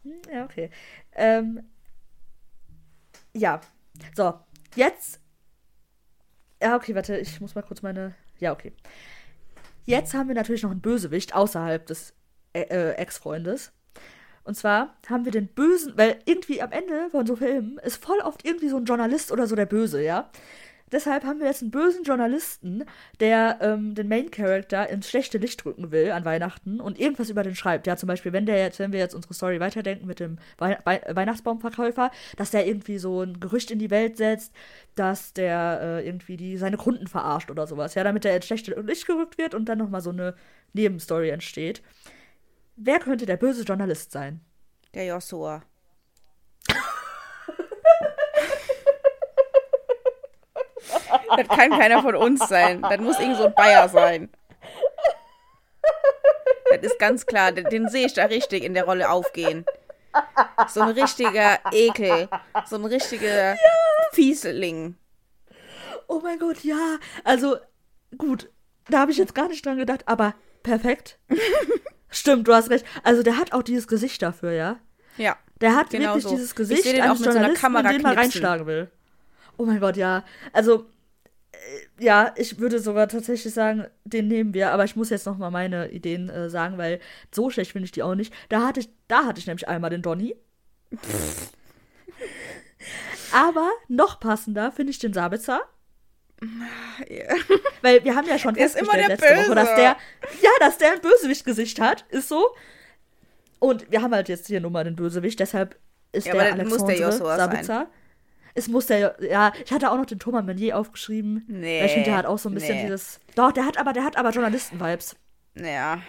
[0.04, 0.70] Hm, Ja, okay.
[1.14, 1.64] Ähm,
[3.32, 3.60] ja.
[4.16, 4.34] So,
[4.76, 5.20] jetzt.
[6.62, 8.14] Ja, okay, warte, ich muss mal kurz meine.
[8.38, 8.72] Ja, okay.
[9.84, 12.14] Jetzt haben wir natürlich noch einen Bösewicht außerhalb des
[12.52, 13.72] äh, äh, Ex-Freundes.
[14.44, 18.18] Und zwar haben wir den Bösen, weil irgendwie am Ende von so Filmen ist voll
[18.18, 20.30] oft irgendwie so ein Journalist oder so der Böse, ja.
[20.92, 22.84] Deshalb haben wir jetzt einen bösen Journalisten,
[23.18, 27.42] der ähm, den Main Character ins schlechte Licht rücken will an Weihnachten und irgendwas über
[27.42, 27.86] den schreibt.
[27.86, 30.78] Ja, zum Beispiel, wenn der jetzt, wenn wir jetzt unsere Story weiterdenken mit dem Wei
[30.84, 34.52] Wei Weihnachtsbaumverkäufer, dass der irgendwie so ein Gerücht in die Welt setzt,
[34.94, 37.94] dass der äh, irgendwie die, seine Kunden verarscht oder sowas.
[37.94, 40.34] Ja, damit er ins schlechte Licht gerückt wird und dann nochmal so eine
[40.74, 41.82] Nebenstory entsteht.
[42.76, 44.40] Wer könnte der böse Journalist sein?
[44.94, 45.62] Der Joshua.
[51.36, 52.82] Das kann keiner von uns sein.
[52.82, 54.30] Das muss irgend so ein Bayer sein.
[56.70, 57.52] Das ist ganz klar.
[57.52, 59.64] Den, sehe ich da richtig in der Rolle aufgehen.
[60.68, 62.28] So ein richtiger Ekel.
[62.66, 63.56] So ein richtiger
[64.12, 64.96] Fiesling.
[66.06, 66.98] Oh mein Gott, ja.
[67.24, 67.56] Also,
[68.18, 68.50] gut,
[68.88, 71.18] da habe ich jetzt gar nicht dran gedacht, aber perfekt.
[72.10, 72.84] Stimmt, du hast recht.
[73.02, 74.78] Also, der hat auch dieses Gesicht dafür, ja.
[75.16, 75.36] Ja.
[75.60, 76.30] Der hat Genau wirklich so.
[76.30, 78.90] dieses Ich Gesicht seh den auch mit so einer Kamera den man reinschlagen will.
[79.56, 80.24] Oh mein Gott, ja.
[80.52, 80.86] Also,
[81.98, 85.50] ja, ich würde sogar tatsächlich sagen, den nehmen wir, aber ich muss jetzt noch mal
[85.50, 87.00] meine Ideen äh, sagen, weil
[87.32, 88.32] so schlecht finde ich die auch nicht.
[88.48, 90.36] Da hatte ich, da hatte ich nämlich einmal den Donny.
[93.32, 95.60] aber noch passender finde ich den Sabitzer.
[97.82, 99.80] Weil wir haben ja schon festgestellt der letzte Woche, dass Böse.
[99.80, 99.96] der,
[100.42, 102.54] ja, dass der ein Bösewicht-Gesicht hat, ist so.
[103.58, 105.78] Und wir haben halt jetzt hier nur mal den Bösewicht, deshalb
[106.12, 107.86] ist Ja, der Alexandre Joshua sein.
[108.54, 111.44] Es muss der, ja, ich hatte auch noch den Thomas Meunier aufgeschrieben.
[111.48, 112.82] Nee, Weil ich finde, der hat auch so ein bisschen nee.
[112.84, 115.16] dieses, doch, der hat aber, der hat aber Journalisten-Vibes.
[115.56, 116.00] Ja.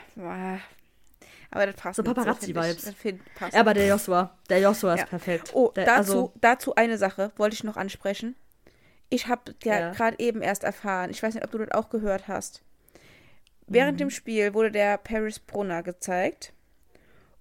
[1.51, 2.93] Aber das passt So Paparazzi-Vibes.
[3.51, 5.05] Ja, aber der Joshua, der Joshua ist Ja.
[5.05, 5.51] perfekt.
[5.53, 8.35] Oh, der, dazu, also, dazu eine Sache wollte ich noch ansprechen.
[9.09, 9.91] Ich habe ja, Ja.
[9.91, 12.61] gerade eben erst erfahren, ich weiß nicht, ob du das auch gehört hast.
[13.67, 13.97] Während Mhm.
[13.99, 16.53] dem Spiel wurde der Paris Brunner gezeigt.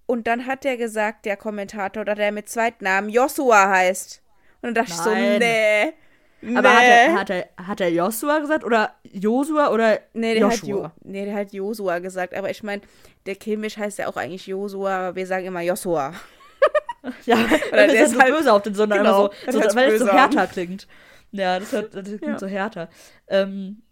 [0.07, 4.21] Und dann hat der gesagt, der Kommentator, dass er mit Zweitnamen Joshua heißt.
[4.65, 5.39] Und dann dachte ich so, Nein.
[5.39, 5.93] nee.
[6.41, 6.57] Nee.
[6.57, 10.57] aber hat er, hat, er, hat er Joshua gesagt oder Josua oder nee, der hat,
[10.63, 10.91] jo Joshua?
[11.03, 12.35] nee, der hat Josua gesagt.
[12.35, 12.81] Aber ich meine,
[13.25, 16.13] der Kimmich heißt ja auch eigentlich Josua, aber wir sagen immer Joshua.
[17.27, 17.37] Ja,
[17.69, 19.99] weil der er ist so halt- böse auf den Sohn, genau, so, so weil es
[20.01, 20.17] so an.
[20.17, 20.87] härter klingt.
[21.31, 22.39] Ja, das, hört, das klingt Ja.
[22.39, 22.89] so härter.
[23.27, 23.83] Ähm,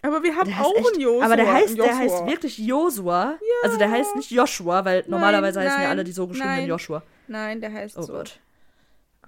[0.00, 1.24] Aber wir haben auch echt, einen Joshua.
[1.26, 1.98] aber der heißt, der Joshua.
[1.98, 3.38] heißt wirklich Josua.
[3.62, 6.68] Also der heißt nicht Joshua, weil normalerweise heißen ja nein, alle die so geschriebenen nein.
[6.68, 7.02] Joshua.
[7.26, 8.12] Nein, der heißt Oh so.
[8.14, 8.40] Gott.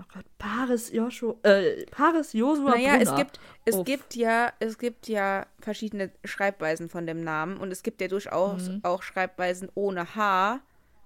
[0.00, 3.16] Oh Gott, Paris Joshua, äh, Paris Josua Naja, es Brunner.
[3.24, 3.84] gibt, es Uff.
[3.84, 8.68] gibt ja, es gibt ja verschiedene Schreibweisen von dem Namen und es gibt ja durchaus
[8.68, 8.80] Mhm.
[8.82, 10.60] auch Schreibweisen ohne H.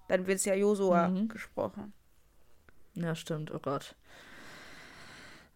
[0.09, 1.29] Dann wird es ja Josua Mhm.
[1.29, 1.93] gesprochen.
[2.95, 3.97] Ja, stimmt, oh Gott.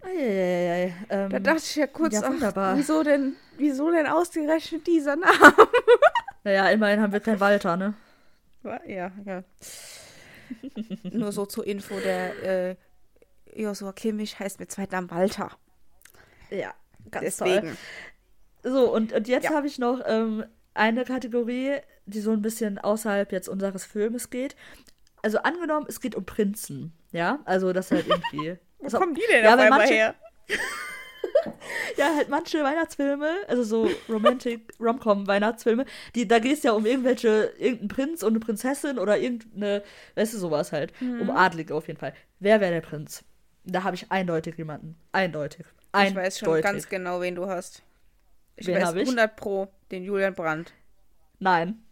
[0.03, 5.16] Eieiei, ähm, Da dachte ich ja kurz, ja, ach, wieso denn, wieso denn ausgerechnet dieser
[5.16, 5.28] Name?
[6.45, 7.95] naja, immerhin haben wir keinen Walter, ne?
[8.86, 9.45] Ja, ja.
[11.12, 12.76] Nur so zur Info, der äh,
[13.55, 15.51] Joshua Kimmich heißt mit Zweitnamen Walter.
[16.51, 16.73] Ja,
[17.11, 17.77] ganz Deswegen.
[18.63, 18.73] toll.
[18.73, 19.51] So, und, und jetzt Ja.
[19.55, 20.45] habe ich noch ähm,
[20.75, 21.77] eine Kategorie,
[22.07, 24.57] die so ein bisschen außerhalb jetzt unseres Filmes geht.
[25.23, 27.41] Also angenommen, es geht um Prinzen, ja?
[27.45, 28.57] Also das halt irgendwie...
[28.79, 30.15] Wo also, kommen die denn ja, auf einmal manche- her?
[31.97, 35.85] Ja, halt manche Weihnachtsfilme, also so Romantic Romcom Weihnachtsfilme,
[36.15, 39.83] die da geht es ja um irgendwelche irgendeinen Prinz und eine Prinzessin oder irgendeine,
[40.15, 41.23] weißt du sowas halt, Mhm.
[41.23, 42.15] um Adlige auf jeden Fall.
[42.39, 43.25] Wer wäre der Prinz?
[43.71, 45.66] Da habe ich eindeutig jemanden, eindeutig.
[45.66, 46.16] Ich eindeutig.
[46.27, 47.83] weiß schon ganz genau, wen du hast.
[48.57, 49.03] Ich Wen weiß hab ich?
[49.03, 50.73] 100 pro, den Julian Brandt.
[51.39, 51.83] Nein,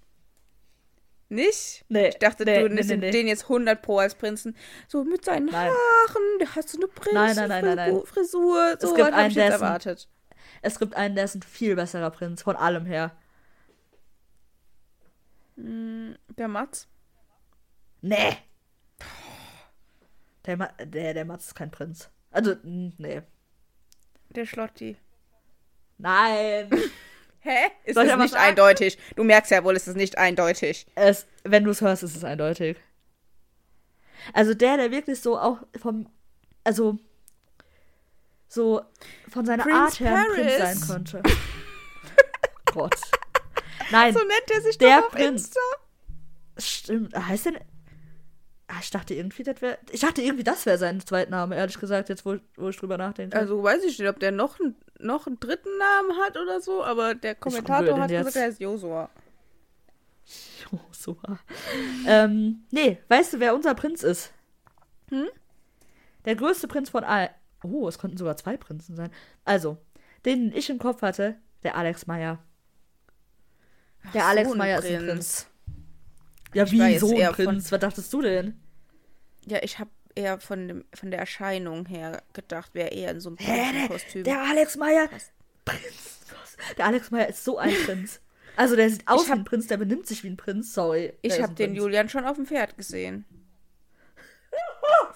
[1.28, 1.84] Nicht?
[1.88, 2.08] nee.
[2.08, 3.10] Ich dachte, nee, du nimmst nee, nee.
[3.10, 4.56] den jetzt 100 pro als Prinzen.
[4.88, 5.70] So mit seinen Nein.
[5.70, 7.90] Haaren, der hat so eine Nein, nein, nein, nein, nein.
[7.90, 8.76] Prinzenfrisur.
[8.80, 10.08] So Es gibt einen, ich ein- erwartet.
[10.62, 13.12] Es gibt einen, der ist ein viel besserer Prinz, von allem her.
[15.56, 16.88] Der Mats.
[18.02, 18.36] Nee.
[20.46, 22.10] Der, Ma der, der Mats ist kein Prinz.
[22.30, 23.22] Also, nee.
[24.30, 24.96] Der Schlotti.
[25.98, 26.70] Nein.
[27.40, 27.56] Hä?
[27.84, 28.44] Ist Soll das nicht sagen?
[28.44, 28.98] eindeutig?
[29.14, 30.86] Du merkst ja wohl, es ist nicht eindeutig.
[30.96, 32.76] Es, wenn du es hörst, ist es eindeutig.
[34.32, 36.08] Also der, der wirklich so auch vom,
[36.64, 36.98] also
[38.48, 38.82] so
[39.28, 40.80] von seiner Prince Art her ein Prinz Paris.
[40.80, 41.22] sein könnte.
[42.72, 43.00] Gott.
[43.92, 45.42] Nein, So nennt er sich der doch auf Prinz.
[45.46, 45.60] Insta.
[46.58, 47.14] stimmt.
[47.16, 47.58] Heißt denn.
[48.68, 49.78] Ah, ich dachte irgendwie, das wäre.
[49.92, 53.38] Ich dachte irgendwie, das wäre sein Zweitname, ehrlich gesagt, jetzt wo, wo ich drüber nachdenke.
[53.38, 56.82] Also weiß ich nicht, ob der noch, einen- noch einen dritten Namen hat oder so,
[56.84, 58.18] aber der Kommentator hat jetzt.
[58.26, 59.08] gesagt, er heißt Josua.
[60.72, 61.38] Josua.
[62.08, 64.32] ähm, nee, weißt du, wer unser Prinz ist?
[65.10, 65.28] Hm?
[66.24, 67.30] Der größte Prinz von all.
[67.62, 69.10] Oh, es konnten sogar zwei Prinzen sein.
[69.44, 69.76] Also,
[70.24, 72.40] den ich im Kopf hatte, der Alex Meyer.
[74.12, 75.46] Der Ach, Alex so Meyer ist ein Prinz.
[76.56, 76.78] Ja, Ich wie
[77.32, 77.70] Prinz?
[77.70, 78.58] Was dachtest du denn?
[79.46, 83.28] Ja, ich habe eher von, dem, von der Erscheinung her gedacht, wäre eher in so
[83.28, 84.24] einem Hä, Kostüm.
[84.24, 85.08] Der Alex Meyer.
[85.64, 86.20] Prinz.
[86.78, 88.20] Der Alex Meyer ist so ein Prinz.
[88.58, 90.72] Also, der sieht aus wie ein Prinz, der benimmt sich wie ein Prinz.
[90.72, 91.12] Sorry.
[91.22, 91.76] der Ich habe den Prinz.
[91.78, 93.26] Julian schon auf dem Pferd gesehen.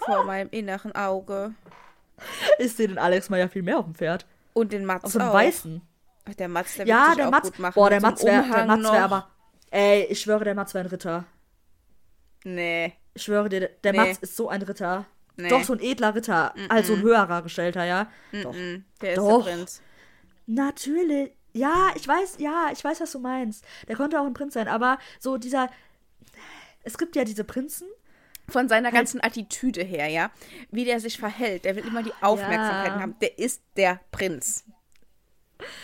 [0.04, 1.54] Vor meinem inneren Auge.
[2.58, 4.26] Ich sehe den Alex Meyer viel mehr auf dem Pferd.
[4.52, 5.34] Und den Mats Auf so einem auch.
[5.34, 5.80] weißen.
[6.38, 7.48] Der Mats, der Ja, wird der auch Mats.
[7.50, 7.74] gut machen.
[7.76, 8.52] Boah, der Mats einem wäre der
[8.92, 9.30] wär aber.
[9.70, 11.24] Ey, ich schwöre, der Mats wäre ein Ritter.
[12.44, 13.98] Nee, Ich schwöre dir, der Nee.
[13.98, 15.06] Mats ist so ein Ritter.
[15.36, 15.48] nee.
[15.48, 16.54] Doch, so ein edler Ritter.
[16.68, 18.10] Also ein höherer Gestellter, ja.
[18.42, 18.54] Doch.
[18.54, 19.44] Mm, Der ist Doch.
[19.44, 19.82] der Prinz.
[20.46, 21.32] Natürlich.
[21.52, 23.64] Ja, ich weiß, ja, ich weiß, was du meinst.
[23.88, 25.68] Der konnte auch ein Prinz sein, aber so dieser.
[26.82, 27.88] Es gibt ja diese Prinzen.
[28.48, 30.30] Von seiner ganzen Attitüde her, ja.
[30.72, 31.64] Wie der sich verhält.
[31.64, 33.00] Der will immer die Aufmerksamkeit Ja.
[33.00, 33.14] haben.
[33.20, 34.64] Der ist der Prinz.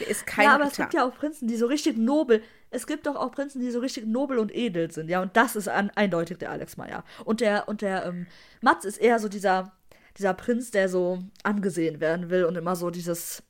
[0.01, 0.83] Der ist kein ja, aber es Ritter.
[0.85, 2.43] gibt ja auch Prinzen, die so richtig nobel.
[2.71, 5.23] Es gibt doch auch Prinzen, die so richtig nobel und edel sind, ja.
[5.23, 7.05] Und das ist an, eindeutig der Alex Meyer.
[7.25, 8.27] Und der, und der ähm,
[8.61, 9.73] Mats ist eher so dieser,
[10.19, 13.43] dieser Prinz, der so angesehen werden will und immer so dieses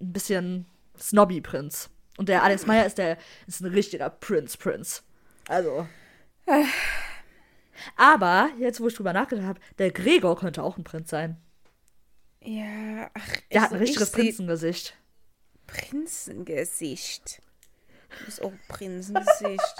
[0.00, 0.66] ein bisschen
[0.98, 1.90] Snobby-Prinz.
[2.18, 3.16] Und der Alex Meyer ist der,
[3.46, 5.02] ist ein richtiger Prinz-Prinz.
[5.48, 5.86] Also.
[7.96, 11.36] Aber, jetzt wo ich drüber nachgedacht habe, der Gregor könnte auch ein Prinz sein.
[12.42, 14.96] ja, ach, Der hat also ein richtiges ich seh- Prinzengesicht.
[15.66, 17.40] Prinzengesicht.
[18.08, 19.74] Das ist auch Prinzengesicht.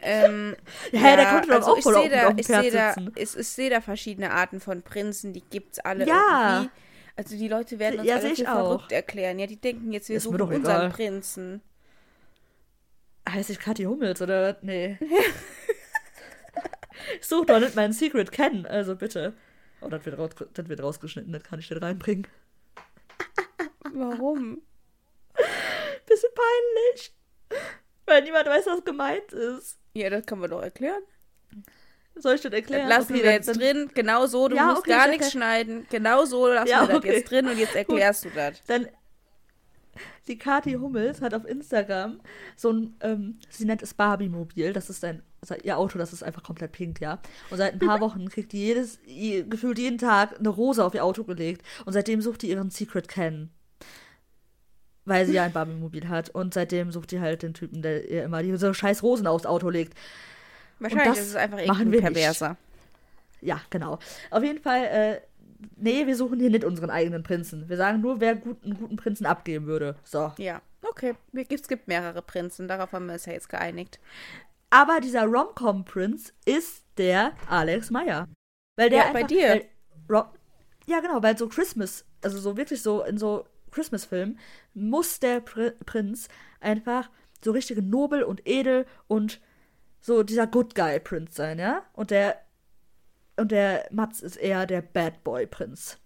[0.00, 0.56] ähm,
[0.92, 3.48] Ja, der konnte doch also auch ich voll sehe da, ich sehe da, ich, ich
[3.48, 6.58] sehe da verschiedene Arten von Prinzen, die gibt's alle Ja.
[6.60, 6.70] irgendwie.
[7.16, 8.54] Also die Leute werden uns Ja, alle für auch.
[8.76, 9.38] verrückt erklären.
[9.40, 10.90] Ja, die denken jetzt, wir Ist suchen unseren egal.
[10.90, 11.62] Prinzen.
[13.28, 14.62] Heißt ich Kathi Hummels oder was?
[14.62, 14.98] Nee.
[17.20, 19.34] ich such doch nicht meinen Secret Ken, also bitte.
[19.80, 22.26] Oh, das wird, raus, das wird rausgeschnitten, das kann ich nicht reinbringen.
[23.92, 24.60] Warum?
[26.06, 27.12] Bisschen peinlich.
[28.06, 29.78] Weil niemand weiß, was gemeint ist.
[29.94, 31.02] Ja, das können wir doch erklären.
[32.14, 32.88] Soll ich das Das erklären?
[32.88, 33.90] lassen Okay, wir jetzt dann, drin.
[33.94, 35.86] Genau so, du Ja, musst okay, gar ich nichts schneiden.
[35.90, 37.12] Genau so lassen Ja, wir das okay.
[37.16, 38.62] jetzt drin und jetzt erklärst du das.
[38.66, 38.88] Dann.
[40.26, 42.20] die Kathi Hummels hat auf Instagram
[42.56, 46.22] so ein, ähm, sie nennt es Barbie-Mobil, das ist ein, also ihr Auto, das ist
[46.22, 47.20] einfach komplett pink, ja.
[47.50, 51.04] Und seit ein paar Wochen kriegt die jedes, gefühlt jeden Tag eine Rose auf ihr
[51.04, 53.50] Auto gelegt und seitdem sucht die ihren Secret Ken.
[55.08, 58.24] Weil sie ja ein Barbie-Mobil hat und seitdem sucht die halt den Typen, der ihr
[58.24, 59.94] immer diese scheiß Rosen aufs Auto legt.
[60.78, 62.50] Wahrscheinlich ist es einfach irgendwie perverser.
[62.50, 63.48] Nicht.
[63.48, 63.98] Ja, genau.
[64.30, 65.20] Auf jeden Fall, äh,
[65.76, 67.68] nee, wir suchen hier nicht unseren eigenen Prinzen.
[67.68, 69.96] Wir sagen nur, wer gut, einen guten Prinzen abgeben würde.
[70.04, 70.32] So.
[70.36, 71.14] Ja, okay.
[71.32, 73.98] Es gibt mehrere Prinzen, darauf haben wir uns ja jetzt geeinigt.
[74.70, 78.28] Aber dieser Rom-Com-Prinz ist der Alex Meyer.
[78.76, 79.62] Weil der ja, einfach, bei dir.
[80.08, 80.24] Weil,
[80.86, 83.46] ja, genau, weil so Christmas, also so wirklich so in so
[83.78, 84.38] Christmas-Filmen,
[84.74, 86.28] muss der Pr Prinz
[86.60, 87.08] einfach
[87.44, 89.40] so richtig nobel und edel und
[90.00, 91.82] so dieser Good Guy Prinz sein, ja?
[91.92, 92.40] Und der
[93.36, 95.98] und der Mats ist eher der Bad Boy Prinz.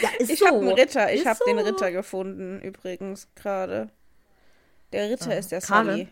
[0.00, 0.46] ja, ist ich so.
[0.46, 1.12] habe einen Ritter.
[1.12, 1.44] Ich habe so.
[1.44, 3.90] den Ritter gefunden, übrigens, gerade.
[4.92, 6.08] Der Ritter ah, ist der Sully.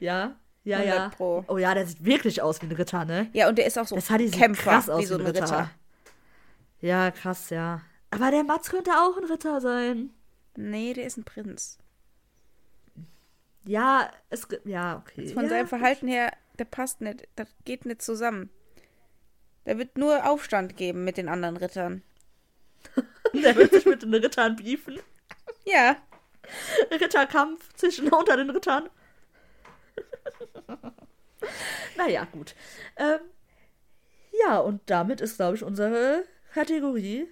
[0.00, 1.08] ja, ja, ja.
[1.10, 1.44] Pro.
[1.48, 3.28] Oh ja, der sieht wirklich aus wie ein Ritter, ne?
[3.32, 5.42] Ja, und der ist auch so das hat Kämpfer, krass aus wie so ein Ritter.
[5.42, 5.70] Ritter.
[6.80, 7.82] Ja, krass, ja.
[8.10, 10.10] Aber der Mats könnte auch ein Ritter sein.
[10.56, 11.78] Nee, der ist ein Prinz.
[13.64, 15.28] Ja, es ja, okay.
[15.28, 18.50] Von ja, seinem Verhalten her, der passt nicht, das geht nicht zusammen.
[19.66, 22.02] Der wird nur Aufstand geben mit den anderen Rittern.
[23.34, 24.98] der wird sich mit den Rittern beefen.
[25.64, 25.96] Ja.
[26.90, 28.88] Ritterkampf zwischen unter den Rittern.
[31.96, 32.54] naja, gut.
[32.96, 33.20] Ähm,
[34.46, 37.26] ja, und damit ist, glaube ich, unsere Kategorie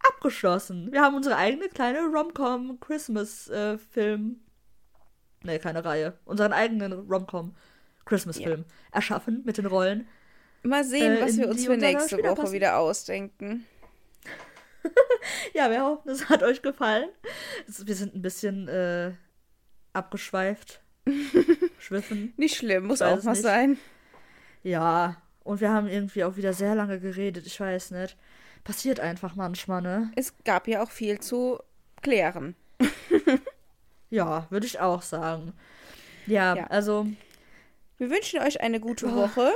[0.00, 0.92] abgeschlossen.
[0.92, 4.40] Wir haben unsere eigene kleine Rom-Com Christmas-Film
[5.42, 7.54] äh, nee, keine Reihe, unseren eigenen Rom-Com
[8.04, 8.74] Christmas-Film ja.
[8.92, 10.06] erschaffen mit den Rollen.
[10.62, 12.52] Mal sehen, äh, was wir uns für nächste Woche passen.
[12.52, 13.66] wieder ausdenken.
[15.54, 17.08] ja, wir hoffen, es hat euch gefallen.
[17.66, 19.12] Wir sind ein bisschen äh,
[19.92, 20.80] abgeschweift.
[21.78, 22.32] Schwiffen.
[22.36, 23.78] Nicht schlimm, muss auch mal sein.
[24.62, 28.16] Ja, und wir haben irgendwie auch wieder sehr lange geredet, ich weiß nicht.
[28.66, 30.10] Passiert einfach manchmal, ne?
[30.16, 31.60] Es gab ja auch viel zu
[32.02, 32.54] klären.
[34.10, 35.52] Ja, würde ich auch sagen.
[36.26, 37.06] Ja, ja, also.
[37.98, 39.16] Wir wünschen euch eine gute oh.
[39.16, 39.52] Woche.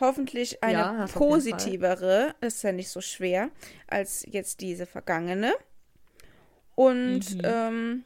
[0.00, 3.50] Hoffentlich eine ja, positivere, ist ja nicht so schwer,
[3.86, 5.54] als jetzt diese vergangene.
[6.74, 7.42] Und mhm.
[7.44, 8.04] ähm,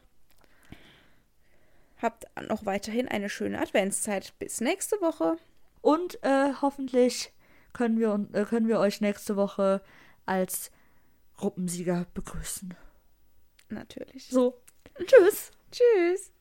[2.01, 4.33] habt noch weiterhin eine schöne Adventszeit.
[4.37, 5.37] Bis nächste Woche.
[5.81, 7.33] Und äh, hoffentlich
[7.73, 9.81] können wir, äh, können wir euch nächste Woche
[10.27, 10.71] als
[11.35, 12.75] Gruppensieger begrüßen.
[13.69, 14.27] Natürlich.
[14.29, 14.61] So.
[15.05, 15.51] Tschüss.
[15.71, 16.31] Tschüss.